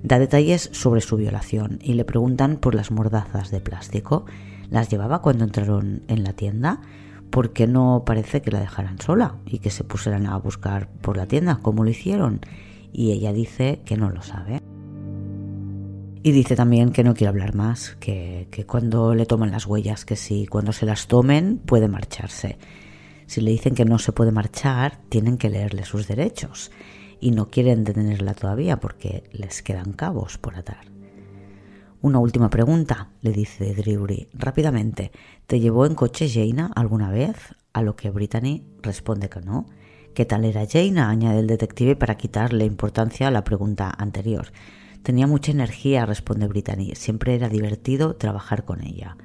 Da 0.01 0.17
detalles 0.17 0.69
sobre 0.71 1.01
su 1.01 1.17
violación 1.17 1.79
y 1.83 1.93
le 1.93 2.05
preguntan 2.05 2.57
por 2.57 2.73
las 2.73 2.89
mordazas 2.89 3.51
de 3.51 3.59
plástico. 3.59 4.25
¿Las 4.69 4.89
llevaba 4.89 5.21
cuando 5.21 5.43
entraron 5.43 6.03
en 6.07 6.23
la 6.23 6.33
tienda? 6.33 6.81
¿Por 7.29 7.53
qué 7.53 7.67
no 7.67 8.03
parece 8.05 8.41
que 8.41 8.51
la 8.51 8.59
dejaran 8.59 8.99
sola 8.99 9.35
y 9.45 9.59
que 9.59 9.69
se 9.69 9.83
pusieran 9.83 10.25
a 10.25 10.37
buscar 10.37 10.89
por 11.01 11.17
la 11.17 11.27
tienda 11.27 11.59
como 11.61 11.83
lo 11.83 11.89
hicieron? 11.89 12.41
Y 12.91 13.11
ella 13.11 13.33
dice 13.33 13.81
que 13.85 13.97
no 13.97 14.09
lo 14.09 14.21
sabe. 14.23 14.61
Y 16.21 16.31
dice 16.33 16.57
también 16.57 16.91
que 16.91 17.03
no 17.03 17.13
quiere 17.13 17.29
hablar 17.29 17.55
más, 17.55 17.95
que, 17.99 18.47
cuando 18.67 19.15
le 19.15 19.25
toman 19.25 19.51
las 19.51 19.65
huellas, 19.65 20.03
que 20.03 20.17
si 20.17 20.47
cuando 20.47 20.73
se 20.73 20.85
las 20.85 21.07
tomen 21.07 21.59
puede 21.59 21.87
marcharse. 21.87 22.57
Si 23.25 23.39
le 23.39 23.51
dicen 23.51 23.73
que 23.73 23.85
no 23.85 23.99
se 23.99 24.11
puede 24.11 24.31
marchar, 24.31 24.99
tienen 25.07 25.37
que 25.37 25.49
leerle 25.49 25.85
sus 25.85 26.07
derechos 26.07 26.71
y 27.21 27.31
no 27.31 27.49
quieren 27.49 27.85
detenerla 27.85 28.33
todavía 28.33 28.79
porque 28.79 29.23
les 29.31 29.61
quedan 29.61 29.93
cabos 29.93 30.37
por 30.37 30.55
atar. 30.55 30.87
Una 32.01 32.19
última 32.19 32.49
pregunta, 32.49 33.11
le 33.21 33.31
dice 33.31 33.73
Drury 33.73 34.29
rápidamente. 34.33 35.11
¿Te 35.47 35.59
llevó 35.59 35.85
en 35.85 35.95
coche 35.95 36.29
Jaina 36.29 36.71
alguna 36.75 37.11
vez? 37.11 37.55
A 37.71 37.81
lo 37.81 37.95
que 37.95 38.09
Brittany 38.09 38.65
responde 38.81 39.29
que 39.29 39.41
no. 39.41 39.67
¿Qué 40.13 40.25
tal 40.25 40.43
era 40.43 40.65
Jaina? 40.65 41.09
añade 41.09 41.39
el 41.39 41.47
detective 41.47 41.95
para 41.95 42.15
quitarle 42.15 42.65
importancia 42.65 43.27
a 43.27 43.31
la 43.31 43.43
pregunta 43.43 43.93
anterior. 43.97 44.51
Tenía 45.03 45.27
mucha 45.27 45.51
energía, 45.51 46.05
responde 46.05 46.47
Brittany. 46.47 46.93
Siempre 46.95 47.35
era 47.35 47.49
divertido 47.49 48.15
trabajar 48.15 48.65
con 48.65 48.83
ella. 48.83 49.17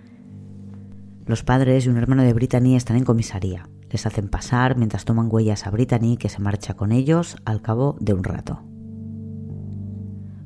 Los 1.27 1.43
padres 1.43 1.87
y 1.87 1.89
un 1.89 1.97
hermano 1.97 2.23
de 2.23 2.33
Brittany 2.33 2.77
están 2.77 2.97
en 2.97 3.05
comisaría. 3.05 3.69
Les 3.91 4.07
hacen 4.07 4.29
pasar 4.29 4.77
mientras 4.77 5.05
toman 5.05 5.29
huellas 5.31 5.67
a 5.67 5.71
Brittany, 5.71 6.17
que 6.17 6.29
se 6.29 6.41
marcha 6.41 6.75
con 6.75 6.93
ellos 6.93 7.37
al 7.45 7.63
cabo 7.63 7.97
de 8.01 8.13
un 8.13 8.25
rato. 8.25 8.63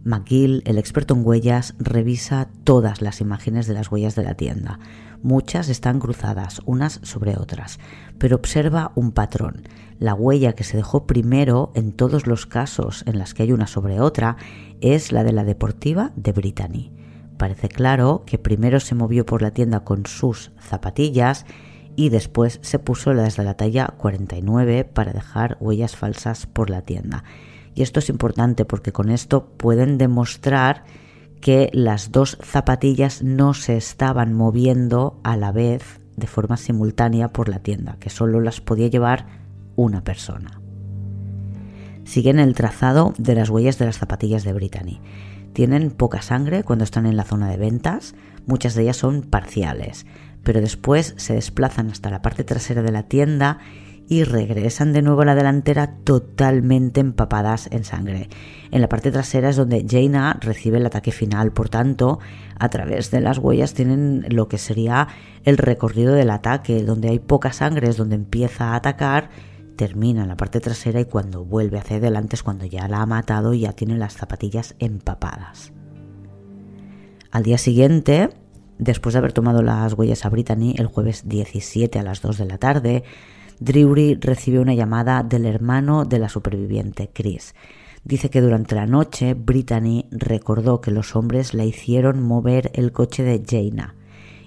McGill, 0.04 0.62
el 0.64 0.78
experto 0.78 1.14
en 1.14 1.26
huellas, 1.26 1.74
revisa 1.78 2.48
todas 2.64 3.02
las 3.02 3.20
imágenes 3.20 3.66
de 3.66 3.74
las 3.74 3.90
huellas 3.90 4.14
de 4.14 4.22
la 4.22 4.34
tienda. 4.34 4.78
Muchas 5.22 5.68
están 5.68 5.98
cruzadas 5.98 6.60
unas 6.64 7.00
sobre 7.02 7.36
otras, 7.36 7.80
pero 8.18 8.36
observa 8.36 8.92
un 8.94 9.10
patrón. 9.10 9.62
La 9.98 10.14
huella 10.14 10.52
que 10.52 10.62
se 10.62 10.76
dejó 10.76 11.06
primero 11.06 11.72
en 11.74 11.92
todos 11.92 12.28
los 12.28 12.46
casos 12.46 13.02
en 13.06 13.18
las 13.18 13.34
que 13.34 13.42
hay 13.42 13.52
una 13.52 13.66
sobre 13.66 14.00
otra 14.00 14.36
es 14.80 15.10
la 15.10 15.24
de 15.24 15.32
la 15.32 15.42
deportiva 15.42 16.12
de 16.14 16.30
Brittany. 16.30 16.92
Parece 17.36 17.68
claro 17.68 18.22
que 18.26 18.38
primero 18.38 18.78
se 18.78 18.94
movió 18.94 19.26
por 19.26 19.42
la 19.42 19.50
tienda 19.50 19.80
con 19.80 20.06
sus 20.06 20.52
zapatillas 20.60 21.46
y 21.96 22.10
después 22.10 22.60
se 22.62 22.78
puso 22.78 23.12
las 23.12 23.36
de 23.36 23.44
la 23.44 23.54
talla 23.54 23.94
49 23.98 24.84
para 24.84 25.12
dejar 25.12 25.56
huellas 25.58 25.96
falsas 25.96 26.46
por 26.46 26.70
la 26.70 26.82
tienda. 26.82 27.24
Y 27.74 27.82
esto 27.82 27.98
es 27.98 28.08
importante 28.08 28.64
porque 28.64 28.92
con 28.92 29.08
esto 29.10 29.48
pueden 29.56 29.98
demostrar 29.98 30.84
que 31.40 31.70
las 31.72 32.12
dos 32.12 32.38
zapatillas 32.42 33.22
no 33.22 33.54
se 33.54 33.76
estaban 33.76 34.34
moviendo 34.34 35.20
a 35.22 35.36
la 35.36 35.52
vez 35.52 36.00
de 36.16 36.26
forma 36.26 36.56
simultánea 36.56 37.28
por 37.28 37.48
la 37.48 37.60
tienda, 37.60 37.96
que 38.00 38.10
solo 38.10 38.40
las 38.40 38.60
podía 38.60 38.88
llevar 38.88 39.26
una 39.76 40.02
persona. 40.02 40.60
Siguen 42.04 42.38
el 42.38 42.54
trazado 42.54 43.14
de 43.18 43.34
las 43.34 43.50
huellas 43.50 43.78
de 43.78 43.86
las 43.86 43.98
zapatillas 43.98 44.42
de 44.42 44.52
Brittany. 44.52 45.00
Tienen 45.52 45.90
poca 45.90 46.22
sangre 46.22 46.64
cuando 46.64 46.84
están 46.84 47.06
en 47.06 47.16
la 47.16 47.24
zona 47.24 47.48
de 47.50 47.56
ventas, 47.56 48.14
muchas 48.46 48.74
de 48.74 48.82
ellas 48.82 48.96
son 48.96 49.22
parciales, 49.22 50.06
pero 50.42 50.60
después 50.60 51.14
se 51.18 51.34
desplazan 51.34 51.90
hasta 51.90 52.10
la 52.10 52.22
parte 52.22 52.44
trasera 52.44 52.82
de 52.82 52.92
la 52.92 53.04
tienda 53.04 53.58
y 54.08 54.24
regresan 54.24 54.94
de 54.94 55.02
nuevo 55.02 55.20
a 55.20 55.26
la 55.26 55.34
delantera 55.34 55.96
totalmente 56.02 57.00
empapadas 57.00 57.68
en 57.70 57.84
sangre. 57.84 58.28
En 58.70 58.80
la 58.80 58.88
parte 58.88 59.12
trasera 59.12 59.50
es 59.50 59.56
donde 59.56 59.84
Jaina 59.88 60.38
recibe 60.40 60.78
el 60.78 60.86
ataque 60.86 61.12
final, 61.12 61.52
por 61.52 61.68
tanto, 61.68 62.18
a 62.58 62.70
través 62.70 63.10
de 63.10 63.20
las 63.20 63.38
huellas 63.38 63.74
tienen 63.74 64.24
lo 64.30 64.48
que 64.48 64.56
sería 64.56 65.08
el 65.44 65.58
recorrido 65.58 66.14
del 66.14 66.30
ataque, 66.30 66.82
donde 66.82 67.10
hay 67.10 67.18
poca 67.18 67.52
sangre 67.52 67.90
es 67.90 67.98
donde 67.98 68.16
empieza 68.16 68.72
a 68.72 68.76
atacar, 68.76 69.28
termina 69.76 70.22
en 70.22 70.28
la 70.28 70.36
parte 70.36 70.60
trasera 70.60 71.00
y 71.00 71.04
cuando 71.04 71.44
vuelve 71.44 71.78
hacia 71.78 71.98
adelante 71.98 72.36
es 72.36 72.42
cuando 72.42 72.64
ya 72.64 72.88
la 72.88 73.02
ha 73.02 73.06
matado 73.06 73.52
y 73.52 73.60
ya 73.60 73.74
tiene 73.74 73.96
las 73.98 74.14
zapatillas 74.14 74.74
empapadas. 74.78 75.72
Al 77.30 77.42
día 77.42 77.58
siguiente, 77.58 78.30
después 78.78 79.12
de 79.12 79.18
haber 79.18 79.34
tomado 79.34 79.62
las 79.62 79.92
huellas 79.92 80.24
a 80.24 80.30
Brittany 80.30 80.74
el 80.78 80.86
jueves 80.86 81.28
17 81.28 81.98
a 81.98 82.02
las 82.02 82.22
2 82.22 82.38
de 82.38 82.44
la 82.46 82.56
tarde, 82.56 83.04
Drury 83.60 84.14
recibe 84.20 84.60
una 84.60 84.74
llamada 84.74 85.22
del 85.22 85.44
hermano 85.44 86.04
de 86.04 86.18
la 86.18 86.28
superviviente, 86.28 87.10
Chris. 87.12 87.54
Dice 88.04 88.30
que 88.30 88.40
durante 88.40 88.74
la 88.74 88.86
noche 88.86 89.34
Brittany 89.34 90.06
recordó 90.10 90.80
que 90.80 90.92
los 90.92 91.16
hombres 91.16 91.54
la 91.54 91.64
hicieron 91.64 92.22
mover 92.22 92.70
el 92.74 92.92
coche 92.92 93.24
de 93.24 93.42
Jaina 93.44 93.96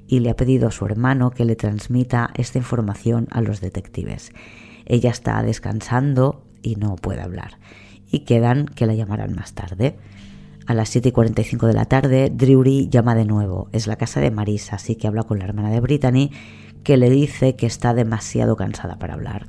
y 0.08 0.20
le 0.20 0.30
ha 0.30 0.36
pedido 0.36 0.70
a 0.70 0.72
su 0.72 0.86
hermano 0.86 1.32
que 1.32 1.46
le 1.46 1.56
transmita 1.56 2.32
esta 2.36 2.58
información 2.58 3.28
a 3.32 3.42
los 3.42 3.60
detectives. 3.60 4.32
Ella 4.86 5.10
está 5.12 5.44
descansando 5.44 6.44
y 6.62 6.76
no 6.76 6.96
puede 6.96 7.22
hablar 7.22 7.60
y 8.12 8.20
quedan 8.20 8.66
que 8.66 8.86
la 8.86 8.94
llamarán 8.94 9.34
más 9.34 9.54
tarde. 9.54 9.98
A 10.68 10.74
las 10.74 10.90
7 10.90 11.10
y 11.10 11.12
45 11.12 11.68
de 11.68 11.74
la 11.74 11.86
tarde, 11.86 12.32
Drury 12.34 12.88
llama 12.90 13.16
de 13.16 13.26
nuevo. 13.26 13.68
Es 13.72 13.88
la 13.88 13.96
casa 13.96 14.22
de 14.22 14.32
Marisa, 14.32 14.76
así 14.76 14.96
que 14.96 15.08
habla 15.08 15.24
con 15.24 15.40
la 15.40 15.46
hermana 15.46 15.70
de 15.70 15.80
Brittany 15.80 16.32
que 16.84 16.98
le 16.98 17.10
dice 17.10 17.56
que 17.56 17.66
está 17.66 17.94
demasiado 17.94 18.56
cansada 18.56 18.98
para 18.98 19.14
hablar 19.14 19.48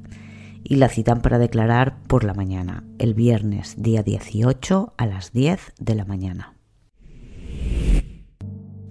y 0.64 0.76
la 0.76 0.88
citan 0.88 1.22
para 1.22 1.38
declarar 1.38 1.98
por 2.06 2.24
la 2.24 2.34
mañana, 2.34 2.84
el 2.98 3.14
viernes 3.14 3.74
día 3.78 4.02
18 4.02 4.94
a 4.96 5.06
las 5.06 5.32
10 5.32 5.72
de 5.78 5.94
la 5.94 6.04
mañana. 6.04 6.54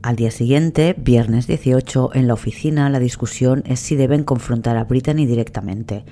Al 0.03 0.15
día 0.15 0.31
siguiente, 0.31 0.95
viernes 0.97 1.45
18, 1.45 2.11
en 2.15 2.27
la 2.27 2.33
oficina 2.33 2.89
la 2.89 2.99
discusión 2.99 3.63
es 3.67 3.79
si 3.79 3.95
deben 3.95 4.23
confrontar 4.23 4.75
a 4.77 4.83
Brittany 4.83 5.27
directamente, 5.27 6.05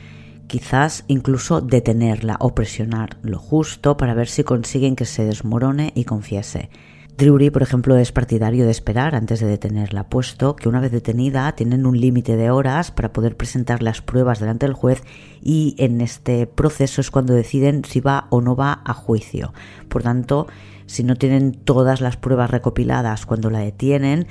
quizás 0.47 1.05
incluso 1.07 1.59
detenerla 1.59 2.37
o 2.39 2.53
presionar 2.53 3.17
lo 3.23 3.39
justo 3.39 3.97
para 3.97 4.13
ver 4.13 4.27
si 4.27 4.43
consiguen 4.43 4.95
que 4.95 5.05
se 5.05 5.25
desmorone 5.25 5.91
y 5.95 6.03
confiese. 6.03 6.69
Drury, 7.19 7.49
por 7.49 7.63
ejemplo, 7.63 7.97
es 7.97 8.13
partidario 8.13 8.63
de 8.63 8.71
esperar 8.71 9.13
antes 9.13 9.41
de 9.41 9.47
detenerla, 9.47 10.07
puesto 10.07 10.55
que 10.55 10.69
una 10.69 10.79
vez 10.79 10.93
detenida 10.93 11.51
tienen 11.51 11.85
un 11.85 11.99
límite 11.99 12.37
de 12.37 12.49
horas 12.49 12.91
para 12.91 13.11
poder 13.11 13.35
presentar 13.35 13.83
las 13.83 14.01
pruebas 14.01 14.39
delante 14.39 14.65
del 14.65 14.73
juez 14.73 15.03
y 15.41 15.75
en 15.79 15.99
este 15.99 16.47
proceso 16.47 17.01
es 17.01 17.11
cuando 17.11 17.33
deciden 17.33 17.83
si 17.83 17.99
va 17.99 18.27
o 18.29 18.39
no 18.39 18.55
va 18.55 18.81
a 18.85 18.93
juicio. 18.93 19.53
Por 19.89 20.01
tanto, 20.01 20.47
si 20.85 21.03
no 21.03 21.17
tienen 21.17 21.51
todas 21.51 21.99
las 21.99 22.15
pruebas 22.15 22.51
recopiladas 22.51 23.25
cuando 23.25 23.49
la 23.49 23.59
detienen, 23.59 24.27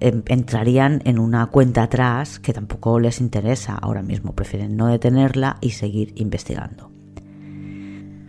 em, 0.00 0.24
entrarían 0.26 1.00
en 1.04 1.20
una 1.20 1.46
cuenta 1.46 1.84
atrás 1.84 2.40
que 2.40 2.52
tampoco 2.52 2.98
les 2.98 3.20
interesa 3.20 3.74
ahora 3.74 4.02
mismo, 4.02 4.34
prefieren 4.34 4.76
no 4.76 4.88
detenerla 4.88 5.58
y 5.60 5.70
seguir 5.70 6.12
investigando. 6.16 6.91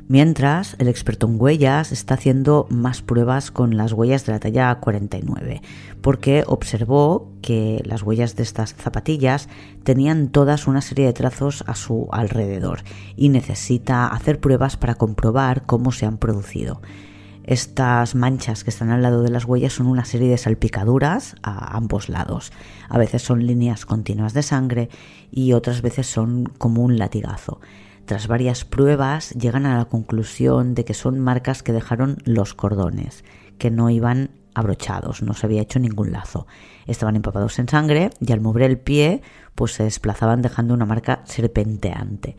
Mientras, 0.10 0.76
el 0.80 0.90
experto 0.90 1.28
en 1.28 1.40
huellas 1.40 1.94
está 1.94 2.16
haciendo 2.16 2.68
más 2.70 3.02
pruebas 3.02 3.52
con 3.52 3.78
las 3.78 3.94
huellas 3.94 4.26
de 4.26 4.34
la 4.34 4.40
talla 4.40 4.76
49, 4.76 5.62
porque 6.02 6.44
observó 6.46 7.32
que 7.42 7.82
las 7.86 8.04
huellas 8.04 8.36
de 8.36 8.44
estas 8.44 8.76
zapatillas 8.76 9.48
tenían 9.84 10.28
todas 10.28 10.68
una 10.68 10.82
serie 10.82 11.06
de 11.06 11.14
trazos 11.14 11.64
a 11.68 11.76
su 11.76 12.10
alrededor 12.12 12.84
y 13.16 13.30
necesita 13.30 14.08
hacer 14.08 14.42
pruebas 14.42 14.76
para 14.76 14.96
comprobar 14.96 15.66
cómo 15.66 15.94
se 15.94 16.06
han 16.06 16.18
producido. 16.18 16.82
Estas 17.46 18.16
manchas 18.16 18.64
que 18.64 18.70
están 18.70 18.90
al 18.90 19.02
lado 19.02 19.22
de 19.22 19.30
las 19.30 19.46
huellas 19.46 19.74
son 19.74 19.88
una 19.88 20.06
serie 20.06 20.30
de 20.30 20.38
salpicaduras 20.38 21.36
a 21.44 21.76
ambos 21.76 22.08
lados. 22.08 22.52
A 22.88 22.98
veces 22.98 23.22
son 23.22 23.46
líneas 23.46 23.86
continuas 23.86 24.34
de 24.34 24.44
sangre 24.44 24.90
y 25.30 25.54
otras 25.54 25.82
veces 25.82 26.08
son 26.08 26.46
como 26.58 26.84
un 26.84 26.98
latigazo. 26.98 27.60
Tras 28.06 28.28
varias 28.28 28.66
pruebas 28.66 29.32
llegan 29.32 29.66
a 29.66 29.78
la 29.78 29.86
conclusión 29.86 30.76
de 30.76 30.84
que 30.84 30.94
son 30.94 31.20
marcas 31.20 31.64
que 31.64 31.72
dejaron 31.72 32.18
los 32.26 32.54
cordones, 32.54 33.24
que 33.58 33.72
no 33.72 33.90
iban 33.90 34.32
abrochados, 34.54 35.22
no 35.24 35.34
se 35.34 35.46
había 35.46 35.62
hecho 35.62 35.80
ningún 35.80 36.12
lazo. 36.12 36.46
Estaban 36.86 37.16
empapados 37.16 37.58
en 37.60 37.70
sangre 37.70 38.10
y 38.20 38.32
al 38.34 38.42
mover 38.42 38.64
el 38.64 38.78
pie 38.78 39.22
pues 39.56 39.74
se 39.74 39.84
desplazaban 39.84 40.42
dejando 40.42 40.74
una 40.74 40.86
marca 40.86 41.22
serpenteante. 41.26 42.36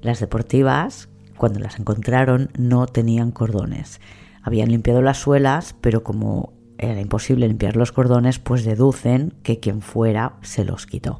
Las 0.00 0.20
deportivas, 0.20 1.08
cuando 1.36 1.58
las 1.58 1.78
encontraron, 1.78 2.50
no 2.56 2.86
tenían 2.86 3.32
cordones. 3.32 4.00
Habían 4.42 4.68
limpiado 4.68 5.02
las 5.02 5.18
suelas, 5.18 5.74
pero 5.80 6.04
como 6.04 6.52
era 6.78 7.00
imposible 7.00 7.48
limpiar 7.48 7.76
los 7.76 7.92
cordones, 7.92 8.38
pues 8.38 8.64
deducen 8.64 9.34
que 9.42 9.58
quien 9.58 9.80
fuera 9.80 10.36
se 10.42 10.64
los 10.64 10.86
quitó. 10.86 11.18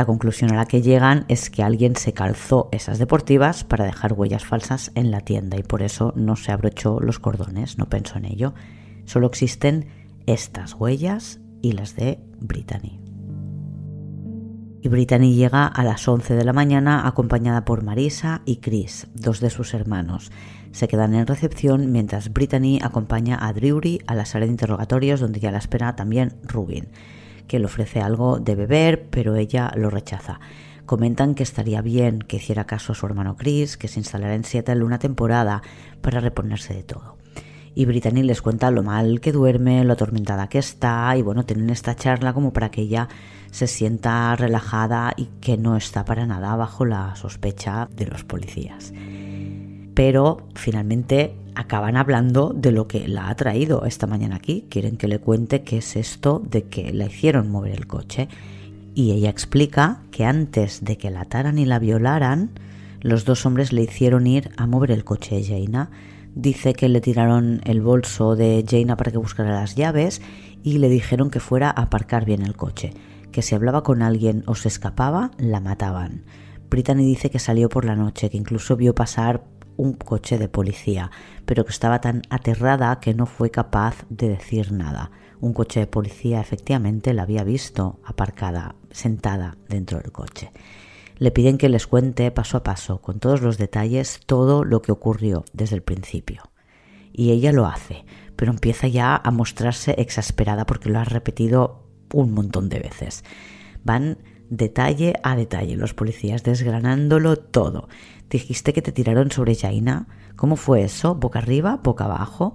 La 0.00 0.06
conclusión 0.06 0.50
a 0.50 0.56
la 0.56 0.64
que 0.64 0.80
llegan 0.80 1.26
es 1.28 1.50
que 1.50 1.62
alguien 1.62 1.94
se 1.94 2.14
calzó 2.14 2.70
esas 2.72 2.98
deportivas 2.98 3.64
para 3.64 3.84
dejar 3.84 4.14
huellas 4.14 4.46
falsas 4.46 4.92
en 4.94 5.10
la 5.10 5.20
tienda 5.20 5.58
y 5.58 5.62
por 5.62 5.82
eso 5.82 6.14
no 6.16 6.36
se 6.36 6.52
abrochó 6.52 7.00
los 7.00 7.18
cordones, 7.18 7.76
no 7.76 7.90
pensó 7.90 8.16
en 8.16 8.24
ello. 8.24 8.54
Solo 9.04 9.26
existen 9.26 9.88
estas 10.24 10.72
huellas 10.72 11.38
y 11.60 11.72
las 11.72 11.96
de 11.96 12.18
Brittany. 12.40 12.98
Y 14.80 14.88
Brittany 14.88 15.34
llega 15.34 15.66
a 15.66 15.84
las 15.84 16.08
11 16.08 16.32
de 16.32 16.44
la 16.46 16.54
mañana 16.54 17.06
acompañada 17.06 17.66
por 17.66 17.84
Marisa 17.84 18.40
y 18.46 18.56
Chris, 18.56 19.06
dos 19.12 19.40
de 19.40 19.50
sus 19.50 19.74
hermanos. 19.74 20.32
Se 20.72 20.88
quedan 20.88 21.14
en 21.14 21.26
recepción 21.26 21.92
mientras 21.92 22.32
Brittany 22.32 22.78
acompaña 22.80 23.38
a 23.38 23.52
Drury 23.52 24.00
a 24.06 24.14
la 24.14 24.24
sala 24.24 24.46
de 24.46 24.52
interrogatorios 24.52 25.20
donde 25.20 25.40
ya 25.40 25.50
la 25.50 25.58
espera 25.58 25.94
también 25.94 26.38
Rubin 26.44 26.88
que 27.50 27.58
le 27.58 27.64
ofrece 27.64 28.00
algo 28.00 28.38
de 28.38 28.54
beber, 28.54 29.08
pero 29.10 29.34
ella 29.34 29.72
lo 29.74 29.90
rechaza. 29.90 30.38
Comentan 30.86 31.34
que 31.34 31.42
estaría 31.42 31.82
bien 31.82 32.20
que 32.20 32.36
hiciera 32.36 32.64
caso 32.64 32.92
a 32.92 32.94
su 32.94 33.04
hermano 33.06 33.34
Chris, 33.34 33.76
que 33.76 33.88
se 33.88 33.98
instalara 33.98 34.36
en 34.36 34.44
Seattle 34.44 34.84
una 34.84 35.00
temporada 35.00 35.60
para 36.00 36.20
reponerse 36.20 36.74
de 36.74 36.84
todo. 36.84 37.16
Y 37.74 37.86
Brittany 37.86 38.22
les 38.22 38.40
cuenta 38.40 38.70
lo 38.70 38.84
mal 38.84 39.20
que 39.20 39.32
duerme, 39.32 39.82
lo 39.82 39.94
atormentada 39.94 40.48
que 40.48 40.58
está, 40.58 41.12
y 41.16 41.22
bueno, 41.22 41.44
tienen 41.44 41.70
esta 41.70 41.96
charla 41.96 42.32
como 42.34 42.52
para 42.52 42.70
que 42.70 42.82
ella 42.82 43.08
se 43.50 43.66
sienta 43.66 44.36
relajada 44.36 45.12
y 45.16 45.24
que 45.40 45.56
no 45.56 45.76
está 45.76 46.04
para 46.04 46.26
nada 46.26 46.54
bajo 46.54 46.84
la 46.84 47.16
sospecha 47.16 47.88
de 47.96 48.06
los 48.06 48.22
policías. 48.22 48.92
Pero 49.94 50.46
finalmente 50.54 51.34
acaban 51.54 51.96
hablando 51.96 52.52
de 52.54 52.72
lo 52.72 52.86
que 52.86 53.08
la 53.08 53.28
ha 53.28 53.34
traído 53.34 53.84
esta 53.84 54.06
mañana 54.06 54.36
aquí. 54.36 54.66
Quieren 54.70 54.96
que 54.96 55.08
le 55.08 55.18
cuente 55.18 55.62
qué 55.62 55.78
es 55.78 55.96
esto 55.96 56.42
de 56.48 56.64
que 56.64 56.92
la 56.92 57.06
hicieron 57.06 57.50
mover 57.50 57.72
el 57.72 57.86
coche. 57.86 58.28
Y 58.94 59.12
ella 59.12 59.30
explica 59.30 60.02
que 60.10 60.24
antes 60.24 60.84
de 60.84 60.98
que 60.98 61.10
la 61.10 61.22
ataran 61.22 61.58
y 61.58 61.64
la 61.64 61.78
violaran, 61.78 62.50
los 63.00 63.24
dos 63.24 63.46
hombres 63.46 63.72
le 63.72 63.82
hicieron 63.82 64.26
ir 64.26 64.50
a 64.56 64.66
mover 64.66 64.90
el 64.90 65.04
coche 65.04 65.36
de 65.36 65.44
Jaina. 65.44 65.90
Dice 66.34 66.74
que 66.74 66.88
le 66.88 67.00
tiraron 67.00 67.60
el 67.64 67.80
bolso 67.80 68.36
de 68.36 68.64
Jaina 68.68 68.96
para 68.96 69.10
que 69.10 69.18
buscara 69.18 69.52
las 69.52 69.74
llaves 69.74 70.20
y 70.62 70.78
le 70.78 70.88
dijeron 70.88 71.30
que 71.30 71.40
fuera 71.40 71.68
a 71.68 71.82
aparcar 71.82 72.24
bien 72.24 72.42
el 72.42 72.56
coche, 72.56 72.92
que 73.32 73.42
si 73.42 73.54
hablaba 73.54 73.82
con 73.82 74.02
alguien 74.02 74.42
o 74.46 74.54
se 74.54 74.68
escapaba, 74.68 75.30
la 75.38 75.60
mataban. 75.60 76.24
Brittany 76.68 77.04
dice 77.04 77.30
que 77.30 77.38
salió 77.38 77.68
por 77.68 77.84
la 77.84 77.96
noche, 77.96 78.30
que 78.30 78.36
incluso 78.36 78.76
vio 78.76 78.94
pasar 78.94 79.44
un 79.76 79.94
coche 79.94 80.38
de 80.38 80.48
policía, 80.48 81.10
pero 81.44 81.64
que 81.64 81.72
estaba 81.72 82.00
tan 82.00 82.22
aterrada 82.30 83.00
que 83.00 83.14
no 83.14 83.26
fue 83.26 83.50
capaz 83.50 84.04
de 84.08 84.28
decir 84.28 84.72
nada. 84.72 85.10
Un 85.40 85.52
coche 85.52 85.80
de 85.80 85.86
policía 85.86 86.40
efectivamente 86.40 87.14
la 87.14 87.22
había 87.22 87.44
visto 87.44 88.00
aparcada, 88.04 88.74
sentada 88.90 89.56
dentro 89.68 89.98
del 89.98 90.12
coche. 90.12 90.52
Le 91.16 91.30
piden 91.30 91.58
que 91.58 91.68
les 91.68 91.86
cuente 91.86 92.30
paso 92.30 92.56
a 92.56 92.62
paso, 92.62 93.00
con 93.00 93.20
todos 93.20 93.42
los 93.42 93.58
detalles, 93.58 94.20
todo 94.26 94.64
lo 94.64 94.82
que 94.82 94.92
ocurrió 94.92 95.44
desde 95.52 95.76
el 95.76 95.82
principio. 95.82 96.42
Y 97.12 97.30
ella 97.32 97.52
lo 97.52 97.66
hace, 97.66 98.04
pero 98.36 98.52
empieza 98.52 98.88
ya 98.88 99.16
a 99.16 99.30
mostrarse 99.30 99.94
exasperada 99.98 100.64
porque 100.64 100.88
lo 100.88 100.98
ha 100.98 101.04
repetido 101.04 101.84
un 102.12 102.32
montón 102.32 102.68
de 102.68 102.80
veces. 102.80 103.24
Van 103.84 104.18
detalle 104.50 105.14
a 105.22 105.36
detalle 105.36 105.76
los 105.76 105.94
policías 105.94 106.42
desgranándolo 106.42 107.36
todo. 107.36 107.88
Dijiste 108.28 108.72
que 108.72 108.82
te 108.82 108.92
tiraron 108.92 109.30
sobre 109.30 109.54
Jaina. 109.54 110.06
¿Cómo 110.36 110.56
fue 110.56 110.82
eso? 110.82 111.14
¿Boca 111.14 111.38
arriba? 111.38 111.80
¿Boca 111.82 112.04
abajo? 112.04 112.54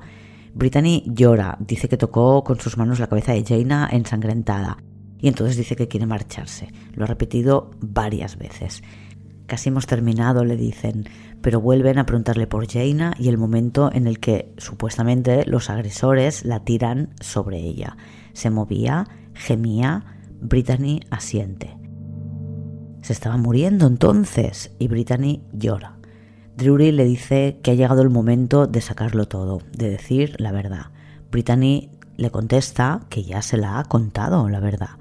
Brittany 0.54 1.04
llora, 1.08 1.58
dice 1.60 1.90
que 1.90 1.98
tocó 1.98 2.44
con 2.44 2.60
sus 2.60 2.78
manos 2.78 3.00
la 3.00 3.08
cabeza 3.08 3.34
de 3.34 3.44
Jaina 3.44 3.90
ensangrentada 3.92 4.78
y 5.20 5.28
entonces 5.28 5.58
dice 5.58 5.76
que 5.76 5.88
quiere 5.88 6.06
marcharse. 6.06 6.72
Lo 6.94 7.04
ha 7.04 7.08
repetido 7.08 7.72
varias 7.80 8.38
veces. 8.38 8.84
Casi 9.48 9.70
hemos 9.70 9.86
terminado, 9.86 10.46
le 10.46 10.56
dicen, 10.56 11.08
pero 11.42 11.62
vuelven 11.62 12.00
a 12.00 12.06
preguntarle 12.06 12.48
por 12.48 12.68
Jaina 12.72 13.14
y 13.20 13.30
el 13.30 13.38
momento 13.38 13.92
en 13.92 14.08
el 14.08 14.20
que 14.20 14.54
supuestamente 14.58 15.46
los 15.46 15.70
agresores 15.70 16.46
la 16.46 16.64
tiran 16.64 17.10
sobre 17.20 17.58
ella. 17.60 17.98
Se 18.34 18.50
movía, 18.50 19.08
gemía, 19.34 20.06
Brittany 20.42 21.02
asiente. 21.10 21.85
Se 23.06 23.14
estaba 23.14 23.38
muriendo 23.38 23.86
entonces 23.86 24.72
y 24.80 24.88
Brittany 24.88 25.44
llora. 25.54 25.96
Drury 26.58 26.92
le 26.92 27.06
dice 27.06 27.60
que 27.62 27.70
ha 27.70 27.76
llegado 27.76 28.02
el 28.02 28.10
momento 28.10 28.66
de 28.66 28.82
sacarlo 28.82 29.28
todo, 29.28 29.62
de 29.78 29.92
decir 29.92 30.34
la 30.40 30.52
verdad. 30.52 30.88
Brittany 31.30 31.92
le 32.18 32.32
contesta 32.32 33.02
que 33.10 33.24
ya 33.24 33.44
se 33.44 33.58
la 33.58 33.78
ha 33.78 33.84
contado 33.84 34.50
la 34.50 34.60
verdad. 34.60 34.98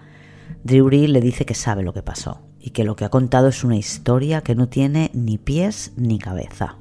Drury 0.64 1.06
le 1.06 1.22
dice 1.22 1.46
que 1.46 1.54
sabe 1.54 1.82
lo 1.82 1.94
que 1.94 2.02
pasó 2.02 2.42
y 2.60 2.72
que 2.72 2.84
lo 2.84 2.94
que 2.94 3.06
ha 3.06 3.08
contado 3.08 3.48
es 3.48 3.64
una 3.64 3.78
historia 3.78 4.42
que 4.42 4.54
no 4.54 4.68
tiene 4.68 5.10
ni 5.14 5.38
pies 5.38 5.94
ni 5.96 6.18
cabeza. 6.18 6.76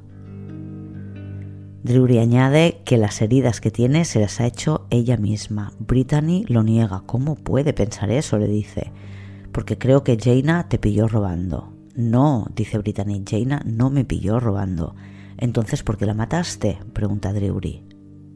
Drury 1.83 2.19
añade 2.19 2.81
que 2.83 2.97
las 2.97 3.21
heridas 3.21 3.61
que 3.61 3.71
tiene 3.71 4.03
se 4.03 4.19
las 4.19 4.41
ha 4.41 4.45
hecho 4.45 4.87
ella 4.89 5.15
misma. 5.15 5.71
Brittany 5.79 6.43
lo 6.49 6.63
niega. 6.63 7.03
¿Cómo 7.05 7.35
puede 7.35 7.71
pensar 7.71 8.11
eso? 8.11 8.37
le 8.37 8.47
dice. 8.49 8.91
Porque 9.53 9.77
creo 9.77 10.03
que 10.03 10.17
Jaina 10.19 10.67
te 10.67 10.79
pilló 10.79 11.07
robando. 11.07 11.71
No, 11.95 12.47
dice 12.55 12.79
Brittany, 12.79 13.23
Jaina 13.25 13.61
no 13.65 13.91
me 13.91 14.03
pilló 14.03 14.39
robando. 14.39 14.95
Entonces, 15.37 15.83
¿por 15.83 15.97
qué 15.97 16.07
la 16.07 16.15
mataste? 16.15 16.79
pregunta 16.91 17.31
Drury. 17.31 17.83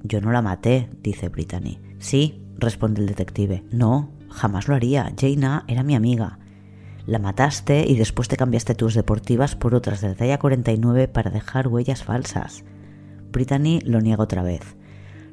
Yo 0.03 0.21
no 0.21 0.31
la 0.31 0.43
maté, 0.43 0.89
dice 1.01 1.29
Brittany. 1.29 1.79
Sí, 1.97 2.43
responde 2.57 3.01
el 3.01 3.07
detective. 3.07 3.63
No, 3.71 4.11
jamás 4.29 4.67
lo 4.67 4.75
haría. 4.75 5.11
Jaina 5.19 5.65
era 5.67 5.81
mi 5.81 5.95
amiga. 5.95 6.37
La 7.07 7.17
mataste 7.17 7.85
y 7.87 7.95
después 7.95 8.27
te 8.27 8.37
cambiaste 8.37 8.75
tus 8.75 8.93
deportivas 8.93 9.55
por 9.55 9.73
otras 9.73 10.01
de 10.01 10.09
la 10.09 10.15
talla 10.15 10.37
49 10.37 11.07
para 11.07 11.31
dejar 11.31 11.67
huellas 11.67 12.03
falsas. 12.03 12.63
Brittany 13.31 13.79
lo 13.81 14.01
niega 14.01 14.23
otra 14.23 14.43
vez. 14.43 14.75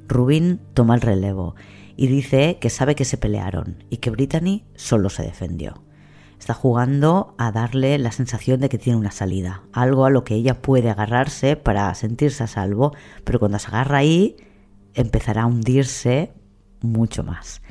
Rubin 0.08 0.60
toma 0.72 0.94
el 0.94 1.02
relevo 1.02 1.56
y 1.96 2.07
dice 2.09 2.59
que 2.61 2.70
sabe 2.70 2.94
que 2.94 3.04
se 3.04 3.16
pelearon 3.16 3.85
y 3.90 3.98
que 3.98 4.11
Brittany 4.11 4.64
solo 4.74 5.11
se 5.11 5.22
defendió. 5.22 5.83
Está 6.38 6.54
jugando 6.54 7.35
a 7.38 7.52
darle 7.52 7.96
la 7.98 8.12
sensación 8.12 8.61
de 8.61 8.68
que 8.68 8.78
tiene 8.78 8.98
una 8.98 9.12
salida, 9.12 9.62
algo 9.72 10.04
a 10.04 10.11
lo 10.11 10.24
que 10.24 10.35
ella 10.35 10.61
puede 10.61 10.90
agarrarse 10.90 11.57
para 11.57 11.94
sentirse 11.94 12.44
a 12.44 12.48
salvo, 12.48 12.92
pero 13.24 13.38
cuando 13.38 13.59
se 13.59 13.68
agarra 13.68 13.98
ahí 13.98 14.37
empezará 14.94 15.42
a 15.42 15.46
hundirse 15.46 16.33
mucho 16.80 17.22
más. 17.22 17.62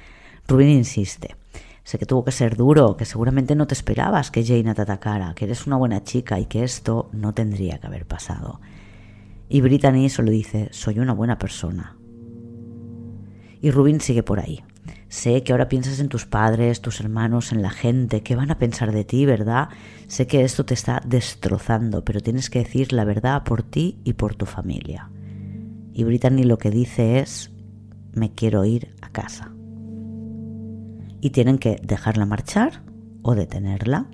Rubin 0.48 0.70
insiste. 0.70 1.36
Sé 1.84 2.00
que 2.00 2.06
tuvo 2.06 2.24
que 2.24 2.32
ser 2.32 2.56
duro, 2.56 2.96
que 2.96 3.06
seguramente 3.06 3.56
no 3.56 3.68
te 3.68 3.74
esperabas 3.74 4.32
que 4.32 4.46
Jaina 4.46 4.74
te 4.74 4.82
atacara, 4.82 5.34
que 5.36 5.46
eres 5.46 5.68
una 5.68 5.76
buena 5.76 6.04
chica 6.04 6.40
y 6.40 6.46
que 6.46 6.64
esto 6.64 7.10
no 7.12 7.34
tendría 7.34 7.78
que 7.78 7.88
haber 7.88 8.06
pasado. 8.06 8.62
Y 9.50 9.62
Brittany 9.62 10.10
solo 10.10 10.32
dice, 10.32 10.70
soy 10.72 11.00
una 11.00 11.14
buena 11.14 11.38
persona. 11.38 11.98
Y 13.64 13.72
Rubin 13.72 14.02
sigue 14.02 14.24
por 14.24 14.42
ahí. 14.42 14.62
Sé 15.08 15.42
que 15.42 15.54
ahora 15.54 15.70
piensas 15.70 16.02
en 16.02 16.10
tus 16.10 16.26
padres, 16.26 16.82
tus 16.82 17.00
hermanos, 17.00 17.54
en 17.54 17.62
la 17.62 17.70
gente, 17.70 18.22
qué 18.22 18.36
van 18.36 18.52
a 18.52 18.60
pensar 18.60 18.92
de 18.92 19.06
ti, 19.06 19.26
¿verdad? 19.26 19.70
Sé 20.08 20.28
que 20.28 20.44
esto 20.44 20.66
te 20.66 20.74
está 20.74 21.02
destrozando, 21.06 22.04
pero 22.04 22.20
tienes 22.20 22.50
que 22.50 22.60
decir 22.60 22.92
la 22.92 23.06
verdad 23.06 23.44
por 23.46 23.64
ti 23.64 24.02
y 24.04 24.14
por 24.14 24.36
tu 24.36 24.46
familia. 24.46 25.10
Y 25.94 26.04
Brittany 26.04 26.44
lo 26.44 26.58
que 26.58 26.72
dice 26.72 27.20
es, 27.20 27.52
me 28.12 28.34
quiero 28.34 28.66
ir 28.66 28.94
a 29.02 29.12
casa. 29.12 29.54
Y 31.22 31.30
tienen 31.30 31.58
que 31.58 31.80
dejarla 31.82 32.26
marchar 32.26 32.84
o 33.22 33.34
detenerla. 33.34 34.08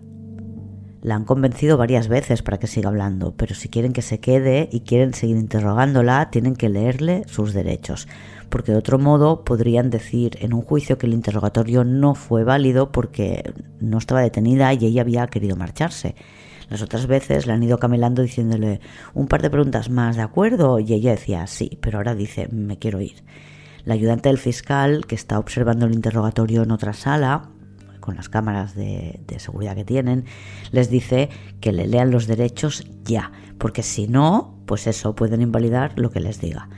La 1.02 1.16
han 1.16 1.26
convencido 1.26 1.78
varias 1.78 2.08
veces 2.08 2.44
para 2.44 2.60
que 2.60 2.68
siga 2.68 2.90
hablando, 2.90 3.34
pero 3.36 3.56
si 3.56 3.70
quieren 3.70 3.94
que 3.94 4.02
se 4.04 4.20
quede 4.20 4.70
y 4.72 4.82
quieren 4.82 5.16
seguir 5.16 5.38
interrogándola, 5.38 6.30
tienen 6.30 6.56
que 6.56 6.70
leerle 6.70 7.24
sus 7.26 7.54
derechos 7.54 8.08
porque 8.50 8.72
de 8.72 8.78
otro 8.78 9.00
modo 9.00 9.44
podrían 9.44 9.90
decir 9.90 10.38
en 10.42 10.54
un 10.54 10.62
juicio 10.62 10.98
que 10.98 11.08
el 11.08 11.14
interrogatorio 11.14 11.84
no 11.84 12.16
fue 12.16 12.44
válido 12.44 12.92
porque 12.92 13.54
no 13.80 13.98
estaba 13.98 14.22
detenida 14.22 14.74
y 14.74 14.86
ella 14.86 15.02
había 15.02 15.28
querido 15.28 15.56
marcharse. 15.56 16.16
Las 16.70 16.82
otras 16.82 17.08
veces 17.08 17.48
le 17.48 17.54
han 17.54 17.64
ido 17.64 17.80
camelando 17.80 18.22
diciéndole 18.22 18.80
un 19.14 19.28
par 19.28 19.42
de 19.42 19.50
preguntas 19.50 19.90
más, 19.90 20.16
¿de 20.16 20.22
acuerdo? 20.22 20.80
Y 20.80 20.94
ella 20.94 21.12
decía 21.12 21.48
sí, 21.48 21.80
pero 21.82 21.98
ahora 21.98 22.14
dice 22.14 22.48
me 22.52 22.78
quiero 22.78 23.02
ir. 23.02 23.24
La 23.86 23.96
ayudante 23.96 24.30
del 24.30 24.38
fiscal, 24.38 25.06
que 25.08 25.16
está 25.16 25.40
observando 25.40 25.86
el 25.86 25.94
interrogatorio 25.94 26.64
en 26.64 26.72
otra 26.72 26.94
sala, 26.94 27.50
con 28.00 28.16
las 28.16 28.30
cámaras 28.30 28.76
de, 28.76 29.20
de, 29.28 29.40
seguridad 29.40 29.76
que 29.76 29.86
tienen, 29.86 30.26
les 30.72 30.90
dice 30.90 31.30
que 31.60 31.72
le 31.72 31.88
lean 31.88 32.12
los 32.12 32.28
derechos 32.28 32.86
ya, 33.04 33.32
porque 33.58 33.84
si 33.84 34.08
no, 34.08 34.60
pues 34.66 34.88
eso, 34.88 35.16
pueden 35.16 35.42
invalidar 35.42 35.94
lo 35.98 36.12
que 36.12 36.20
les 36.20 36.40
diga. 36.40 36.70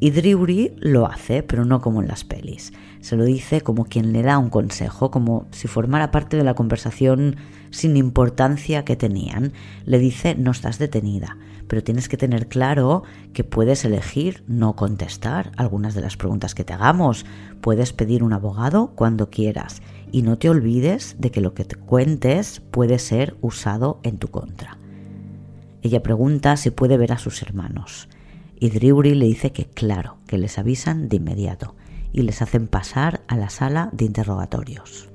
Y 0.00 0.10
Drury 0.10 0.74
lo 0.80 1.06
hace, 1.06 1.42
pero 1.42 1.64
no 1.64 1.80
como 1.80 2.02
en 2.02 2.08
las 2.08 2.24
pelis. 2.24 2.72
Se 3.00 3.16
lo 3.16 3.24
dice 3.24 3.60
como 3.60 3.84
quien 3.84 4.12
le 4.12 4.22
da 4.22 4.38
un 4.38 4.50
consejo, 4.50 5.10
como 5.10 5.46
si 5.52 5.68
formara 5.68 6.10
parte 6.10 6.36
de 6.36 6.44
la 6.44 6.54
conversación 6.54 7.36
sin 7.70 7.96
importancia 7.96 8.84
que 8.84 8.96
tenían. 8.96 9.52
Le 9.84 9.98
dice, 9.98 10.34
no 10.34 10.50
estás 10.50 10.78
detenida, 10.78 11.38
pero 11.68 11.82
tienes 11.82 12.08
que 12.08 12.16
tener 12.16 12.48
claro 12.48 13.04
que 13.32 13.44
puedes 13.44 13.84
elegir 13.84 14.42
no 14.48 14.74
contestar 14.74 15.52
algunas 15.56 15.94
de 15.94 16.00
las 16.00 16.16
preguntas 16.16 16.54
que 16.54 16.64
te 16.64 16.72
hagamos. 16.72 17.24
Puedes 17.60 17.92
pedir 17.92 18.24
un 18.24 18.32
abogado 18.32 18.92
cuando 18.96 19.30
quieras 19.30 19.80
y 20.10 20.22
no 20.22 20.38
te 20.38 20.50
olvides 20.50 21.16
de 21.18 21.30
que 21.30 21.40
lo 21.40 21.54
que 21.54 21.64
te 21.64 21.76
cuentes 21.76 22.60
puede 22.60 22.98
ser 22.98 23.36
usado 23.40 24.00
en 24.02 24.18
tu 24.18 24.28
contra. 24.28 24.76
Ella 25.82 26.02
pregunta 26.02 26.56
si 26.56 26.70
puede 26.70 26.96
ver 26.96 27.12
a 27.12 27.18
sus 27.18 27.42
hermanos 27.42 28.08
y 28.64 28.70
Drury 28.70 29.14
le 29.14 29.26
dice 29.26 29.52
que 29.52 29.66
claro, 29.66 30.16
que 30.26 30.38
les 30.38 30.58
avisan 30.58 31.10
de 31.10 31.16
inmediato 31.16 31.74
y 32.14 32.22
les 32.22 32.40
hacen 32.40 32.66
pasar 32.66 33.20
a 33.28 33.36
la 33.36 33.50
sala 33.50 33.90
de 33.92 34.06
interrogatorios. 34.06 35.10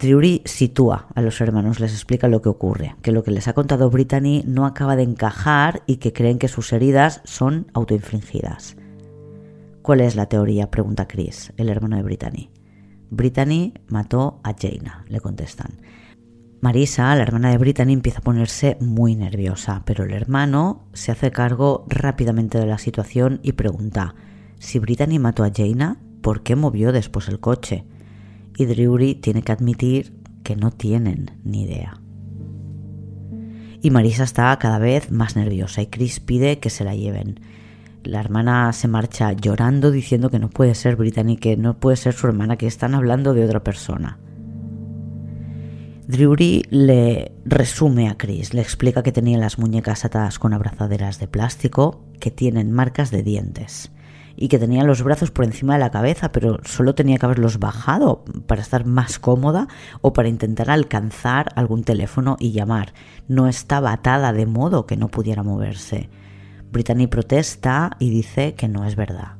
Drury 0.00 0.42
sitúa 0.44 1.06
a 1.14 1.22
los 1.22 1.40
hermanos, 1.40 1.78
les 1.78 1.92
explica 1.92 2.26
lo 2.26 2.42
que 2.42 2.48
ocurre, 2.48 2.96
que 3.02 3.12
lo 3.12 3.22
que 3.22 3.30
les 3.30 3.46
ha 3.46 3.52
contado 3.52 3.88
Brittany 3.88 4.42
no 4.44 4.66
acaba 4.66 4.96
de 4.96 5.04
encajar 5.04 5.84
y 5.86 5.98
que 5.98 6.12
creen 6.12 6.40
que 6.40 6.48
sus 6.48 6.72
heridas 6.72 7.20
son 7.22 7.68
autoinfligidas. 7.72 8.76
¿Cuál 9.82 10.00
es 10.00 10.16
la 10.16 10.26
teoría? 10.26 10.72
pregunta 10.72 11.06
Chris, 11.06 11.52
el 11.56 11.68
hermano 11.68 11.94
de 11.94 12.02
Brittany. 12.02 12.50
Brittany 13.10 13.74
mató 13.86 14.40
a 14.42 14.56
Jaina, 14.60 15.04
le 15.06 15.20
contestan. 15.20 15.78
Marisa, 16.62 17.12
la 17.16 17.24
hermana 17.24 17.50
de 17.50 17.58
Brittany, 17.58 17.92
empieza 17.92 18.20
a 18.20 18.22
ponerse 18.22 18.76
muy 18.78 19.16
nerviosa, 19.16 19.82
pero 19.84 20.04
el 20.04 20.12
hermano 20.12 20.84
se 20.92 21.10
hace 21.10 21.32
cargo 21.32 21.84
rápidamente 21.88 22.56
de 22.56 22.66
la 22.66 22.78
situación 22.78 23.40
y 23.42 23.52
pregunta, 23.52 24.14
si 24.60 24.78
Brittany 24.78 25.18
mató 25.18 25.42
a 25.42 25.50
Jaina, 25.52 25.96
¿por 26.20 26.44
qué 26.44 26.54
movió 26.54 26.92
después 26.92 27.26
el 27.26 27.40
coche? 27.40 27.84
Y 28.56 28.66
Drury 28.66 29.16
tiene 29.16 29.42
que 29.42 29.50
admitir 29.50 30.14
que 30.44 30.54
no 30.54 30.70
tienen 30.70 31.32
ni 31.42 31.64
idea. 31.64 32.00
Y 33.80 33.90
Marisa 33.90 34.22
está 34.22 34.56
cada 34.60 34.78
vez 34.78 35.10
más 35.10 35.34
nerviosa 35.34 35.82
y 35.82 35.86
Chris 35.86 36.20
pide 36.20 36.60
que 36.60 36.70
se 36.70 36.84
la 36.84 36.94
lleven. 36.94 37.40
La 38.04 38.20
hermana 38.20 38.72
se 38.72 38.86
marcha 38.86 39.32
llorando 39.32 39.90
diciendo 39.90 40.30
que 40.30 40.38
no 40.38 40.48
puede 40.48 40.76
ser 40.76 40.94
Brittany, 40.94 41.38
que 41.38 41.56
no 41.56 41.80
puede 41.80 41.96
ser 41.96 42.14
su 42.14 42.28
hermana, 42.28 42.56
que 42.56 42.68
están 42.68 42.94
hablando 42.94 43.34
de 43.34 43.44
otra 43.44 43.64
persona. 43.64 44.20
Drury 46.08 46.64
le 46.70 47.30
resume 47.44 48.08
a 48.08 48.16
Chris, 48.16 48.54
le 48.54 48.60
explica 48.60 49.04
que 49.04 49.12
tenía 49.12 49.38
las 49.38 49.58
muñecas 49.58 50.04
atadas 50.04 50.40
con 50.40 50.52
abrazaderas 50.52 51.20
de 51.20 51.28
plástico 51.28 52.02
que 52.18 52.32
tienen 52.32 52.72
marcas 52.72 53.12
de 53.12 53.22
dientes 53.22 53.92
y 54.34 54.48
que 54.48 54.58
tenía 54.58 54.82
los 54.82 55.04
brazos 55.04 55.30
por 55.30 55.44
encima 55.44 55.74
de 55.74 55.80
la 55.80 55.92
cabeza, 55.92 56.32
pero 56.32 56.58
solo 56.64 56.96
tenía 56.96 57.18
que 57.18 57.26
haberlos 57.26 57.60
bajado 57.60 58.24
para 58.46 58.62
estar 58.62 58.84
más 58.84 59.20
cómoda 59.20 59.68
o 60.00 60.12
para 60.12 60.28
intentar 60.28 60.70
alcanzar 60.70 61.50
algún 61.54 61.84
teléfono 61.84 62.36
y 62.40 62.50
llamar. 62.50 62.94
No 63.28 63.46
estaba 63.46 63.92
atada 63.92 64.32
de 64.32 64.46
modo 64.46 64.86
que 64.86 64.96
no 64.96 65.08
pudiera 65.08 65.44
moverse. 65.44 66.08
Brittany 66.72 67.06
protesta 67.06 67.96
y 68.00 68.10
dice 68.10 68.54
que 68.54 68.66
no 68.66 68.84
es 68.86 68.96
verdad. 68.96 69.36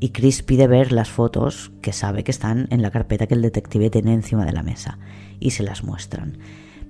Y 0.00 0.10
Chris 0.10 0.42
pide 0.42 0.66
ver 0.66 0.90
las 0.90 1.10
fotos 1.10 1.70
que 1.80 1.92
sabe 1.92 2.24
que 2.24 2.32
están 2.32 2.66
en 2.70 2.82
la 2.82 2.90
carpeta 2.90 3.26
que 3.26 3.34
el 3.34 3.42
detective 3.42 3.88
tiene 3.88 4.14
encima 4.14 4.44
de 4.44 4.52
la 4.52 4.62
mesa 4.62 4.98
y 5.40 5.50
se 5.50 5.62
las 5.62 5.84
muestran. 5.84 6.38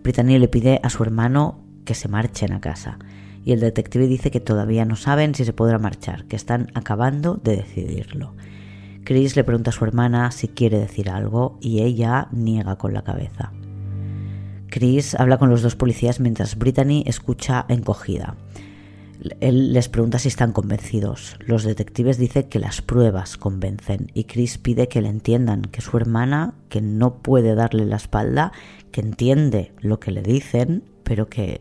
Brittany 0.02 0.38
le 0.38 0.48
pide 0.48 0.80
a 0.82 0.90
su 0.90 1.02
hermano 1.02 1.64
que 1.84 1.94
se 1.94 2.08
marchen 2.08 2.52
a 2.52 2.60
casa 2.60 2.98
y 3.46 3.52
el 3.52 3.60
detective 3.60 4.08
dice 4.08 4.32
que 4.32 4.40
todavía 4.40 4.84
no 4.84 4.96
saben 4.96 5.34
si 5.36 5.44
se 5.44 5.52
podrá 5.52 5.78
marchar, 5.78 6.24
que 6.24 6.34
están 6.34 6.66
acabando 6.74 7.34
de 7.36 7.56
decidirlo. 7.58 8.34
Chris 9.04 9.36
le 9.36 9.44
pregunta 9.44 9.70
a 9.70 9.72
su 9.72 9.84
hermana 9.84 10.32
si 10.32 10.48
quiere 10.48 10.80
decir 10.80 11.08
algo 11.08 11.56
y 11.60 11.82
ella 11.82 12.26
niega 12.32 12.76
con 12.76 12.92
la 12.92 13.04
cabeza. 13.04 13.52
Chris 14.68 15.14
habla 15.14 15.38
con 15.38 15.48
los 15.48 15.62
dos 15.62 15.76
policías 15.76 16.18
mientras 16.18 16.58
Brittany 16.58 17.04
escucha 17.06 17.66
encogida. 17.68 18.34
Él 19.40 19.72
les 19.72 19.88
pregunta 19.88 20.18
si 20.18 20.28
están 20.28 20.52
convencidos. 20.52 21.36
Los 21.40 21.64
detectives 21.64 22.18
dicen 22.18 22.48
que 22.48 22.58
las 22.58 22.82
pruebas 22.82 23.36
convencen 23.36 24.10
y 24.14 24.24
Chris 24.24 24.58
pide 24.58 24.88
que 24.88 25.00
le 25.00 25.08
entiendan 25.08 25.62
que 25.62 25.80
su 25.80 25.96
hermana, 25.96 26.54
que 26.68 26.80
no 26.80 27.22
puede 27.22 27.54
darle 27.54 27.86
la 27.86 27.96
espalda, 27.96 28.52
que 28.92 29.00
entiende 29.00 29.72
lo 29.80 30.00
que 30.00 30.10
le 30.10 30.22
dicen, 30.22 30.84
pero 31.02 31.28
que 31.28 31.60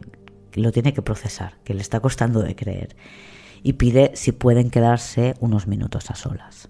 lo 0.53 0.71
tiene 0.71 0.93
que 0.93 1.01
procesar, 1.01 1.57
que 1.63 1.73
le 1.73 1.81
está 1.81 1.99
costando 1.99 2.41
de 2.41 2.55
creer. 2.55 2.95
Y 3.63 3.73
pide 3.73 4.11
si 4.15 4.31
pueden 4.31 4.69
quedarse 4.69 5.35
unos 5.39 5.67
minutos 5.67 6.11
a 6.11 6.15
solas. 6.15 6.69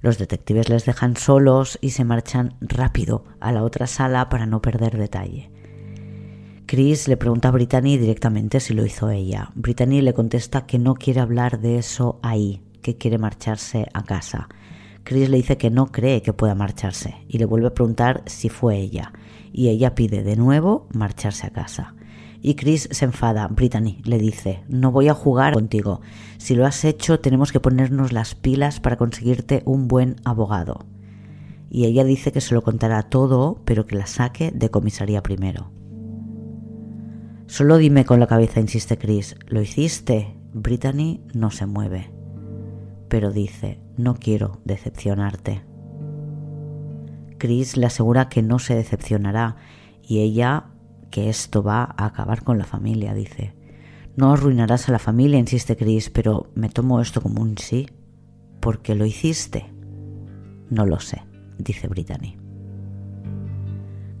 Los 0.00 0.18
detectives 0.18 0.68
les 0.68 0.84
dejan 0.84 1.16
solos 1.16 1.78
y 1.80 1.90
se 1.90 2.04
marchan 2.04 2.56
rápido 2.60 3.24
a 3.40 3.52
la 3.52 3.62
otra 3.62 3.86
sala 3.86 4.28
para 4.28 4.44
no 4.44 4.60
perder 4.60 4.98
detalle. 4.98 5.50
Chris 6.66 7.08
le 7.08 7.18
pregunta 7.18 7.48
a 7.48 7.50
Brittany 7.50 7.98
directamente 7.98 8.58
si 8.58 8.72
lo 8.72 8.86
hizo 8.86 9.10
ella. 9.10 9.50
Brittany 9.54 10.00
le 10.00 10.14
contesta 10.14 10.64
que 10.64 10.78
no 10.78 10.94
quiere 10.94 11.20
hablar 11.20 11.60
de 11.60 11.76
eso 11.76 12.18
ahí, 12.22 12.62
que 12.80 12.96
quiere 12.96 13.18
marcharse 13.18 13.86
a 13.92 14.02
casa. 14.02 14.48
Chris 15.02 15.28
le 15.28 15.36
dice 15.36 15.58
que 15.58 15.70
no 15.70 15.92
cree 15.92 16.22
que 16.22 16.32
pueda 16.32 16.54
marcharse 16.54 17.16
y 17.28 17.36
le 17.36 17.44
vuelve 17.44 17.66
a 17.66 17.74
preguntar 17.74 18.22
si 18.24 18.48
fue 18.48 18.78
ella. 18.78 19.12
Y 19.52 19.68
ella 19.68 19.94
pide 19.94 20.22
de 20.22 20.36
nuevo 20.36 20.88
marcharse 20.94 21.46
a 21.46 21.50
casa. 21.50 21.94
Y 22.40 22.54
Chris 22.54 22.88
se 22.90 23.04
enfada. 23.04 23.46
Brittany 23.48 24.00
le 24.04 24.18
dice, 24.18 24.64
no 24.66 24.90
voy 24.90 25.08
a 25.08 25.14
jugar 25.14 25.52
contigo. 25.52 26.00
Si 26.38 26.54
lo 26.54 26.64
has 26.64 26.82
hecho, 26.86 27.20
tenemos 27.20 27.52
que 27.52 27.60
ponernos 27.60 28.12
las 28.14 28.34
pilas 28.34 28.80
para 28.80 28.96
conseguirte 28.96 29.62
un 29.66 29.86
buen 29.86 30.16
abogado. 30.24 30.86
Y 31.68 31.84
ella 31.84 32.04
dice 32.04 32.32
que 32.32 32.40
se 32.40 32.54
lo 32.54 32.62
contará 32.62 33.02
todo, 33.02 33.60
pero 33.66 33.86
que 33.86 33.96
la 33.96 34.06
saque 34.06 34.50
de 34.50 34.70
comisaría 34.70 35.22
primero. 35.22 35.70
Solo 37.54 37.78
dime 37.78 38.04
con 38.04 38.18
la 38.18 38.26
cabeza, 38.26 38.58
insiste 38.58 38.98
Chris. 38.98 39.36
¿Lo 39.46 39.62
hiciste? 39.62 40.34
Brittany 40.54 41.20
no 41.34 41.52
se 41.52 41.66
mueve, 41.66 42.10
pero 43.08 43.30
dice, 43.30 43.80
no 43.96 44.16
quiero 44.16 44.60
decepcionarte. 44.64 45.62
Chris 47.38 47.76
le 47.76 47.86
asegura 47.86 48.28
que 48.28 48.42
no 48.42 48.58
se 48.58 48.74
decepcionará 48.74 49.54
y 50.02 50.18
ella 50.18 50.72
que 51.12 51.28
esto 51.28 51.62
va 51.62 51.94
a 51.96 52.06
acabar 52.06 52.42
con 52.42 52.58
la 52.58 52.64
familia, 52.64 53.14
dice. 53.14 53.54
No 54.16 54.32
arruinarás 54.32 54.88
a 54.88 54.92
la 54.92 54.98
familia, 54.98 55.38
insiste 55.38 55.76
Chris, 55.76 56.10
pero 56.10 56.50
me 56.56 56.70
tomo 56.70 57.00
esto 57.00 57.20
como 57.20 57.40
un 57.40 57.56
sí. 57.56 57.86
¿Por 58.58 58.82
qué 58.82 58.96
lo 58.96 59.06
hiciste? 59.06 59.72
No 60.70 60.86
lo 60.86 60.98
sé, 60.98 61.22
dice 61.58 61.86
Brittany. 61.86 62.43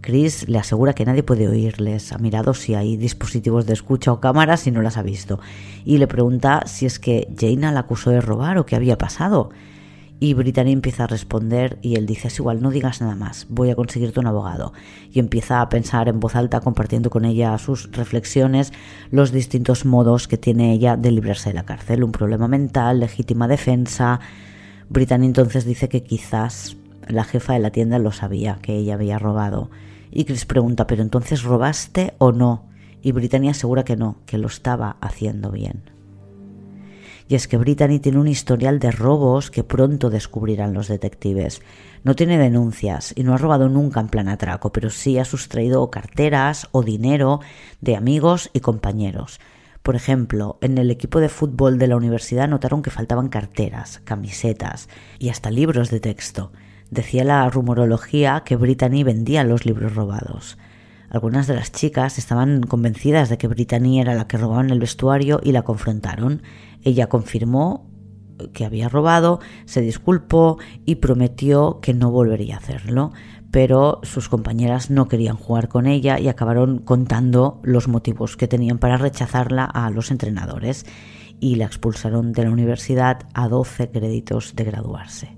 Chris 0.04 0.46
le 0.50 0.58
asegura 0.58 0.92
que 0.92 1.06
nadie 1.06 1.22
puede 1.22 1.48
oírles. 1.48 2.12
Ha 2.12 2.18
mirado 2.18 2.52
si 2.52 2.74
hay 2.74 2.98
dispositivos 2.98 3.64
de 3.64 3.72
escucha 3.72 4.12
o 4.12 4.20
cámaras 4.20 4.66
y 4.66 4.70
no 4.70 4.82
las 4.82 4.98
ha 4.98 5.02
visto. 5.02 5.40
Y 5.86 5.96
le 5.96 6.06
pregunta 6.06 6.64
si 6.66 6.84
es 6.84 6.98
que 6.98 7.26
Jaina 7.40 7.72
la 7.72 7.80
acusó 7.80 8.10
de 8.10 8.20
robar 8.20 8.58
o 8.58 8.66
qué 8.66 8.76
había 8.76 8.98
pasado. 8.98 9.48
Y 10.20 10.34
Brittany 10.34 10.72
empieza 10.72 11.04
a 11.04 11.06
responder 11.06 11.78
y 11.80 11.96
él 11.96 12.04
dice, 12.04 12.28
es 12.28 12.38
igual, 12.38 12.60
no 12.60 12.70
digas 12.70 13.00
nada 13.00 13.14
más, 13.16 13.46
voy 13.48 13.70
a 13.70 13.76
conseguirte 13.76 14.20
un 14.20 14.26
abogado. 14.26 14.74
Y 15.10 15.20
empieza 15.20 15.62
a 15.62 15.70
pensar 15.70 16.06
en 16.08 16.20
voz 16.20 16.36
alta, 16.36 16.60
compartiendo 16.60 17.08
con 17.08 17.24
ella 17.24 17.56
sus 17.56 17.90
reflexiones, 17.92 18.74
los 19.10 19.32
distintos 19.32 19.86
modos 19.86 20.28
que 20.28 20.36
tiene 20.36 20.74
ella 20.74 20.98
de 20.98 21.12
librarse 21.12 21.48
de 21.48 21.54
la 21.54 21.64
cárcel, 21.64 22.04
un 22.04 22.12
problema 22.12 22.46
mental, 22.46 23.00
legítima 23.00 23.48
defensa. 23.48 24.20
Brittany 24.90 25.24
entonces 25.24 25.64
dice 25.64 25.88
que 25.88 26.02
quizás 26.02 26.76
la 27.08 27.24
jefa 27.24 27.54
de 27.54 27.60
la 27.60 27.70
tienda 27.70 27.98
lo 27.98 28.12
sabía, 28.12 28.58
que 28.60 28.76
ella 28.76 28.94
había 28.94 29.18
robado 29.18 29.70
y 30.14 30.24
Chris 30.24 30.46
pregunta, 30.46 30.86
¿pero 30.86 31.02
entonces 31.02 31.42
robaste 31.42 32.14
o 32.18 32.30
no? 32.32 32.68
Y 33.02 33.12
Brittany 33.12 33.48
asegura 33.48 33.84
que 33.84 33.96
no, 33.96 34.20
que 34.24 34.38
lo 34.38 34.46
estaba 34.46 34.96
haciendo 35.00 35.50
bien. 35.50 35.90
Y 37.26 37.34
es 37.34 37.48
que 37.48 37.56
Brittany 37.56 37.98
tiene 37.98 38.18
un 38.18 38.28
historial 38.28 38.78
de 38.78 38.90
robos 38.90 39.50
que 39.50 39.64
pronto 39.64 40.10
descubrirán 40.10 40.72
los 40.72 40.88
detectives. 40.88 41.62
No 42.04 42.14
tiene 42.14 42.38
denuncias 42.38 43.12
y 43.16 43.24
no 43.24 43.34
ha 43.34 43.38
robado 43.38 43.68
nunca 43.68 44.00
en 44.00 44.08
plan 44.08 44.28
atraco, 44.28 44.72
pero 44.72 44.90
sí 44.90 45.18
ha 45.18 45.24
sustraído 45.24 45.90
carteras 45.90 46.68
o 46.70 46.82
dinero 46.82 47.40
de 47.80 47.96
amigos 47.96 48.50
y 48.52 48.60
compañeros. 48.60 49.40
Por 49.82 49.96
ejemplo, 49.96 50.58
en 50.60 50.78
el 50.78 50.90
equipo 50.90 51.18
de 51.18 51.28
fútbol 51.28 51.78
de 51.78 51.88
la 51.88 51.96
universidad 51.96 52.48
notaron 52.48 52.82
que 52.82 52.90
faltaban 52.90 53.28
carteras, 53.28 54.00
camisetas 54.04 54.88
y 55.18 55.30
hasta 55.30 55.50
libros 55.50 55.90
de 55.90 56.00
texto. 56.00 56.52
Decía 56.90 57.24
la 57.24 57.48
rumorología 57.50 58.42
que 58.44 58.56
Brittany 58.56 59.02
vendía 59.02 59.44
los 59.44 59.66
libros 59.66 59.94
robados. 59.94 60.58
Algunas 61.10 61.46
de 61.46 61.54
las 61.54 61.72
chicas 61.72 62.18
estaban 62.18 62.62
convencidas 62.62 63.28
de 63.28 63.38
que 63.38 63.48
Brittany 63.48 64.00
era 64.00 64.14
la 64.14 64.26
que 64.26 64.36
robaba 64.36 64.62
en 64.62 64.70
el 64.70 64.80
vestuario 64.80 65.40
y 65.42 65.52
la 65.52 65.62
confrontaron. 65.62 66.42
Ella 66.82 67.08
confirmó 67.08 67.88
que 68.52 68.64
había 68.64 68.88
robado, 68.88 69.40
se 69.64 69.80
disculpó 69.80 70.58
y 70.84 70.96
prometió 70.96 71.78
que 71.80 71.94
no 71.94 72.10
volvería 72.10 72.56
a 72.56 72.58
hacerlo, 72.58 73.12
pero 73.50 74.00
sus 74.02 74.28
compañeras 74.28 74.90
no 74.90 75.06
querían 75.06 75.36
jugar 75.36 75.68
con 75.68 75.86
ella 75.86 76.18
y 76.18 76.26
acabaron 76.28 76.78
contando 76.78 77.60
los 77.62 77.86
motivos 77.86 78.36
que 78.36 78.48
tenían 78.48 78.78
para 78.78 78.96
rechazarla 78.96 79.64
a 79.64 79.90
los 79.90 80.10
entrenadores 80.10 80.84
y 81.38 81.56
la 81.56 81.66
expulsaron 81.66 82.32
de 82.32 82.44
la 82.44 82.50
universidad 82.50 83.20
a 83.34 83.48
12 83.48 83.90
créditos 83.90 84.56
de 84.56 84.64
graduarse. 84.64 85.33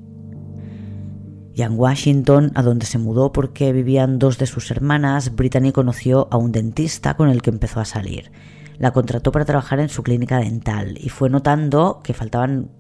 Y 1.57 1.63
en 1.63 1.79
Washington, 1.79 2.53
a 2.55 2.63
donde 2.63 2.85
se 2.85 2.99
mudó 2.99 3.33
porque 3.33 3.73
vivían 3.73 4.19
dos 4.19 4.37
de 4.37 4.45
sus 4.45 4.71
hermanas, 4.71 5.35
Brittany 5.35 5.73
conoció 5.73 6.29
a 6.31 6.37
un 6.37 6.53
dentista 6.53 7.17
con 7.17 7.31
el 7.31 7.41
que 7.41 7.49
empezó 7.49 7.81
a 7.81 7.87
salir. 7.87 8.31
La 8.77 8.91
contrató 8.91 9.33
para 9.33 9.47
trabajar 9.47 9.81
en 9.81 9.89
su 9.89 10.03
clínica 10.03 10.39
dental 10.39 10.99
y 11.01 11.09
fue 11.09 11.31
notando 11.31 12.03
que 12.05 12.13
faltaban 12.13 12.73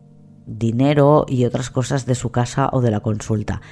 dinero 0.44 1.24
y 1.26 1.46
otras 1.46 1.70
cosas 1.70 2.04
de 2.04 2.14
su 2.14 2.30
casa 2.32 2.68
o 2.70 2.82
de 2.82 2.90
la 2.90 3.00
consulta. 3.00 3.62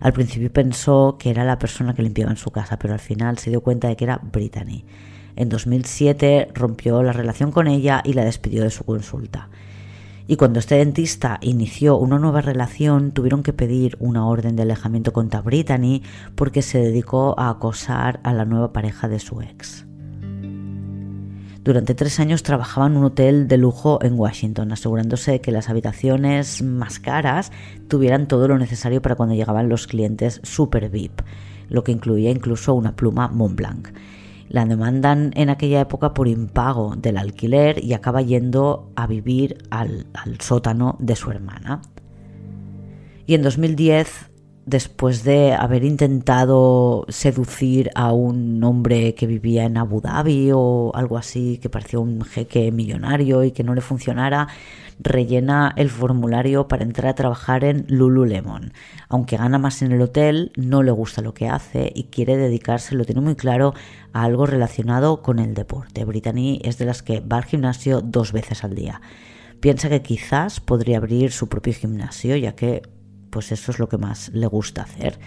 Al 0.00 0.14
principio 0.14 0.50
pensó 0.50 1.18
que 1.18 1.28
era 1.28 1.44
la 1.44 1.58
persona 1.58 1.92
que 1.92 2.02
limpiaba 2.02 2.30
en 2.30 2.38
su 2.38 2.50
casa, 2.50 2.78
pero 2.78 2.94
al 2.94 3.00
final 3.00 3.36
se 3.36 3.50
dio 3.50 3.60
cuenta 3.60 3.88
de 3.88 3.96
que 3.96 4.04
era 4.04 4.22
Brittany. 4.32 4.86
En 5.36 5.50
2007 5.50 6.48
rompió 6.54 7.02
la 7.02 7.12
relación 7.12 7.52
con 7.52 7.66
ella 7.66 8.00
y 8.02 8.14
la 8.14 8.24
despidió 8.24 8.62
de 8.62 8.70
su 8.70 8.84
consulta. 8.84 9.50
Y 10.26 10.36
cuando 10.36 10.58
este 10.58 10.76
dentista 10.76 11.38
inició 11.42 11.98
una 11.98 12.18
nueva 12.18 12.40
relación, 12.40 13.12
tuvieron 13.12 13.42
que 13.42 13.52
pedir 13.52 13.96
una 14.00 14.26
orden 14.26 14.56
de 14.56 14.62
alejamiento 14.62 15.12
contra 15.12 15.42
Brittany 15.42 16.02
porque 16.34 16.62
se 16.62 16.78
dedicó 16.78 17.38
a 17.38 17.50
acosar 17.50 18.20
a 18.22 18.32
la 18.32 18.46
nueva 18.46 18.72
pareja 18.72 19.06
de 19.08 19.18
su 19.18 19.42
ex. 19.42 19.84
Durante 21.62 21.94
tres 21.94 22.20
años 22.20 22.42
trabajaba 22.42 22.86
en 22.86 22.96
un 22.96 23.04
hotel 23.04 23.48
de 23.48 23.56
lujo 23.56 23.98
en 24.02 24.18
Washington, 24.18 24.72
asegurándose 24.72 25.32
de 25.32 25.40
que 25.40 25.50
las 25.50 25.70
habitaciones 25.70 26.62
más 26.62 26.98
caras 26.98 27.52
tuvieran 27.88 28.28
todo 28.28 28.48
lo 28.48 28.58
necesario 28.58 29.00
para 29.00 29.14
cuando 29.14 29.34
llegaban 29.34 29.70
los 29.70 29.86
clientes 29.86 30.40
super 30.42 30.90
VIP, 30.90 31.22
lo 31.68 31.82
que 31.82 31.92
incluía 31.92 32.30
incluso 32.30 32.74
una 32.74 32.96
pluma 32.96 33.28
Montblanc. 33.28 33.88
La 34.48 34.66
demandan 34.66 35.32
en 35.34 35.50
aquella 35.50 35.80
época 35.80 36.14
por 36.14 36.28
impago 36.28 36.94
del 36.96 37.16
alquiler 37.16 37.82
y 37.82 37.94
acaba 37.94 38.22
yendo 38.22 38.90
a 38.94 39.06
vivir 39.06 39.58
al, 39.70 40.06
al 40.12 40.40
sótano 40.40 40.96
de 41.00 41.16
su 41.16 41.30
hermana. 41.30 41.80
Y 43.26 43.34
en 43.34 43.42
2010 43.42 44.30
después 44.66 45.24
de 45.24 45.52
haber 45.52 45.84
intentado 45.84 47.04
seducir 47.08 47.90
a 47.94 48.12
un 48.12 48.62
hombre 48.64 49.14
que 49.14 49.26
vivía 49.26 49.64
en 49.64 49.76
Abu 49.76 50.00
Dhabi 50.00 50.50
o 50.54 50.92
algo 50.94 51.18
así, 51.18 51.58
que 51.58 51.68
parecía 51.68 51.98
un 51.98 52.22
jeque 52.22 52.72
millonario 52.72 53.44
y 53.44 53.50
que 53.50 53.64
no 53.64 53.74
le 53.74 53.80
funcionara, 53.80 54.48
rellena 54.98 55.72
el 55.76 55.90
formulario 55.90 56.68
para 56.68 56.84
entrar 56.84 57.08
a 57.08 57.14
trabajar 57.14 57.64
en 57.64 57.84
Lululemon. 57.88 58.72
Aunque 59.08 59.36
gana 59.36 59.58
más 59.58 59.82
en 59.82 59.92
el 59.92 60.00
hotel, 60.00 60.52
no 60.56 60.82
le 60.82 60.92
gusta 60.92 61.20
lo 61.20 61.34
que 61.34 61.48
hace 61.48 61.92
y 61.94 62.04
quiere 62.04 62.36
dedicarse, 62.36 62.94
lo 62.94 63.04
tiene 63.04 63.20
muy 63.20 63.34
claro, 63.34 63.74
a 64.12 64.22
algo 64.22 64.46
relacionado 64.46 65.20
con 65.20 65.38
el 65.40 65.54
deporte. 65.54 66.04
Brittany 66.04 66.60
es 66.64 66.78
de 66.78 66.86
las 66.86 67.02
que 67.02 67.20
va 67.20 67.38
al 67.38 67.44
gimnasio 67.44 68.00
dos 68.00 68.32
veces 68.32 68.64
al 68.64 68.74
día. 68.74 69.00
Piensa 69.60 69.88
que 69.88 70.02
quizás 70.02 70.60
podría 70.60 70.98
abrir 70.98 71.32
su 71.32 71.48
propio 71.48 71.72
gimnasio, 71.72 72.36
ya 72.36 72.54
que 72.54 72.82
pues 73.34 73.50
eso 73.50 73.72
es 73.72 73.80
lo 73.80 73.88
que 73.88 73.98
más 73.98 74.30
le 74.32 74.46
gusta 74.46 74.82
hacer. 74.82 75.18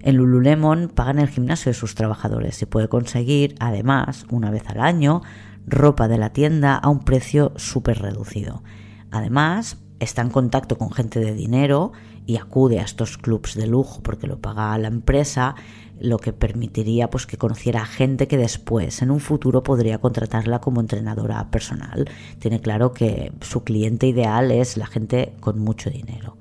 En 0.00 0.16
Lululemon 0.16 0.88
pagan 0.88 1.20
el 1.20 1.28
gimnasio 1.28 1.70
de 1.70 1.78
sus 1.78 1.94
trabajadores 1.94 2.60
y 2.60 2.66
puede 2.66 2.88
conseguir, 2.88 3.54
además, 3.60 4.26
una 4.28 4.50
vez 4.50 4.64
al 4.66 4.80
año, 4.80 5.22
ropa 5.64 6.08
de 6.08 6.18
la 6.18 6.32
tienda 6.32 6.74
a 6.74 6.88
un 6.88 6.98
precio 6.98 7.52
súper 7.54 8.02
reducido. 8.02 8.64
Además, 9.12 9.78
está 10.00 10.20
en 10.22 10.30
contacto 10.30 10.76
con 10.76 10.90
gente 10.90 11.20
de 11.20 11.32
dinero 11.32 11.92
y 12.26 12.38
acude 12.38 12.80
a 12.80 12.82
estos 12.82 13.18
clubs 13.18 13.54
de 13.54 13.68
lujo 13.68 14.02
porque 14.02 14.26
lo 14.26 14.40
paga 14.40 14.76
la 14.78 14.88
empresa, 14.88 15.54
lo 16.00 16.18
que 16.18 16.32
permitiría 16.32 17.08
pues 17.08 17.24
que 17.28 17.36
conociera 17.36 17.82
a 17.82 17.86
gente 17.86 18.26
que 18.26 18.36
después 18.36 19.00
en 19.00 19.12
un 19.12 19.20
futuro 19.20 19.62
podría 19.62 19.98
contratarla 19.98 20.60
como 20.60 20.80
entrenadora 20.80 21.52
personal. 21.52 22.10
Tiene 22.40 22.60
claro 22.60 22.92
que 22.92 23.30
su 23.42 23.62
cliente 23.62 24.08
ideal 24.08 24.50
es 24.50 24.76
la 24.76 24.88
gente 24.88 25.34
con 25.38 25.60
mucho 25.60 25.88
dinero. 25.88 26.36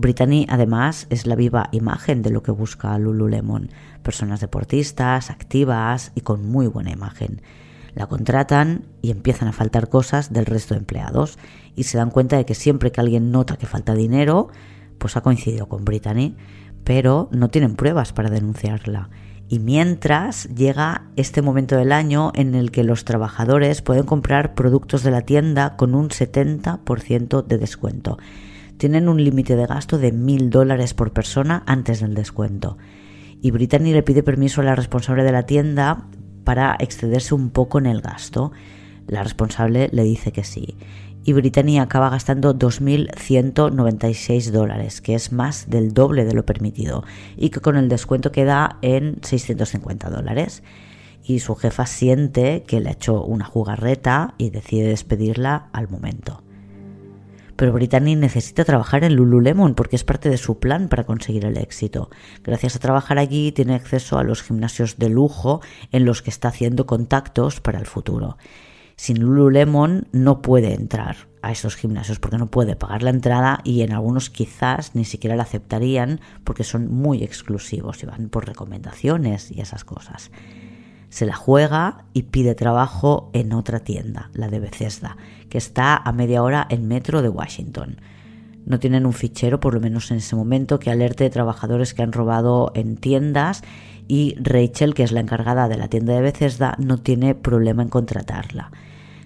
Brittany 0.00 0.46
además 0.48 1.06
es 1.10 1.26
la 1.26 1.34
viva 1.34 1.68
imagen 1.72 2.22
de 2.22 2.30
lo 2.30 2.42
que 2.42 2.50
busca 2.50 2.98
Lululemon, 2.98 3.70
personas 4.02 4.40
deportistas, 4.40 5.30
activas 5.30 6.12
y 6.14 6.22
con 6.22 6.46
muy 6.46 6.66
buena 6.66 6.90
imagen. 6.90 7.42
La 7.94 8.06
contratan 8.06 8.84
y 9.02 9.10
empiezan 9.10 9.48
a 9.48 9.52
faltar 9.52 9.88
cosas 9.88 10.32
del 10.32 10.46
resto 10.46 10.74
de 10.74 10.80
empleados 10.80 11.38
y 11.74 11.84
se 11.84 11.98
dan 11.98 12.10
cuenta 12.10 12.36
de 12.36 12.46
que 12.46 12.54
siempre 12.54 12.92
que 12.92 13.00
alguien 13.00 13.30
nota 13.30 13.56
que 13.56 13.66
falta 13.66 13.94
dinero, 13.94 14.48
pues 14.98 15.16
ha 15.16 15.22
coincidido 15.22 15.68
con 15.68 15.84
Brittany, 15.84 16.36
pero 16.84 17.28
no 17.32 17.50
tienen 17.50 17.76
pruebas 17.76 18.12
para 18.12 18.30
denunciarla. 18.30 19.10
Y 19.48 19.58
mientras 19.58 20.48
llega 20.54 21.08
este 21.16 21.42
momento 21.42 21.76
del 21.76 21.90
año 21.90 22.30
en 22.36 22.54
el 22.54 22.70
que 22.70 22.84
los 22.84 23.04
trabajadores 23.04 23.82
pueden 23.82 24.04
comprar 24.04 24.54
productos 24.54 25.02
de 25.02 25.10
la 25.10 25.22
tienda 25.22 25.76
con 25.76 25.94
un 25.94 26.08
70% 26.08 27.44
de 27.44 27.58
descuento. 27.58 28.18
Tienen 28.80 29.10
un 29.10 29.22
límite 29.22 29.56
de 29.56 29.66
gasto 29.66 29.98
de 29.98 30.10
mil 30.10 30.48
dólares 30.48 30.94
por 30.94 31.12
persona 31.12 31.62
antes 31.66 32.00
del 32.00 32.14
descuento. 32.14 32.78
Y 33.42 33.50
Brittany 33.50 33.92
le 33.92 34.02
pide 34.02 34.22
permiso 34.22 34.62
a 34.62 34.64
la 34.64 34.74
responsable 34.74 35.22
de 35.22 35.32
la 35.32 35.42
tienda 35.42 36.06
para 36.44 36.78
excederse 36.80 37.34
un 37.34 37.50
poco 37.50 37.78
en 37.78 37.84
el 37.84 38.00
gasto. 38.00 38.52
La 39.06 39.22
responsable 39.22 39.90
le 39.92 40.02
dice 40.04 40.32
que 40.32 40.44
sí. 40.44 40.78
Y 41.22 41.34
Brittany 41.34 41.78
acaba 41.78 42.08
gastando 42.08 42.58
2.196 42.58 44.50
dólares, 44.50 45.02
que 45.02 45.14
es 45.14 45.30
más 45.30 45.68
del 45.68 45.92
doble 45.92 46.24
de 46.24 46.32
lo 46.32 46.46
permitido, 46.46 47.04
y 47.36 47.50
que 47.50 47.60
con 47.60 47.76
el 47.76 47.90
descuento 47.90 48.32
queda 48.32 48.78
en 48.80 49.18
650 49.20 50.08
dólares. 50.08 50.62
Y 51.22 51.40
su 51.40 51.54
jefa 51.54 51.84
siente 51.84 52.62
que 52.66 52.80
le 52.80 52.88
ha 52.88 52.92
hecho 52.92 53.22
una 53.24 53.44
jugarreta 53.44 54.32
y 54.38 54.48
decide 54.48 54.88
despedirla 54.88 55.68
al 55.74 55.90
momento. 55.90 56.42
Pero 57.60 57.74
Brittany 57.74 58.16
necesita 58.16 58.64
trabajar 58.64 59.04
en 59.04 59.16
Lululemon 59.16 59.74
porque 59.74 59.94
es 59.94 60.02
parte 60.02 60.30
de 60.30 60.38
su 60.38 60.58
plan 60.58 60.88
para 60.88 61.04
conseguir 61.04 61.44
el 61.44 61.58
éxito. 61.58 62.08
Gracias 62.42 62.74
a 62.74 62.78
trabajar 62.78 63.18
allí 63.18 63.52
tiene 63.52 63.74
acceso 63.74 64.16
a 64.16 64.24
los 64.24 64.42
gimnasios 64.42 64.96
de 64.96 65.10
lujo 65.10 65.60
en 65.92 66.06
los 66.06 66.22
que 66.22 66.30
está 66.30 66.48
haciendo 66.48 66.86
contactos 66.86 67.60
para 67.60 67.78
el 67.78 67.84
futuro. 67.84 68.38
Sin 68.96 69.20
Lululemon 69.20 70.08
no 70.10 70.40
puede 70.40 70.72
entrar 70.72 71.28
a 71.42 71.52
esos 71.52 71.76
gimnasios 71.76 72.18
porque 72.18 72.38
no 72.38 72.50
puede 72.50 72.76
pagar 72.76 73.02
la 73.02 73.10
entrada 73.10 73.60
y 73.62 73.82
en 73.82 73.92
algunos 73.92 74.30
quizás 74.30 74.94
ni 74.94 75.04
siquiera 75.04 75.36
la 75.36 75.42
aceptarían 75.42 76.22
porque 76.44 76.64
son 76.64 76.90
muy 76.90 77.22
exclusivos 77.22 78.02
y 78.02 78.06
van 78.06 78.30
por 78.30 78.46
recomendaciones 78.46 79.50
y 79.50 79.60
esas 79.60 79.84
cosas 79.84 80.30
se 81.10 81.26
la 81.26 81.34
juega 81.34 82.04
y 82.14 82.22
pide 82.22 82.54
trabajo 82.54 83.30
en 83.32 83.52
otra 83.52 83.80
tienda, 83.80 84.30
la 84.32 84.48
de 84.48 84.60
Bethesda, 84.60 85.16
que 85.48 85.58
está 85.58 85.96
a 85.96 86.12
media 86.12 86.42
hora 86.42 86.66
en 86.70 86.88
metro 86.88 87.20
de 87.20 87.28
Washington. 87.28 88.00
No 88.64 88.78
tienen 88.78 89.06
un 89.06 89.12
fichero, 89.12 89.58
por 89.58 89.74
lo 89.74 89.80
menos 89.80 90.10
en 90.10 90.18
ese 90.18 90.36
momento, 90.36 90.78
que 90.78 90.90
alerte 90.90 91.24
de 91.24 91.30
trabajadores 91.30 91.92
que 91.92 92.02
han 92.02 92.12
robado 92.12 92.70
en 92.74 92.96
tiendas 92.96 93.62
y 94.06 94.36
Rachel, 94.40 94.94
que 94.94 95.02
es 95.02 95.12
la 95.12 95.20
encargada 95.20 95.68
de 95.68 95.76
la 95.76 95.88
tienda 95.88 96.14
de 96.14 96.20
Bethesda, 96.20 96.76
no 96.78 96.98
tiene 96.98 97.34
problema 97.34 97.82
en 97.82 97.88
contratarla. 97.88 98.70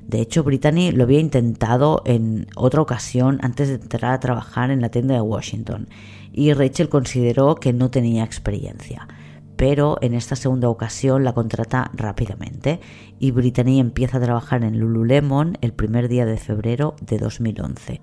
De 0.06 0.20
hecho, 0.20 0.44
Brittany 0.44 0.90
lo 0.92 1.04
había 1.04 1.20
intentado 1.20 2.02
en 2.06 2.46
otra 2.56 2.80
ocasión 2.80 3.38
antes 3.42 3.68
de 3.68 3.74
entrar 3.74 4.12
a 4.12 4.20
trabajar 4.20 4.70
en 4.70 4.80
la 4.80 4.90
tienda 4.90 5.14
de 5.14 5.20
Washington 5.20 5.88
y 6.32 6.52
Rachel 6.52 6.88
consideró 6.88 7.54
que 7.54 7.72
no 7.72 7.90
tenía 7.90 8.24
experiencia 8.24 9.08
pero 9.56 9.98
en 10.00 10.14
esta 10.14 10.36
segunda 10.36 10.68
ocasión 10.68 11.24
la 11.24 11.32
contrata 11.32 11.90
rápidamente 11.94 12.80
y 13.18 13.30
Brittany 13.30 13.80
empieza 13.80 14.18
a 14.18 14.22
trabajar 14.22 14.64
en 14.64 14.78
Lululemon 14.78 15.58
el 15.60 15.72
primer 15.72 16.08
día 16.08 16.26
de 16.26 16.36
febrero 16.36 16.96
de 17.00 17.18
2011. 17.18 18.00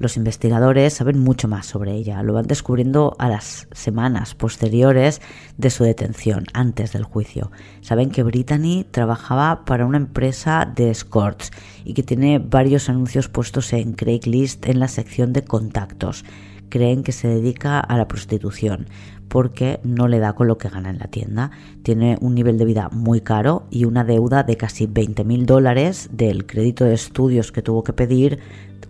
Los 0.00 0.16
investigadores 0.16 0.94
saben 0.94 1.18
mucho 1.18 1.46
más 1.46 1.66
sobre 1.66 1.92
ella, 1.92 2.22
lo 2.22 2.32
van 2.32 2.46
descubriendo 2.46 3.14
a 3.18 3.28
las 3.28 3.68
semanas 3.72 4.34
posteriores 4.34 5.20
de 5.58 5.68
su 5.68 5.84
detención, 5.84 6.46
antes 6.54 6.94
del 6.94 7.04
juicio. 7.04 7.50
Saben 7.82 8.08
que 8.08 8.22
Brittany 8.22 8.86
trabajaba 8.90 9.66
para 9.66 9.84
una 9.84 9.98
empresa 9.98 10.72
de 10.74 10.88
escorts 10.88 11.50
y 11.84 11.92
que 11.92 12.02
tiene 12.02 12.38
varios 12.38 12.88
anuncios 12.88 13.28
puestos 13.28 13.74
en 13.74 13.92
Craigslist 13.92 14.64
en 14.68 14.80
la 14.80 14.88
sección 14.88 15.34
de 15.34 15.44
contactos. 15.44 16.24
Creen 16.70 17.02
que 17.02 17.12
se 17.12 17.28
dedica 17.28 17.78
a 17.78 17.98
la 17.98 18.08
prostitución 18.08 18.86
porque 19.30 19.78
no 19.84 20.08
le 20.08 20.18
da 20.18 20.34
con 20.34 20.48
lo 20.48 20.58
que 20.58 20.68
gana 20.68 20.90
en 20.90 20.98
la 20.98 21.06
tienda. 21.06 21.52
Tiene 21.84 22.18
un 22.20 22.34
nivel 22.34 22.58
de 22.58 22.64
vida 22.64 22.90
muy 22.90 23.20
caro 23.20 23.62
y 23.70 23.84
una 23.84 24.02
deuda 24.02 24.42
de 24.42 24.56
casi 24.56 24.86
20 24.86 25.24
mil 25.24 25.46
dólares 25.46 26.10
del 26.12 26.46
crédito 26.46 26.84
de 26.84 26.94
estudios 26.94 27.52
que 27.52 27.62
tuvo 27.62 27.84
que 27.84 27.92
pedir 27.92 28.40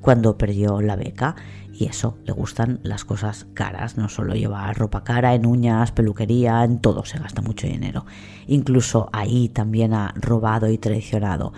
cuando 0.00 0.38
perdió 0.38 0.80
la 0.80 0.96
beca. 0.96 1.36
Y 1.74 1.84
eso, 1.84 2.16
le 2.24 2.32
gustan 2.32 2.80
las 2.82 3.04
cosas 3.04 3.46
caras, 3.52 3.98
no 3.98 4.08
solo 4.08 4.34
lleva 4.34 4.72
ropa 4.72 5.04
cara, 5.04 5.34
en 5.34 5.46
uñas, 5.46 5.92
peluquería, 5.92 6.64
en 6.64 6.78
todo 6.78 7.04
se 7.04 7.18
gasta 7.18 7.42
mucho 7.42 7.66
dinero. 7.66 8.06
Incluso 8.46 9.10
ahí 9.12 9.50
también 9.50 9.92
ha 9.92 10.14
robado 10.16 10.70
y 10.70 10.78
traicionado. 10.78 11.52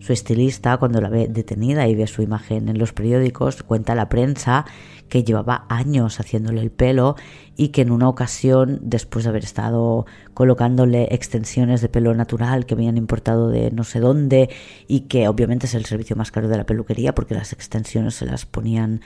Su 0.00 0.12
estilista, 0.12 0.76
cuando 0.76 1.00
la 1.00 1.08
ve 1.08 1.26
detenida 1.28 1.86
y 1.88 1.94
ve 1.94 2.06
su 2.06 2.22
imagen 2.22 2.68
en 2.68 2.78
los 2.78 2.92
periódicos, 2.92 3.62
cuenta 3.62 3.92
a 3.92 3.96
la 3.96 4.08
prensa 4.08 4.64
que 5.08 5.24
llevaba 5.24 5.66
años 5.68 6.20
haciéndole 6.20 6.60
el 6.60 6.70
pelo 6.70 7.16
y 7.56 7.68
que 7.68 7.82
en 7.82 7.90
una 7.90 8.08
ocasión, 8.08 8.78
después 8.82 9.24
de 9.24 9.30
haber 9.30 9.44
estado 9.44 10.06
colocándole 10.34 11.08
extensiones 11.10 11.80
de 11.80 11.88
pelo 11.88 12.14
natural 12.14 12.66
que 12.66 12.74
habían 12.74 12.96
importado 12.96 13.48
de 13.48 13.70
no 13.70 13.84
sé 13.84 14.00
dónde 14.00 14.50
y 14.86 15.00
que 15.00 15.28
obviamente 15.28 15.66
es 15.66 15.74
el 15.74 15.84
servicio 15.84 16.14
más 16.14 16.30
caro 16.30 16.48
de 16.48 16.56
la 16.56 16.66
peluquería 16.66 17.14
porque 17.14 17.34
las 17.34 17.52
extensiones 17.52 18.14
se 18.14 18.26
las 18.26 18.46
ponían 18.46 19.00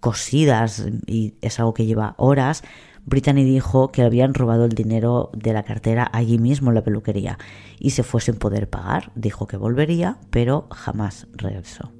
cosidas 0.00 0.86
y 1.06 1.34
es 1.40 1.58
algo 1.58 1.74
que 1.74 1.86
lleva 1.86 2.14
horas, 2.18 2.62
Brittany 3.06 3.44
dijo 3.44 3.88
que 3.88 4.02
habían 4.02 4.34
robado 4.34 4.64
el 4.64 4.72
dinero 4.72 5.30
de 5.32 5.52
la 5.52 5.62
cartera 5.62 6.08
allí 6.12 6.38
mismo 6.38 6.70
en 6.70 6.74
la 6.74 6.84
peluquería 6.84 7.38
y 7.78 7.90
se 7.90 8.02
fue 8.02 8.20
sin 8.20 8.34
poder 8.34 8.68
pagar. 8.68 9.12
Dijo 9.14 9.46
que 9.46 9.56
volvería, 9.56 10.18
pero 10.30 10.66
jamás 10.70 11.26
regresó 11.32 11.92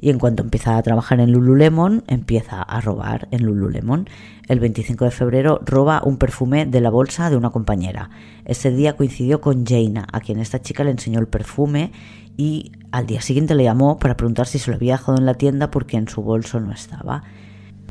y 0.00 0.10
en 0.10 0.18
cuanto 0.18 0.42
empieza 0.42 0.76
a 0.76 0.82
trabajar 0.82 1.20
en 1.20 1.32
Lululemon, 1.32 2.04
empieza 2.06 2.62
a 2.62 2.80
robar 2.80 3.28
en 3.30 3.44
Lululemon. 3.44 4.08
El 4.46 4.60
25 4.60 5.04
de 5.04 5.10
febrero 5.10 5.60
roba 5.64 6.02
un 6.04 6.18
perfume 6.18 6.66
de 6.66 6.80
la 6.80 6.90
bolsa 6.90 7.30
de 7.30 7.36
una 7.36 7.50
compañera. 7.50 8.10
Ese 8.44 8.70
día 8.70 8.96
coincidió 8.96 9.40
con 9.40 9.66
Jaina, 9.66 10.06
a 10.12 10.20
quien 10.20 10.38
esta 10.38 10.62
chica 10.62 10.84
le 10.84 10.90
enseñó 10.90 11.18
el 11.18 11.26
perfume 11.26 11.92
y 12.36 12.72
al 12.92 13.06
día 13.06 13.20
siguiente 13.20 13.54
le 13.54 13.64
llamó 13.64 13.98
para 13.98 14.16
preguntar 14.16 14.46
si 14.46 14.58
se 14.58 14.70
lo 14.70 14.76
había 14.76 14.92
dejado 14.92 15.18
en 15.18 15.26
la 15.26 15.34
tienda 15.34 15.70
porque 15.70 15.96
en 15.96 16.08
su 16.08 16.22
bolso 16.22 16.60
no 16.60 16.72
estaba. 16.72 17.24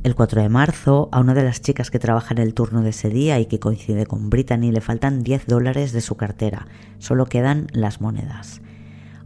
El 0.03 0.15
4 0.15 0.41
de 0.41 0.49
marzo, 0.49 1.09
a 1.11 1.19
una 1.19 1.33
de 1.33 1.43
las 1.43 1.61
chicas 1.61 1.91
que 1.91 1.99
trabaja 1.99 2.33
en 2.33 2.37
el 2.37 2.53
turno 2.53 2.81
de 2.81 2.91
ese 2.91 3.09
día 3.09 3.39
y 3.39 3.47
que 3.47 3.59
coincide 3.59 4.05
con 4.05 4.29
Brittany 4.29 4.71
le 4.71 4.81
faltan 4.81 5.23
10 5.23 5.47
dólares 5.47 5.91
de 5.91 6.01
su 6.01 6.15
cartera. 6.15 6.67
Solo 6.99 7.25
quedan 7.25 7.67
las 7.73 7.99
monedas. 7.99 8.61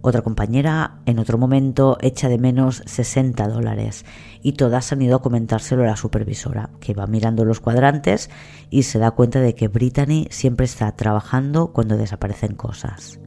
Otra 0.03 0.24
compañera 0.24 0.99
en 1.05 1.19
otro 1.19 1.38
momento 1.38 1.97
echa 2.01 2.28
de 2.28 2.39
menos 2.39 2.82
60 2.88 3.47
dólares 3.47 4.03
y 4.41 4.53
todas 4.53 4.91
han 4.91 5.03
ido 5.03 5.17
a 5.17 5.22
comentárselo 5.22 5.84
a 5.84 5.88
la 5.88 5.95
supervisora, 5.95 6.72
que 6.80 6.95
va 6.95 7.05
mirando 7.05 7.45
los 7.45 7.59
cuadrantes 7.59 8.32
y 8.72 8.84
se 8.84 8.97
da 8.97 9.11
cuenta 9.11 9.39
de 9.39 9.53
que 9.53 9.67
Brittany 9.67 10.26
siempre 10.32 10.65
está 10.65 10.91
trabajando 10.95 11.72
cuando 11.72 11.97
desaparecen 11.97 12.55
cosas. 12.55 13.19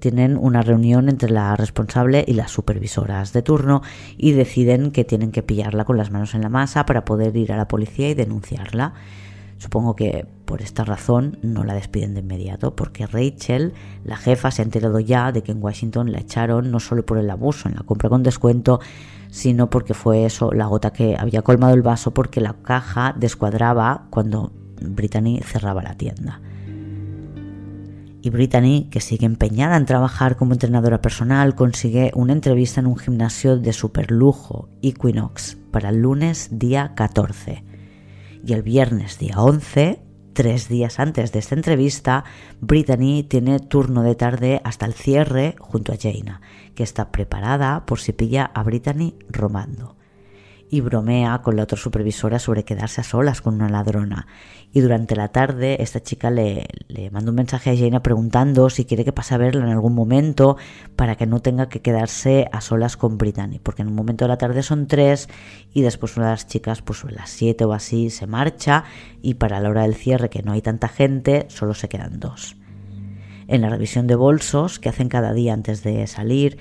Tienen 0.00 0.36
una 0.36 0.62
reunión 0.62 1.08
entre 1.08 1.30
la 1.30 1.54
responsable 1.56 2.24
y 2.26 2.32
las 2.32 2.50
supervisoras 2.50 3.32
de 3.32 3.42
turno 3.42 3.82
y 4.16 4.32
deciden 4.32 4.90
que 4.90 5.04
tienen 5.04 5.30
que 5.30 5.42
pillarla 5.42 5.84
con 5.84 5.96
las 5.96 6.10
manos 6.10 6.34
en 6.34 6.40
la 6.40 6.48
masa 6.48 6.86
para 6.86 7.04
poder 7.04 7.36
ir 7.36 7.52
a 7.52 7.56
la 7.56 7.68
policía 7.68 8.08
y 8.08 8.14
denunciarla. 8.14 8.94
Supongo 9.58 9.94
que 9.94 10.26
por 10.46 10.62
esta 10.62 10.84
razón 10.84 11.38
no 11.42 11.64
la 11.64 11.74
despiden 11.74 12.14
de 12.14 12.20
inmediato, 12.20 12.74
porque 12.74 13.06
Rachel, 13.06 13.74
la 14.04 14.16
jefa, 14.16 14.50
se 14.50 14.62
ha 14.62 14.64
enterado 14.64 15.00
ya 15.00 15.32
de 15.32 15.42
que 15.42 15.52
en 15.52 15.62
Washington 15.62 16.12
la 16.12 16.20
echaron 16.20 16.70
no 16.70 16.80
solo 16.80 17.04
por 17.04 17.18
el 17.18 17.28
abuso 17.28 17.68
en 17.68 17.74
la 17.74 17.82
compra 17.82 18.08
con 18.08 18.22
descuento, 18.22 18.80
sino 19.28 19.68
porque 19.68 19.92
fue 19.92 20.24
eso 20.24 20.50
la 20.50 20.64
gota 20.64 20.94
que 20.94 21.14
había 21.18 21.42
colmado 21.42 21.74
el 21.74 21.82
vaso 21.82 22.14
porque 22.14 22.40
la 22.40 22.54
caja 22.62 23.14
descuadraba 23.18 24.06
cuando 24.08 24.50
Brittany 24.80 25.40
cerraba 25.44 25.82
la 25.82 25.94
tienda. 25.94 26.40
Y 28.22 28.30
Brittany, 28.30 28.88
que 28.90 29.00
sigue 29.00 29.26
empeñada 29.26 29.76
en 29.76 29.86
trabajar 29.86 30.36
como 30.36 30.52
entrenadora 30.52 31.00
personal, 31.00 31.54
consigue 31.54 32.12
una 32.14 32.34
entrevista 32.34 32.80
en 32.80 32.86
un 32.86 32.98
gimnasio 32.98 33.56
de 33.58 33.72
superlujo, 33.72 34.68
Equinox, 34.82 35.56
para 35.70 35.88
el 35.88 36.02
lunes 36.02 36.48
día 36.52 36.92
14 36.94 37.64
y 38.44 38.52
el 38.52 38.62
viernes 38.62 39.18
día 39.18 39.40
11, 39.40 40.02
tres 40.32 40.68
días 40.68 40.98
antes 40.98 41.32
de 41.32 41.38
esta 41.38 41.54
entrevista, 41.54 42.24
Brittany 42.60 43.22
tiene 43.22 43.58
turno 43.58 44.02
de 44.02 44.14
tarde 44.14 44.60
hasta 44.64 44.86
el 44.86 44.94
cierre 44.94 45.56
junto 45.58 45.92
a 45.92 45.96
Jaina, 46.00 46.40
que 46.74 46.82
está 46.82 47.12
preparada 47.12 47.86
por 47.86 48.00
si 48.00 48.12
pilla 48.12 48.50
a 48.54 48.62
Brittany 48.62 49.14
romando 49.28 49.99
y 50.70 50.80
bromea 50.80 51.42
con 51.42 51.56
la 51.56 51.64
otra 51.64 51.76
supervisora 51.76 52.38
sobre 52.38 52.64
quedarse 52.64 53.00
a 53.00 53.04
solas 53.04 53.42
con 53.42 53.54
una 53.54 53.68
ladrona. 53.68 54.28
Y 54.72 54.80
durante 54.80 55.16
la 55.16 55.28
tarde 55.28 55.82
esta 55.82 56.00
chica 56.00 56.30
le, 56.30 56.68
le 56.86 57.10
manda 57.10 57.30
un 57.30 57.36
mensaje 57.36 57.70
a 57.70 57.76
Jaina 57.76 58.04
preguntando 58.04 58.70
si 58.70 58.84
quiere 58.84 59.04
que 59.04 59.12
pase 59.12 59.34
a 59.34 59.38
verla 59.38 59.64
en 59.64 59.72
algún 59.72 59.94
momento 59.94 60.56
para 60.94 61.16
que 61.16 61.26
no 61.26 61.40
tenga 61.40 61.68
que 61.68 61.80
quedarse 61.80 62.48
a 62.52 62.60
solas 62.60 62.96
con 62.96 63.18
Brittany, 63.18 63.58
porque 63.60 63.82
en 63.82 63.88
un 63.88 63.96
momento 63.96 64.24
de 64.24 64.28
la 64.28 64.38
tarde 64.38 64.62
son 64.62 64.86
tres 64.86 65.28
y 65.72 65.82
después 65.82 66.16
una 66.16 66.26
de 66.26 66.32
las 66.32 66.46
chicas 66.46 66.82
pues 66.82 67.04
a 67.04 67.10
las 67.10 67.30
siete 67.30 67.64
o 67.64 67.72
así 67.72 68.10
se 68.10 68.28
marcha 68.28 68.84
y 69.22 69.34
para 69.34 69.58
la 69.58 69.70
hora 69.70 69.82
del 69.82 69.96
cierre 69.96 70.30
que 70.30 70.42
no 70.42 70.52
hay 70.52 70.62
tanta 70.62 70.86
gente 70.86 71.46
solo 71.48 71.74
se 71.74 71.88
quedan 71.88 72.20
dos. 72.20 72.56
En 73.48 73.62
la 73.62 73.70
revisión 73.70 74.06
de 74.06 74.14
bolsos 74.14 74.78
que 74.78 74.88
hacen 74.88 75.08
cada 75.08 75.32
día 75.32 75.52
antes 75.52 75.82
de 75.82 76.06
salir, 76.06 76.58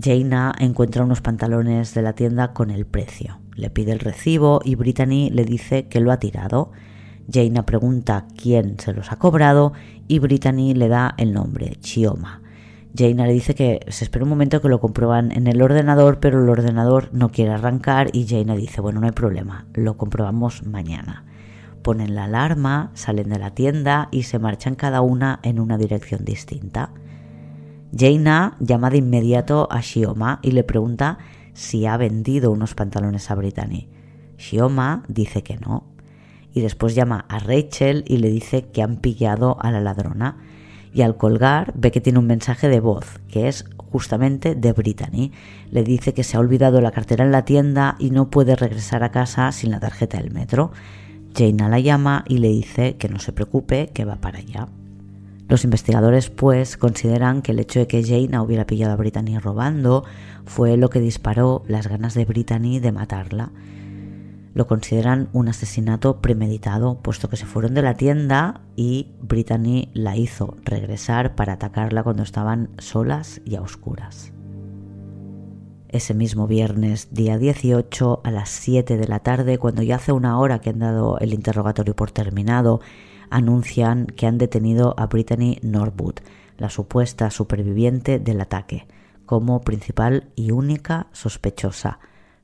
Jaina 0.00 0.54
encuentra 0.60 1.02
unos 1.02 1.20
pantalones 1.20 1.92
de 1.92 2.02
la 2.02 2.12
tienda 2.12 2.52
con 2.52 2.70
el 2.70 2.86
precio. 2.86 3.40
Le 3.56 3.68
pide 3.68 3.90
el 3.90 3.98
recibo 3.98 4.60
y 4.64 4.76
Brittany 4.76 5.28
le 5.30 5.44
dice 5.44 5.88
que 5.88 6.00
lo 6.00 6.12
ha 6.12 6.20
tirado. 6.20 6.70
Jaina 7.32 7.66
pregunta 7.66 8.26
quién 8.40 8.78
se 8.78 8.92
los 8.92 9.10
ha 9.10 9.16
cobrado 9.16 9.72
y 10.06 10.20
Brittany 10.20 10.72
le 10.74 10.86
da 10.86 11.14
el 11.18 11.32
nombre, 11.32 11.76
Chioma. 11.80 12.42
Jaina 12.96 13.26
le 13.26 13.32
dice 13.32 13.56
que 13.56 13.80
se 13.88 14.04
espera 14.04 14.22
un 14.22 14.30
momento 14.30 14.62
que 14.62 14.68
lo 14.68 14.80
comprueban 14.80 15.32
en 15.32 15.48
el 15.48 15.60
ordenador, 15.60 16.20
pero 16.20 16.42
el 16.42 16.48
ordenador 16.48 17.10
no 17.12 17.30
quiere 17.30 17.52
arrancar 17.52 18.08
y 18.12 18.26
Jaina 18.26 18.54
dice, 18.54 18.80
bueno, 18.80 19.00
no 19.00 19.06
hay 19.06 19.12
problema, 19.12 19.66
lo 19.74 19.96
comprobamos 19.96 20.64
mañana. 20.64 21.24
Ponen 21.82 22.14
la 22.14 22.24
alarma, 22.24 22.92
salen 22.94 23.30
de 23.30 23.38
la 23.38 23.50
tienda 23.50 24.08
y 24.12 24.22
se 24.22 24.38
marchan 24.38 24.76
cada 24.76 25.00
una 25.00 25.40
en 25.42 25.58
una 25.58 25.76
dirección 25.76 26.24
distinta. 26.24 26.92
Jaina 27.96 28.56
llama 28.60 28.90
de 28.90 28.98
inmediato 28.98 29.68
a 29.70 29.80
Shioma 29.80 30.40
y 30.42 30.52
le 30.52 30.64
pregunta 30.64 31.18
si 31.54 31.86
ha 31.86 31.96
vendido 31.96 32.50
unos 32.50 32.74
pantalones 32.74 33.30
a 33.30 33.34
Brittany. 33.34 33.88
Shioma 34.36 35.02
dice 35.08 35.42
que 35.42 35.56
no. 35.56 35.84
Y 36.52 36.60
después 36.60 36.94
llama 36.94 37.24
a 37.28 37.38
Rachel 37.38 38.04
y 38.06 38.18
le 38.18 38.30
dice 38.30 38.66
que 38.66 38.82
han 38.82 38.96
pillado 38.96 39.56
a 39.60 39.70
la 39.70 39.80
ladrona. 39.80 40.38
Y 40.92 41.02
al 41.02 41.16
colgar 41.16 41.72
ve 41.76 41.90
que 41.90 42.00
tiene 42.00 42.18
un 42.18 42.26
mensaje 42.26 42.68
de 42.68 42.80
voz, 42.80 43.20
que 43.28 43.48
es 43.48 43.64
justamente 43.76 44.54
de 44.54 44.72
Brittany. 44.72 45.32
Le 45.70 45.82
dice 45.82 46.14
que 46.14 46.24
se 46.24 46.36
ha 46.36 46.40
olvidado 46.40 46.80
la 46.80 46.92
cartera 46.92 47.24
en 47.24 47.32
la 47.32 47.44
tienda 47.44 47.96
y 47.98 48.10
no 48.10 48.30
puede 48.30 48.56
regresar 48.56 49.02
a 49.02 49.10
casa 49.10 49.50
sin 49.52 49.70
la 49.70 49.80
tarjeta 49.80 50.18
del 50.18 50.30
metro. 50.30 50.72
Jaina 51.36 51.68
la 51.68 51.80
llama 51.80 52.24
y 52.26 52.38
le 52.38 52.48
dice 52.48 52.96
que 52.96 53.08
no 53.08 53.18
se 53.18 53.32
preocupe, 53.32 53.90
que 53.92 54.04
va 54.04 54.16
para 54.16 54.38
allá. 54.38 54.68
Los 55.48 55.64
investigadores, 55.64 56.28
pues, 56.28 56.76
consideran 56.76 57.40
que 57.40 57.52
el 57.52 57.58
hecho 57.58 57.78
de 57.78 57.86
que 57.86 58.04
Jaina 58.04 58.42
hubiera 58.42 58.66
pillado 58.66 58.92
a 58.92 58.96
Brittany 58.96 59.38
robando 59.38 60.04
fue 60.44 60.76
lo 60.76 60.90
que 60.90 61.00
disparó 61.00 61.62
las 61.66 61.86
ganas 61.86 62.12
de 62.12 62.26
Brittany 62.26 62.80
de 62.80 62.92
matarla. 62.92 63.50
Lo 64.52 64.66
consideran 64.66 65.28
un 65.32 65.48
asesinato 65.48 66.20
premeditado, 66.20 67.00
puesto 67.00 67.30
que 67.30 67.36
se 67.36 67.46
fueron 67.46 67.72
de 67.72 67.82
la 67.82 67.94
tienda 67.94 68.60
y 68.76 69.12
Brittany 69.22 69.88
la 69.94 70.16
hizo 70.16 70.56
regresar 70.64 71.34
para 71.34 71.54
atacarla 71.54 72.02
cuando 72.02 72.24
estaban 72.24 72.68
solas 72.76 73.40
y 73.46 73.56
a 73.56 73.62
oscuras. 73.62 74.32
Ese 75.88 76.12
mismo 76.12 76.46
viernes, 76.46 77.08
día 77.14 77.38
18, 77.38 78.20
a 78.22 78.30
las 78.30 78.50
7 78.50 78.98
de 78.98 79.08
la 79.08 79.20
tarde, 79.20 79.56
cuando 79.56 79.82
ya 79.82 79.96
hace 79.96 80.12
una 80.12 80.38
hora 80.38 80.60
que 80.60 80.70
han 80.70 80.80
dado 80.80 81.18
el 81.20 81.32
interrogatorio 81.32 81.96
por 81.96 82.10
terminado, 82.10 82.80
anuncian 83.30 84.06
que 84.06 84.26
han 84.26 84.38
detenido 84.38 84.94
a 84.98 85.06
Brittany 85.06 85.58
Norwood, 85.62 86.16
la 86.56 86.70
supuesta 86.70 87.30
superviviente 87.30 88.18
del 88.18 88.40
ataque, 88.40 88.86
como 89.26 89.60
principal 89.60 90.30
y 90.34 90.50
única 90.50 91.08
sospechosa. 91.12 91.98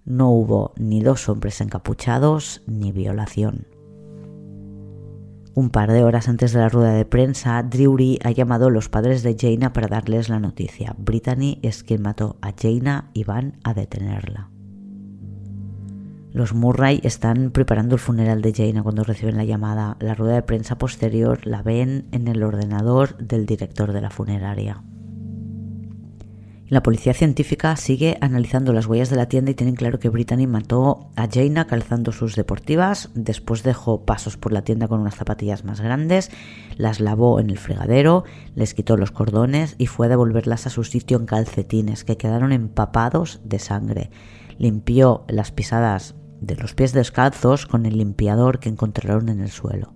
No 0.04 0.30
hubo 0.30 0.72
ni 0.76 1.00
dos 1.00 1.28
hombres 1.28 1.60
encapuchados 1.60 2.62
ni 2.66 2.92
violación. 2.92 3.66
Un 5.54 5.70
par 5.70 5.92
de 5.92 6.02
horas 6.02 6.28
antes 6.28 6.52
de 6.52 6.58
la 6.58 6.68
rueda 6.68 6.94
de 6.94 7.04
prensa, 7.04 7.62
Drury 7.62 8.18
ha 8.24 8.32
llamado 8.32 8.66
a 8.66 8.70
los 8.70 8.88
padres 8.88 9.22
de 9.22 9.36
Jaina 9.38 9.72
para 9.72 9.86
darles 9.86 10.28
la 10.28 10.40
noticia. 10.40 10.96
Brittany 10.98 11.60
es 11.62 11.84
quien 11.84 12.02
mató 12.02 12.38
a 12.42 12.52
Jaina 12.60 13.10
y 13.14 13.22
van 13.22 13.58
a 13.62 13.72
detenerla. 13.72 14.53
Los 16.34 16.52
Murray 16.52 16.98
están 17.04 17.52
preparando 17.52 17.94
el 17.94 18.00
funeral 18.00 18.42
de 18.42 18.52
Jaina 18.52 18.82
cuando 18.82 19.04
reciben 19.04 19.36
la 19.36 19.44
llamada. 19.44 19.96
La 20.00 20.14
rueda 20.14 20.34
de 20.34 20.42
prensa 20.42 20.76
posterior 20.76 21.46
la 21.46 21.62
ven 21.62 22.08
en 22.10 22.26
el 22.26 22.42
ordenador 22.42 23.16
del 23.18 23.46
director 23.46 23.92
de 23.92 24.00
la 24.00 24.10
funeraria. 24.10 24.82
La 26.66 26.82
policía 26.82 27.14
científica 27.14 27.76
sigue 27.76 28.18
analizando 28.20 28.72
las 28.72 28.86
huellas 28.86 29.10
de 29.10 29.16
la 29.16 29.28
tienda 29.28 29.52
y 29.52 29.54
tienen 29.54 29.76
claro 29.76 30.00
que 30.00 30.08
Brittany 30.08 30.48
mató 30.48 31.08
a 31.14 31.28
Jaina 31.32 31.68
calzando 31.68 32.10
sus 32.10 32.34
deportivas, 32.34 33.10
después 33.14 33.62
dejó 33.62 34.04
pasos 34.04 34.36
por 34.36 34.52
la 34.52 34.62
tienda 34.62 34.88
con 34.88 34.98
unas 34.98 35.14
zapatillas 35.14 35.64
más 35.64 35.80
grandes, 35.80 36.32
las 36.76 36.98
lavó 36.98 37.38
en 37.38 37.48
el 37.48 37.58
fregadero, 37.58 38.24
les 38.56 38.74
quitó 38.74 38.96
los 38.96 39.12
cordones 39.12 39.76
y 39.78 39.86
fue 39.86 40.06
a 40.06 40.08
devolverlas 40.08 40.66
a 40.66 40.70
su 40.70 40.82
sitio 40.82 41.16
en 41.16 41.26
calcetines 41.26 42.02
que 42.02 42.16
quedaron 42.16 42.50
empapados 42.50 43.40
de 43.44 43.60
sangre. 43.60 44.10
Limpió 44.58 45.24
las 45.28 45.52
pisadas 45.52 46.16
de 46.46 46.56
los 46.56 46.74
pies 46.74 46.92
descalzos 46.92 47.66
con 47.66 47.86
el 47.86 47.98
limpiador 47.98 48.58
que 48.58 48.68
encontraron 48.68 49.28
en 49.28 49.40
el 49.40 49.50
suelo. 49.50 49.92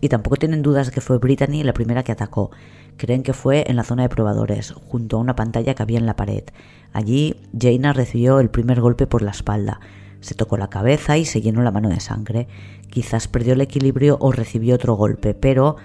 Y 0.00 0.08
tampoco 0.08 0.36
tienen 0.36 0.62
dudas 0.62 0.86
de 0.86 0.92
que 0.92 1.00
fue 1.00 1.18
Brittany 1.18 1.64
la 1.64 1.72
primera 1.72 2.04
que 2.04 2.12
atacó. 2.12 2.50
Creen 2.96 3.22
que 3.22 3.32
fue 3.32 3.64
en 3.68 3.76
la 3.76 3.84
zona 3.84 4.02
de 4.02 4.08
probadores, 4.08 4.72
junto 4.72 5.16
a 5.16 5.20
una 5.20 5.36
pantalla 5.36 5.74
que 5.74 5.82
había 5.82 5.98
en 5.98 6.06
la 6.06 6.16
pared. 6.16 6.44
Allí, 6.92 7.36
Jaina 7.58 7.92
recibió 7.92 8.40
el 8.40 8.50
primer 8.50 8.80
golpe 8.80 9.06
por 9.06 9.22
la 9.22 9.32
espalda. 9.32 9.80
Se 10.20 10.34
tocó 10.34 10.56
la 10.56 10.70
cabeza 10.70 11.16
y 11.16 11.24
se 11.24 11.40
llenó 11.40 11.62
la 11.62 11.70
mano 11.70 11.88
de 11.88 12.00
sangre. 12.00 12.48
Quizás 12.90 13.28
perdió 13.28 13.54
el 13.54 13.60
equilibrio 13.60 14.18
o 14.20 14.32
recibió 14.32 14.74
otro 14.74 14.94
golpe, 14.94 15.34
pero, 15.34 15.76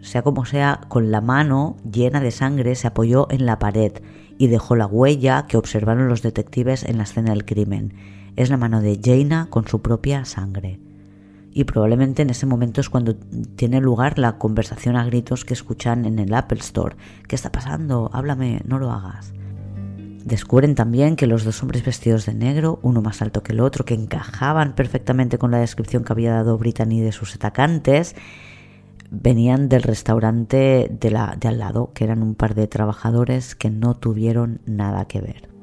sea 0.00 0.22
como 0.22 0.44
sea, 0.44 0.80
con 0.88 1.10
la 1.10 1.20
mano 1.20 1.76
llena 1.90 2.20
de 2.20 2.30
sangre 2.30 2.74
se 2.74 2.86
apoyó 2.86 3.28
en 3.30 3.46
la 3.46 3.58
pared 3.58 3.92
y 4.38 4.46
dejó 4.46 4.76
la 4.76 4.86
huella 4.86 5.46
que 5.46 5.56
observaron 5.56 6.08
los 6.08 6.22
detectives 6.22 6.84
en 6.84 6.98
la 6.98 7.04
escena 7.04 7.30
del 7.30 7.44
crimen 7.44 8.17
es 8.38 8.50
la 8.50 8.56
mano 8.56 8.80
de 8.80 9.00
Jaina 9.02 9.48
con 9.50 9.66
su 9.66 9.82
propia 9.82 10.24
sangre. 10.24 10.78
Y 11.52 11.64
probablemente 11.64 12.22
en 12.22 12.30
ese 12.30 12.46
momento 12.46 12.80
es 12.80 12.88
cuando 12.88 13.16
tiene 13.56 13.80
lugar 13.80 14.16
la 14.16 14.38
conversación 14.38 14.94
a 14.94 15.04
gritos 15.04 15.44
que 15.44 15.54
escuchan 15.54 16.04
en 16.04 16.20
el 16.20 16.32
Apple 16.32 16.60
Store. 16.60 16.94
¿Qué 17.26 17.34
está 17.34 17.50
pasando? 17.50 18.10
Háblame, 18.12 18.62
no 18.64 18.78
lo 18.78 18.92
hagas. 18.92 19.32
Descubren 20.24 20.76
también 20.76 21.16
que 21.16 21.26
los 21.26 21.42
dos 21.42 21.60
hombres 21.64 21.84
vestidos 21.84 22.26
de 22.26 22.34
negro, 22.34 22.78
uno 22.82 23.02
más 23.02 23.22
alto 23.22 23.42
que 23.42 23.50
el 23.50 23.58
otro, 23.58 23.84
que 23.84 23.94
encajaban 23.94 24.76
perfectamente 24.76 25.36
con 25.38 25.50
la 25.50 25.58
descripción 25.58 26.04
que 26.04 26.12
había 26.12 26.34
dado 26.34 26.58
Brittany 26.58 27.00
de 27.00 27.10
sus 27.10 27.34
atacantes, 27.34 28.14
venían 29.10 29.68
del 29.68 29.82
restaurante 29.82 30.88
de, 30.88 31.10
la, 31.10 31.34
de 31.40 31.48
al 31.48 31.58
lado, 31.58 31.90
que 31.92 32.04
eran 32.04 32.22
un 32.22 32.36
par 32.36 32.54
de 32.54 32.68
trabajadores 32.68 33.56
que 33.56 33.70
no 33.70 33.96
tuvieron 33.96 34.60
nada 34.64 35.06
que 35.06 35.20
ver. 35.20 35.57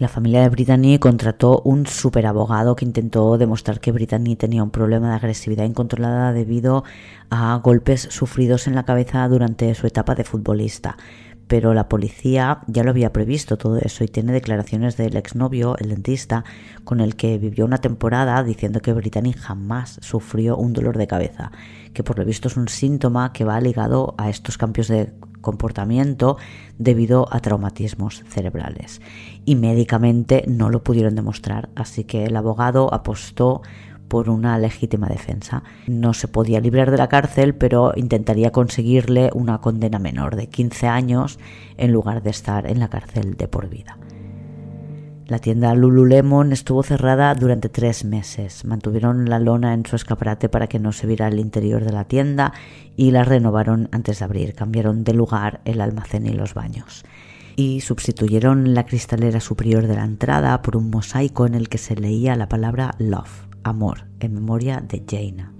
La 0.00 0.08
familia 0.08 0.40
de 0.40 0.48
Brittany 0.48 0.98
contrató 0.98 1.60
un 1.62 1.86
superabogado 1.86 2.74
que 2.74 2.86
intentó 2.86 3.36
demostrar 3.36 3.80
que 3.80 3.92
Brittany 3.92 4.34
tenía 4.34 4.62
un 4.62 4.70
problema 4.70 5.10
de 5.10 5.16
agresividad 5.16 5.66
incontrolada 5.66 6.32
debido 6.32 6.84
a 7.28 7.54
golpes 7.56 8.08
sufridos 8.10 8.66
en 8.66 8.74
la 8.74 8.84
cabeza 8.84 9.28
durante 9.28 9.74
su 9.74 9.86
etapa 9.86 10.14
de 10.14 10.24
futbolista. 10.24 10.96
Pero 11.50 11.74
la 11.74 11.88
policía 11.88 12.60
ya 12.68 12.84
lo 12.84 12.90
había 12.90 13.12
previsto 13.12 13.58
todo 13.58 13.76
eso 13.78 14.04
y 14.04 14.06
tiene 14.06 14.32
declaraciones 14.32 14.96
del 14.96 15.16
exnovio, 15.16 15.76
el 15.78 15.88
dentista, 15.88 16.44
con 16.84 17.00
el 17.00 17.16
que 17.16 17.38
vivió 17.38 17.64
una 17.64 17.78
temporada 17.78 18.44
diciendo 18.44 18.78
que 18.78 18.92
Brittany 18.92 19.32
jamás 19.32 19.98
sufrió 20.00 20.56
un 20.56 20.72
dolor 20.72 20.96
de 20.96 21.08
cabeza, 21.08 21.50
que 21.92 22.04
por 22.04 22.20
lo 22.20 22.24
visto 22.24 22.46
es 22.46 22.56
un 22.56 22.68
síntoma 22.68 23.32
que 23.32 23.44
va 23.44 23.60
ligado 23.60 24.14
a 24.16 24.30
estos 24.30 24.58
cambios 24.58 24.86
de 24.86 25.12
comportamiento 25.40 26.36
debido 26.78 27.26
a 27.34 27.40
traumatismos 27.40 28.22
cerebrales. 28.28 29.00
Y 29.44 29.56
médicamente 29.56 30.44
no 30.46 30.70
lo 30.70 30.84
pudieron 30.84 31.16
demostrar, 31.16 31.68
así 31.74 32.04
que 32.04 32.26
el 32.26 32.36
abogado 32.36 32.94
apostó 32.94 33.62
por 34.10 34.28
una 34.28 34.58
legítima 34.58 35.06
defensa. 35.06 35.62
No 35.86 36.12
se 36.12 36.28
podía 36.28 36.60
librar 36.60 36.90
de 36.90 36.98
la 36.98 37.08
cárcel, 37.08 37.54
pero 37.54 37.92
intentaría 37.96 38.50
conseguirle 38.50 39.30
una 39.32 39.62
condena 39.62 39.98
menor 39.98 40.36
de 40.36 40.48
15 40.48 40.88
años 40.88 41.38
en 41.78 41.92
lugar 41.92 42.22
de 42.22 42.28
estar 42.28 42.68
en 42.68 42.80
la 42.80 42.90
cárcel 42.90 43.38
de 43.38 43.48
por 43.48 43.70
vida. 43.70 43.96
La 45.30 45.38
tienda 45.38 45.72
Lululemon 45.76 46.52
estuvo 46.52 46.82
cerrada 46.82 47.32
durante 47.36 47.68
tres 47.68 48.04
meses. 48.04 48.64
Mantuvieron 48.64 49.30
la 49.30 49.38
lona 49.38 49.74
en 49.74 49.86
su 49.86 49.94
escaparate 49.94 50.48
para 50.48 50.66
que 50.66 50.80
no 50.80 50.90
se 50.90 51.06
viera 51.06 51.28
el 51.28 51.38
interior 51.38 51.84
de 51.84 51.92
la 51.92 52.04
tienda 52.04 52.52
y 52.96 53.12
la 53.12 53.22
renovaron 53.22 53.88
antes 53.92 54.18
de 54.18 54.24
abrir. 54.24 54.54
Cambiaron 54.54 55.04
de 55.04 55.14
lugar 55.14 55.60
el 55.64 55.82
almacén 55.82 56.26
y 56.26 56.32
los 56.32 56.54
baños. 56.54 57.04
Y 57.54 57.80
sustituyeron 57.80 58.74
la 58.74 58.86
cristalera 58.86 59.38
superior 59.38 59.86
de 59.86 59.94
la 59.94 60.04
entrada 60.04 60.62
por 60.62 60.76
un 60.76 60.90
mosaico 60.90 61.46
en 61.46 61.54
el 61.54 61.68
que 61.68 61.78
se 61.78 61.94
leía 61.94 62.34
la 62.34 62.48
palabra 62.48 62.96
love, 62.98 63.49
amor, 63.64 64.06
en 64.20 64.34
memoria 64.34 64.80
de 64.80 65.04
Jaina. 65.08 65.52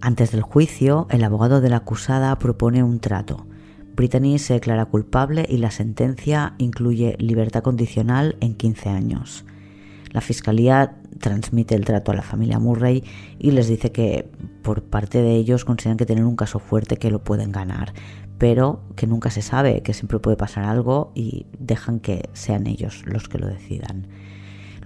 Antes 0.00 0.32
del 0.32 0.42
juicio, 0.42 1.06
el 1.10 1.24
abogado 1.24 1.60
de 1.60 1.70
la 1.70 1.78
acusada 1.78 2.38
propone 2.38 2.82
un 2.82 3.00
trato 3.00 3.46
Brittany 3.96 4.38
se 4.38 4.52
declara 4.52 4.84
culpable 4.84 5.46
y 5.48 5.56
la 5.56 5.70
sentencia 5.70 6.54
incluye 6.58 7.16
libertad 7.18 7.62
condicional 7.62 8.36
en 8.40 8.54
15 8.54 8.90
años. 8.90 9.46
La 10.12 10.20
Fiscalía 10.20 10.98
transmite 11.18 11.74
el 11.74 11.86
trato 11.86 12.12
a 12.12 12.14
la 12.14 12.22
familia 12.22 12.58
Murray 12.58 13.02
y 13.38 13.52
les 13.52 13.68
dice 13.68 13.92
que 13.92 14.30
por 14.62 14.82
parte 14.82 15.22
de 15.22 15.34
ellos 15.34 15.64
consideran 15.64 15.96
que 15.96 16.04
tienen 16.04 16.26
un 16.26 16.36
caso 16.36 16.58
fuerte 16.58 16.98
que 16.98 17.10
lo 17.10 17.24
pueden 17.24 17.52
ganar, 17.52 17.94
pero 18.36 18.82
que 18.96 19.06
nunca 19.06 19.30
se 19.30 19.40
sabe, 19.40 19.82
que 19.82 19.94
siempre 19.94 20.18
puede 20.18 20.36
pasar 20.36 20.64
algo 20.64 21.10
y 21.14 21.46
dejan 21.58 21.98
que 21.98 22.28
sean 22.34 22.66
ellos 22.66 23.02
los 23.06 23.28
que 23.28 23.38
lo 23.38 23.46
decidan. 23.46 24.08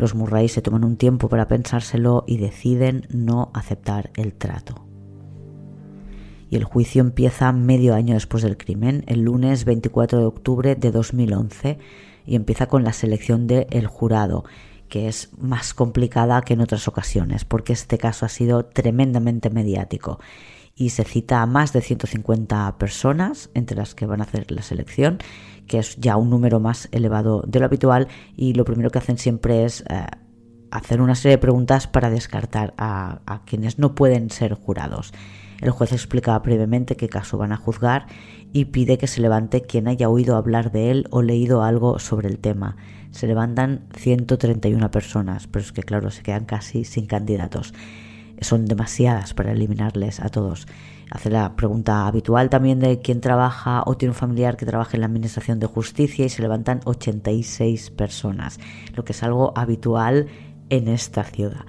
Los 0.00 0.14
Murray 0.14 0.48
se 0.48 0.62
toman 0.62 0.82
un 0.82 0.96
tiempo 0.96 1.28
para 1.28 1.46
pensárselo 1.46 2.24
y 2.26 2.38
deciden 2.38 3.06
no 3.10 3.50
aceptar 3.52 4.10
el 4.16 4.32
trato. 4.32 4.86
Y 6.48 6.56
el 6.56 6.64
juicio 6.64 7.02
empieza 7.02 7.52
medio 7.52 7.94
año 7.94 8.14
después 8.14 8.42
del 8.42 8.56
crimen, 8.56 9.04
el 9.06 9.20
lunes 9.20 9.66
24 9.66 10.18
de 10.18 10.24
octubre 10.24 10.74
de 10.74 10.90
2011, 10.90 11.78
y 12.24 12.34
empieza 12.34 12.66
con 12.66 12.82
la 12.82 12.94
selección 12.94 13.46
del 13.46 13.86
jurado, 13.86 14.44
que 14.88 15.06
es 15.06 15.28
más 15.38 15.74
complicada 15.74 16.40
que 16.40 16.54
en 16.54 16.62
otras 16.62 16.88
ocasiones, 16.88 17.44
porque 17.44 17.74
este 17.74 17.98
caso 17.98 18.24
ha 18.24 18.30
sido 18.30 18.64
tremendamente 18.64 19.50
mediático 19.50 20.18
y 20.74 20.90
se 20.90 21.04
cita 21.04 21.42
a 21.42 21.46
más 21.46 21.74
de 21.74 21.82
150 21.82 22.78
personas 22.78 23.50
entre 23.52 23.76
las 23.76 23.94
que 23.94 24.06
van 24.06 24.22
a 24.22 24.24
hacer 24.24 24.50
la 24.50 24.62
selección, 24.62 25.18
que 25.70 25.78
es 25.78 25.94
ya 25.98 26.16
un 26.16 26.30
número 26.30 26.58
más 26.58 26.88
elevado 26.90 27.44
de 27.46 27.60
lo 27.60 27.66
habitual 27.66 28.08
y 28.36 28.54
lo 28.54 28.64
primero 28.64 28.90
que 28.90 28.98
hacen 28.98 29.18
siempre 29.18 29.64
es 29.64 29.84
eh, 29.88 30.04
hacer 30.72 31.00
una 31.00 31.14
serie 31.14 31.36
de 31.36 31.40
preguntas 31.40 31.86
para 31.86 32.10
descartar 32.10 32.74
a, 32.76 33.20
a 33.24 33.44
quienes 33.44 33.78
no 33.78 33.94
pueden 33.94 34.30
ser 34.30 34.54
jurados. 34.54 35.12
El 35.60 35.70
juez 35.70 35.92
explica 35.92 36.36
brevemente 36.40 36.96
qué 36.96 37.08
caso 37.08 37.38
van 37.38 37.52
a 37.52 37.56
juzgar 37.56 38.06
y 38.52 38.64
pide 38.64 38.98
que 38.98 39.06
se 39.06 39.20
levante 39.20 39.62
quien 39.62 39.86
haya 39.86 40.08
oído 40.08 40.34
hablar 40.34 40.72
de 40.72 40.90
él 40.90 41.06
o 41.10 41.22
leído 41.22 41.62
algo 41.62 42.00
sobre 42.00 42.28
el 42.28 42.40
tema. 42.40 42.76
Se 43.12 43.28
levantan 43.28 43.86
131 43.94 44.90
personas, 44.90 45.46
pero 45.46 45.64
es 45.64 45.70
que 45.70 45.84
claro, 45.84 46.10
se 46.10 46.24
quedan 46.24 46.46
casi 46.46 46.82
sin 46.82 47.06
candidatos. 47.06 47.74
Son 48.40 48.66
demasiadas 48.66 49.34
para 49.34 49.52
eliminarles 49.52 50.18
a 50.18 50.30
todos. 50.30 50.66
Hace 51.10 51.28
la 51.28 51.56
pregunta 51.56 52.06
habitual 52.06 52.50
también 52.50 52.78
de 52.78 53.00
quién 53.00 53.20
trabaja 53.20 53.82
o 53.84 53.96
tiene 53.96 54.12
un 54.12 54.18
familiar 54.18 54.56
que 54.56 54.64
trabaje 54.64 54.96
en 54.96 55.00
la 55.00 55.06
Administración 55.06 55.58
de 55.58 55.66
Justicia 55.66 56.24
y 56.24 56.28
se 56.28 56.40
levantan 56.40 56.80
86 56.84 57.90
personas, 57.90 58.60
lo 58.94 59.04
que 59.04 59.12
es 59.12 59.22
algo 59.24 59.52
habitual 59.56 60.28
en 60.68 60.86
esta 60.86 61.24
ciudad. 61.24 61.66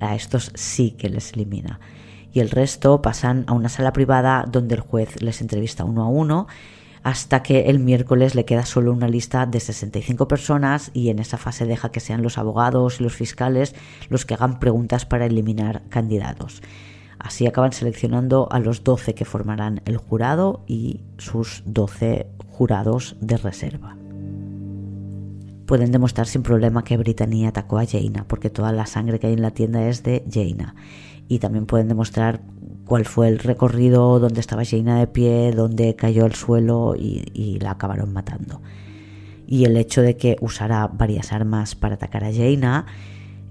A 0.00 0.14
estos 0.14 0.52
sí 0.54 0.92
que 0.92 1.08
les 1.08 1.32
elimina 1.32 1.80
y 2.32 2.40
el 2.40 2.50
resto 2.50 3.00
pasan 3.00 3.44
a 3.46 3.52
una 3.52 3.68
sala 3.68 3.92
privada 3.92 4.44
donde 4.50 4.74
el 4.74 4.80
juez 4.80 5.22
les 5.22 5.40
entrevista 5.40 5.84
uno 5.84 6.02
a 6.02 6.08
uno 6.08 6.46
hasta 7.04 7.42
que 7.42 7.70
el 7.70 7.78
miércoles 7.78 8.34
le 8.34 8.44
queda 8.44 8.64
solo 8.64 8.92
una 8.92 9.08
lista 9.08 9.46
de 9.46 9.60
65 9.60 10.26
personas 10.26 10.90
y 10.94 11.10
en 11.10 11.18
esa 11.18 11.36
fase 11.36 11.66
deja 11.66 11.90
que 11.90 12.00
sean 12.00 12.22
los 12.22 12.38
abogados 12.38 13.00
y 13.00 13.04
los 13.04 13.14
fiscales 13.14 13.74
los 14.08 14.24
que 14.24 14.34
hagan 14.34 14.58
preguntas 14.58 15.04
para 15.04 15.26
eliminar 15.26 15.82
candidatos. 15.90 16.62
Así 17.24 17.46
acaban 17.46 17.72
seleccionando 17.72 18.48
a 18.52 18.60
los 18.60 18.84
12 18.84 19.14
que 19.14 19.24
formarán 19.24 19.80
el 19.86 19.96
jurado 19.96 20.62
y 20.66 21.00
sus 21.16 21.62
12 21.64 22.26
jurados 22.50 23.16
de 23.18 23.38
reserva. 23.38 23.96
Pueden 25.64 25.90
demostrar 25.90 26.26
sin 26.26 26.42
problema 26.42 26.84
que 26.84 26.98
Brittany 26.98 27.46
atacó 27.46 27.78
a 27.78 27.86
Jaina, 27.86 28.26
porque 28.28 28.50
toda 28.50 28.72
la 28.72 28.84
sangre 28.84 29.18
que 29.18 29.28
hay 29.28 29.32
en 29.32 29.40
la 29.40 29.52
tienda 29.52 29.88
es 29.88 30.02
de 30.02 30.22
Jaina 30.30 30.74
y 31.26 31.38
también 31.38 31.64
pueden 31.64 31.88
demostrar 31.88 32.42
cuál 32.84 33.06
fue 33.06 33.28
el 33.28 33.38
recorrido, 33.38 34.20
dónde 34.20 34.40
estaba 34.40 34.62
Jaina 34.62 34.98
de 34.98 35.06
pie, 35.06 35.52
dónde 35.52 35.96
cayó 35.96 36.26
al 36.26 36.34
suelo 36.34 36.94
y, 36.94 37.58
la 37.58 37.70
acabaron 37.70 38.12
matando. 38.12 38.60
Y 39.46 39.64
el 39.64 39.78
hecho 39.78 40.02
de 40.02 40.18
que 40.18 40.36
usara 40.42 40.88
varias 40.88 41.32
armas 41.32 41.74
para 41.74 41.94
atacar 41.94 42.22
a 42.22 42.34
Jaina, 42.34 42.84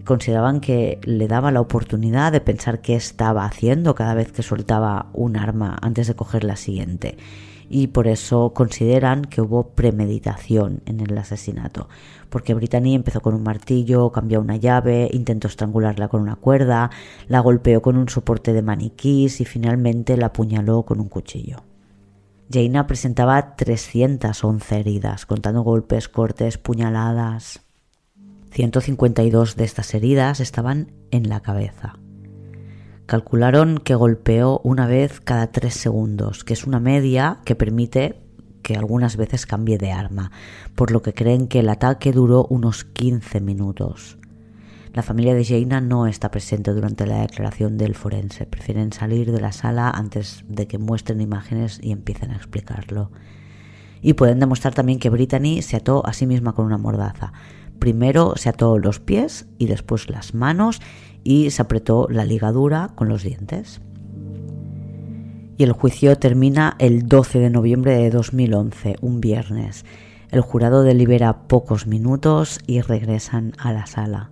consideraban 0.06 0.60
que 0.60 1.00
le 1.04 1.28
daba 1.28 1.52
la 1.52 1.62
oportunidad 1.62 2.32
de 2.32 2.42
pensar 2.42 2.82
qué 2.82 2.96
estaba 2.96 3.46
haciendo 3.46 3.96
cada 3.96 4.14
vez 4.14 4.32
que 4.32 4.44
soltaba 4.44 5.08
un 5.14 5.38
arma 5.38 5.78
antes 5.82 6.08
de 6.08 6.16
coger 6.16 6.44
la 6.44 6.56
siguiente 6.56 7.18
y 7.70 7.88
por 7.88 8.08
eso 8.08 8.54
consideran 8.54 9.26
que 9.26 9.42
hubo 9.42 9.70
premeditación 9.70 10.82
en 10.86 11.00
el 11.00 11.18
asesinato, 11.18 11.90
porque 12.30 12.54
Brittany 12.54 12.94
empezó 12.94 13.22
con 13.22 13.34
un 13.34 13.42
martillo, 13.42 14.12
cambió 14.12 14.42
una 14.42 14.58
llave, 14.58 15.10
intentó 15.12 15.48
estrangularla 15.48 16.08
con 16.08 16.22
una 16.22 16.36
cuerda, 16.36 16.92
la 17.28 17.40
golpeó 17.40 17.82
con 17.82 17.98
un 17.98 18.10
soporte 18.10 18.54
de 18.54 18.62
maniquís 18.62 19.42
y 19.42 19.46
finalmente 19.46 20.18
la 20.18 20.28
apuñaló 20.28 20.84
con 20.84 21.00
un 21.00 21.10
cuchillo. 21.10 21.64
Jaina 22.52 22.86
presentaba 22.86 23.56
311 23.56 24.80
heridas, 24.80 25.26
contando 25.26 25.62
golpes, 25.64 26.08
cortes, 26.10 26.60
puñaladas. 26.60 27.63
152 28.54 29.56
de 29.56 29.64
estas 29.64 29.96
heridas 29.96 30.40
estaban 30.40 30.92
en 31.10 31.28
la 31.28 31.40
cabeza. 31.40 31.98
Calcularon 33.08 33.80
que 33.80 33.96
golpeó 33.96 34.62
una 34.64 34.86
vez 34.86 35.20
cada 35.20 35.52
tres 35.52 35.74
segundos, 35.74 36.44
que 36.44 36.54
es 36.54 36.66
una 36.66 36.80
media 36.80 37.40
que 37.46 37.56
permite 37.56 38.22
que 38.62 38.76
algunas 38.76 39.18
veces 39.18 39.48
cambie 39.48 39.80
de 39.80 39.92
arma, 39.92 40.32
por 40.76 40.92
lo 40.92 41.02
que 41.02 41.16
creen 41.16 41.48
que 41.48 41.62
el 41.62 41.70
ataque 41.70 42.12
duró 42.12 42.46
unos 42.46 42.84
15 42.84 43.42
minutos. 43.42 44.20
La 44.94 45.02
familia 45.02 45.34
de 45.34 45.44
Jaina 45.44 45.82
no 45.82 46.06
está 46.06 46.30
presente 46.30 46.74
durante 46.74 47.08
la 47.08 47.22
declaración 47.22 47.80
del 47.80 47.96
forense, 47.96 48.46
prefieren 48.46 48.94
salir 48.94 49.32
de 49.32 49.42
la 49.42 49.52
sala 49.52 49.90
antes 49.90 50.46
de 50.48 50.68
que 50.68 50.78
muestren 50.78 51.22
imágenes 51.22 51.80
y 51.82 51.92
empiecen 51.92 52.30
a 52.30 52.36
explicarlo. 52.36 53.10
Y 54.04 54.14
pueden 54.14 54.40
demostrar 54.40 54.76
también 54.76 55.00
que 55.00 55.10
Brittany 55.10 55.64
se 55.64 55.78
ató 55.78 56.06
a 56.06 56.14
sí 56.14 56.28
misma 56.28 56.54
con 56.54 56.68
una 56.68 56.78
mordaza. 56.78 57.34
Primero 57.84 58.36
se 58.38 58.48
ató 58.48 58.80
los 58.80 59.02
pies 59.02 59.46
y 59.58 59.66
después 59.66 60.10
las 60.10 60.34
manos 60.34 60.80
y 61.22 61.50
se 61.50 61.62
apretó 61.62 62.08
la 62.10 62.24
ligadura 62.24 62.92
con 62.96 63.10
los 63.10 63.24
dientes. 63.24 63.82
Y 65.58 65.66
el 65.66 65.74
juicio 65.74 66.18
termina 66.18 66.78
el 66.80 67.10
12 67.10 67.40
de 67.40 67.50
noviembre 67.50 67.98
de 67.98 68.10
2011, 68.10 68.96
un 69.02 69.20
viernes. 69.20 69.84
El 70.32 70.40
jurado 70.40 70.84
delibera 70.84 71.50
pocos 71.50 71.86
minutos 71.86 72.62
y 72.68 72.80
regresan 72.80 73.52
a 73.58 73.74
la 73.74 73.86
sala. 73.86 74.32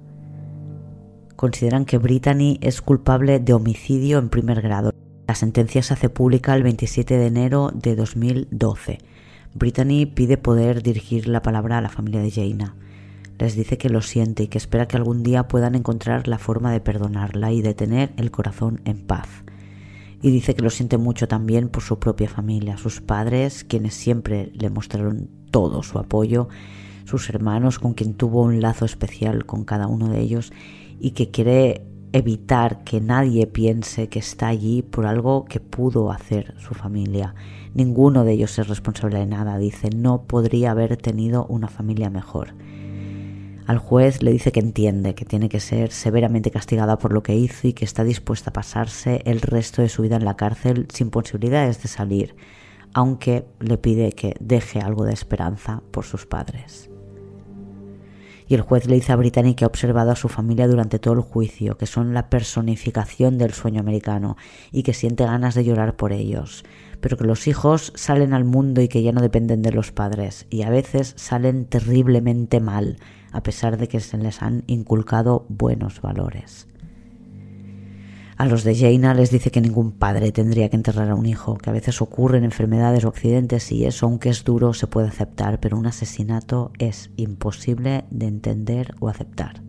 Consideran 1.36 1.84
que 1.84 1.98
Brittany 1.98 2.58
es 2.62 2.82
culpable 2.82 3.42
de 3.42 3.52
homicidio 3.52 4.20
en 4.20 4.30
primer 4.30 4.62
grado. 4.62 4.94
La 5.28 5.36
sentencia 5.36 5.84
se 5.84 5.94
hace 5.94 6.08
pública 6.08 6.56
el 6.56 6.64
27 6.64 7.18
de 7.18 7.28
enero 7.28 7.70
de 7.74 7.98
2012. 7.98 9.00
Brittany 9.56 10.06
pide 10.06 10.38
poder 10.38 10.82
dirigir 10.82 11.28
la 11.28 11.42
palabra 11.42 11.80
a 11.80 11.82
la 11.82 11.90
familia 11.90 12.22
de 12.22 12.32
Jaina 12.32 12.78
les 13.42 13.56
dice 13.56 13.80
que 13.80 13.90
lo 13.90 14.04
siente 14.04 14.44
y 14.44 14.48
que 14.48 14.60
espera 14.60 14.88
que 14.88 14.98
algún 14.98 15.24
día 15.24 15.48
puedan 15.48 15.74
encontrar 15.74 16.28
la 16.28 16.38
forma 16.38 16.72
de 16.72 16.80
perdonarla 16.80 17.52
y 17.52 17.64
de 17.64 17.74
tener 17.74 18.14
el 18.18 18.30
corazón 18.30 18.82
en 18.86 19.00
paz. 19.00 19.28
Y 20.22 20.30
dice 20.30 20.54
que 20.54 20.62
lo 20.62 20.70
siente 20.70 21.00
mucho 21.00 21.28
también 21.28 21.68
por 21.68 21.82
su 21.82 21.98
propia 21.98 22.30
familia, 22.30 22.78
sus 22.78 23.02
padres, 23.02 23.64
quienes 23.64 23.96
siempre 23.96 24.52
le 24.54 24.70
mostraron 24.70 25.28
todo 25.50 25.82
su 25.82 25.98
apoyo, 25.98 26.50
sus 27.06 27.30
hermanos 27.32 27.80
con 27.80 27.96
quien 27.96 28.14
tuvo 28.14 28.44
un 28.44 28.62
lazo 28.62 28.86
especial 28.86 29.48
con 29.48 29.66
cada 29.66 29.88
uno 29.88 30.10
de 30.10 30.20
ellos 30.20 30.54
y 31.00 31.12
que 31.12 31.32
quiere 31.32 31.88
evitar 32.14 32.84
que 32.84 33.02
nadie 33.02 33.48
piense 33.48 34.08
que 34.08 34.20
está 34.20 34.50
allí 34.50 34.84
por 34.84 35.08
algo 35.08 35.46
que 35.46 35.60
pudo 35.60 36.12
hacer 36.12 36.54
su 36.60 36.76
familia. 36.76 37.34
Ninguno 37.74 38.24
de 38.24 38.34
ellos 38.34 38.60
es 38.60 38.68
responsable 38.68 39.18
de 39.18 39.26
nada, 39.26 39.58
dice, 39.58 39.90
no 39.90 40.26
podría 40.26 40.70
haber 40.70 40.96
tenido 40.98 41.48
una 41.48 41.70
familia 41.70 42.12
mejor. 42.12 42.54
Al 43.72 43.78
juez 43.78 44.22
le 44.22 44.34
dice 44.34 44.52
que 44.52 44.60
entiende 44.60 45.16
que 45.16 45.24
tiene 45.24 45.48
que 45.48 45.62
ser 45.62 45.94
severamente 45.94 46.52
castigada 46.52 46.98
por 46.98 47.14
lo 47.14 47.24
que 47.24 47.38
hizo 47.38 47.70
y 47.70 47.72
que 47.72 47.86
está 47.86 48.04
dispuesta 48.04 48.50
a 48.50 48.54
pasarse 48.54 49.22
el 49.24 49.40
resto 49.40 49.82
de 49.82 49.88
su 49.88 50.02
vida 50.02 50.18
en 50.18 50.26
la 50.26 50.36
cárcel 50.36 50.88
sin 50.94 51.10
posibilidades 51.10 51.82
de 51.82 51.88
salir, 51.88 52.36
aunque 52.94 53.46
le 53.62 53.78
pide 53.78 54.12
que 54.12 54.36
deje 54.42 54.82
algo 54.82 55.06
de 55.06 55.14
esperanza 55.14 55.84
por 55.92 56.04
sus 56.04 56.26
padres. 56.26 56.90
Y 58.46 58.56
el 58.56 58.62
juez 58.62 58.88
le 58.88 58.96
dice 58.96 59.14
a 59.14 59.16
Brittany 59.16 59.56
que 59.56 59.64
ha 59.64 59.68
observado 59.68 60.12
a 60.12 60.18
su 60.18 60.28
familia 60.28 60.68
durante 60.68 61.00
todo 61.00 61.14
el 61.14 61.22
juicio, 61.22 61.78
que 61.78 61.86
son 61.86 62.14
la 62.14 62.30
personificación 62.30 63.38
del 63.38 63.54
sueño 63.54 63.80
americano 63.80 64.36
y 64.74 64.84
que 64.84 64.94
siente 64.94 65.24
ganas 65.24 65.56
de 65.56 65.64
llorar 65.64 65.96
por 65.96 66.12
ellos, 66.12 66.66
pero 67.00 67.16
que 67.16 67.24
los 67.24 67.48
hijos 67.48 67.94
salen 67.96 68.34
al 68.34 68.44
mundo 68.44 68.82
y 68.82 68.90
que 68.90 69.02
ya 69.02 69.14
no 69.14 69.22
dependen 69.22 69.62
de 69.62 69.72
los 69.72 69.94
padres, 69.94 70.46
y 70.50 70.64
a 70.64 70.70
veces 70.70 71.14
salen 71.16 71.64
terriblemente 71.64 72.60
mal, 72.60 72.98
a 73.32 73.44
pesar 73.44 73.78
de 73.78 73.88
que 73.88 74.00
se 74.00 74.18
les 74.18 74.42
han 74.42 74.64
inculcado 74.68 75.46
buenos 75.50 76.02
valores. 76.02 76.68
A 78.38 78.46
los 78.46 78.64
de 78.64 78.76
Jaina 78.76 79.14
les 79.14 79.30
dice 79.30 79.52
que 79.52 79.62
ningún 79.62 79.92
padre 79.92 80.32
tendría 80.32 80.70
que 80.70 80.76
enterrar 80.76 81.12
a 81.12 81.16
un 81.16 81.28
hijo, 81.28 81.58
que 81.58 81.70
a 81.70 81.74
veces 81.74 82.02
ocurren 82.02 82.44
enfermedades 82.44 83.06
o 83.06 83.10
accidentes 83.10 83.72
y 83.72 83.86
eso, 83.86 84.08
aunque 84.08 84.30
es 84.30 84.44
duro, 84.44 84.74
se 84.74 84.88
puede 84.88 85.10
aceptar, 85.10 85.60
pero 85.60 85.78
un 85.78 85.86
asesinato 85.86 86.72
es 86.80 87.12
imposible 87.18 88.06
de 88.10 88.28
entender 88.28 88.96
o 89.00 89.10
aceptar. 89.10 89.62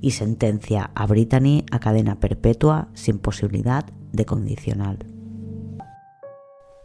Y 0.00 0.12
sentencia 0.12 0.90
a 0.94 1.06
Brittany 1.06 1.66
a 1.70 1.78
cadena 1.78 2.18
perpetua 2.18 2.88
sin 2.94 3.18
posibilidad 3.18 3.84
de 4.12 4.24
condicional 4.24 5.15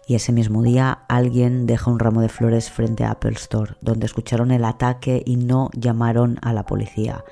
y 0.08 0.16
ese 0.16 0.32
mismo 0.32 0.64
día 0.64 1.04
alguien 1.08 1.66
deja 1.66 1.92
un 1.92 2.00
ramo 2.00 2.22
de 2.22 2.30
flores 2.30 2.70
frente 2.70 3.04
a 3.04 3.12
Apple 3.12 3.34
Store, 3.34 3.76
donde 3.82 4.06
escucharon 4.06 4.52
el 4.52 4.66
ataque 4.66 5.24
y 5.26 5.38
no 5.38 5.70
llamaron 5.74 6.38
a 6.42 6.54
la 6.54 6.66
policía. 6.66 7.24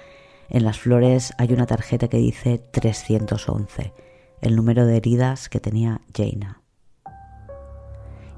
En 0.49 0.63
las 0.63 0.79
flores 0.79 1.33
hay 1.37 1.53
una 1.53 1.65
tarjeta 1.65 2.07
que 2.07 2.17
dice 2.17 2.57
311, 2.57 3.93
el 4.41 4.55
número 4.55 4.85
de 4.85 4.97
heridas 4.97 5.49
que 5.49 5.59
tenía 5.59 6.01
Jaina. 6.15 6.61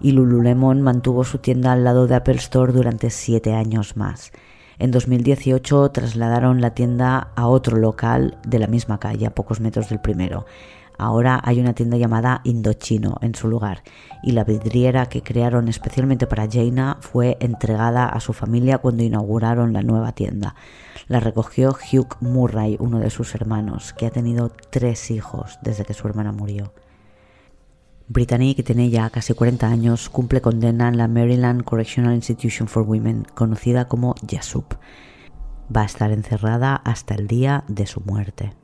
Y 0.01 0.11
Lululemon 0.11 0.81
mantuvo 0.81 1.23
su 1.23 1.37
tienda 1.37 1.73
al 1.73 1.83
lado 1.83 2.07
de 2.07 2.15
Apple 2.15 2.35
Store 2.35 2.73
durante 2.73 3.11
siete 3.11 3.53
años 3.53 3.95
más. 3.95 4.31
En 4.79 4.89
2018 4.89 5.91
trasladaron 5.91 6.59
la 6.59 6.73
tienda 6.73 7.31
a 7.35 7.47
otro 7.47 7.77
local 7.77 8.39
de 8.47 8.57
la 8.57 8.65
misma 8.65 8.99
calle, 8.99 9.27
a 9.27 9.35
pocos 9.35 9.59
metros 9.59 9.89
del 9.89 10.01
primero. 10.01 10.47
Ahora 11.01 11.41
hay 11.43 11.59
una 11.59 11.73
tienda 11.73 11.97
llamada 11.97 12.41
Indochino 12.43 13.17
en 13.21 13.33
su 13.33 13.47
lugar 13.47 13.81
y 14.21 14.33
la 14.33 14.43
vidriera 14.43 15.07
que 15.07 15.23
crearon 15.23 15.67
especialmente 15.67 16.27
para 16.27 16.47
Jaina 16.47 16.97
fue 17.01 17.37
entregada 17.39 18.05
a 18.05 18.19
su 18.19 18.33
familia 18.33 18.77
cuando 18.77 19.01
inauguraron 19.01 19.73
la 19.73 19.81
nueva 19.81 20.11
tienda. 20.11 20.53
La 21.07 21.19
recogió 21.19 21.71
Hugh 21.71 22.17
Murray, 22.19 22.77
uno 22.79 22.99
de 22.99 23.09
sus 23.09 23.33
hermanos, 23.33 23.93
que 23.93 24.05
ha 24.05 24.11
tenido 24.11 24.51
tres 24.69 25.09
hijos 25.09 25.57
desde 25.63 25.85
que 25.85 25.95
su 25.95 26.07
hermana 26.07 26.33
murió. 26.33 26.71
Brittany, 28.07 28.53
que 28.53 28.61
tiene 28.61 28.91
ya 28.91 29.09
casi 29.09 29.33
40 29.33 29.67
años, 29.67 30.07
cumple 30.07 30.39
condena 30.39 30.87
en 30.87 30.97
la 30.97 31.07
Maryland 31.07 31.63
Correctional 31.63 32.13
Institution 32.13 32.67
for 32.67 32.83
Women, 32.83 33.25
conocida 33.33 33.87
como 33.87 34.13
YASUP. 34.21 34.75
Va 35.75 35.81
a 35.81 35.85
estar 35.85 36.11
encerrada 36.11 36.75
hasta 36.75 37.15
el 37.15 37.25
día 37.25 37.63
de 37.67 37.87
su 37.87 38.01
muerte. 38.01 38.60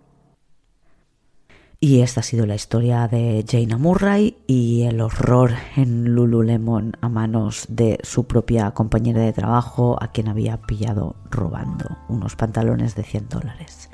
Y 1.80 2.02
esta 2.02 2.22
ha 2.22 2.24
sido 2.24 2.48
la 2.48 2.56
historia 2.56 3.08
de 3.08 3.46
Jaina 3.48 3.78
Murray 3.78 4.36
y 4.48 4.84
el 4.84 5.00
horror 5.00 5.52
en 5.76 6.06
Lululemon 6.06 6.98
a 7.02 7.10
manos 7.10 7.68
de 7.70 8.00
su 8.02 8.26
propia 8.26 8.72
compañera 8.72 9.22
de 9.22 9.32
trabajo 9.32 9.96
a 10.02 10.12
quien 10.12 10.28
había 10.28 10.58
pillado 10.58 11.16
robando 11.30 11.96
unos 12.10 12.36
pantalones 12.36 12.96
de 12.96 13.04
100 13.04 13.30
dólares. 13.30 13.92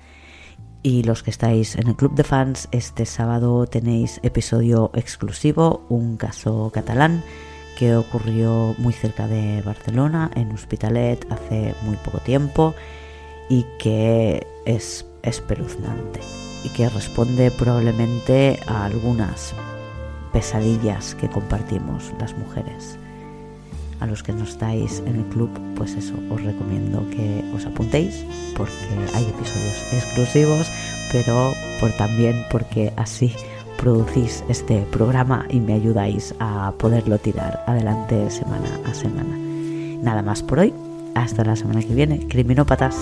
Y 0.82 1.04
los 1.04 1.24
que 1.24 1.32
estáis 1.32 1.76
en 1.76 1.90
el 1.90 1.98
club 1.98 2.16
de 2.16 2.24
fans, 2.24 2.70
este 2.72 3.06
sábado 3.06 3.68
tenéis 3.68 4.22
episodio 4.24 4.92
exclusivo, 4.94 5.86
un 5.90 6.16
caso 6.16 6.72
catalán 6.74 7.22
que 7.78 7.98
ocurrió 7.98 8.76
muy 8.78 8.94
cerca 8.94 9.28
de 9.28 9.62
Barcelona, 9.62 10.32
en 10.36 10.54
Hospitalet, 10.54 11.30
hace 11.30 11.76
muy 11.84 11.98
poco 11.98 12.20
tiempo 12.20 12.76
y 13.50 13.66
que 13.78 14.48
es 14.66 15.06
espeluznante 15.22 16.22
y 16.64 16.70
que 16.70 16.90
responde 16.90 17.52
probablemente 17.52 18.60
a 18.68 18.86
algunas 18.86 19.54
pesadillas 20.32 21.16
que 21.16 21.30
compartimos 21.30 22.12
las 22.20 22.38
mujeres. 22.38 22.98
A 24.00 24.08
los 24.08 24.24
que 24.24 24.34
no 24.34 24.44
estáis 24.44 25.02
en 25.06 25.16
el 25.16 25.26
club, 25.26 25.50
pues 25.76 25.96
eso, 25.96 26.14
os 26.30 26.44
recomiendo 26.44 27.08
que 27.10 27.44
os 27.56 27.66
apuntéis 27.66 28.26
porque 28.58 28.76
hay 29.14 29.24
episodios 29.24 29.94
exclusivos, 29.94 30.72
pero 31.12 31.54
por 31.80 31.92
también 31.92 32.36
porque 32.52 32.92
así 32.98 33.34
producís 33.78 34.44
este 34.50 34.82
programa 34.92 35.46
y 35.50 35.60
me 35.60 35.74
ayudáis 35.74 36.34
a 36.40 36.74
poderlo 36.78 37.18
tirar 37.18 37.64
adelante 37.68 38.30
semana 38.30 38.80
a 38.86 38.94
semana. 38.94 39.38
Nada 40.04 40.22
más 40.22 40.44
por 40.44 40.60
hoy. 40.60 40.74
Hasta 41.16 41.44
la 41.44 41.56
semana 41.56 41.82
que 41.82 41.94
viene. 41.94 42.28
Criminópatas. 42.28 42.96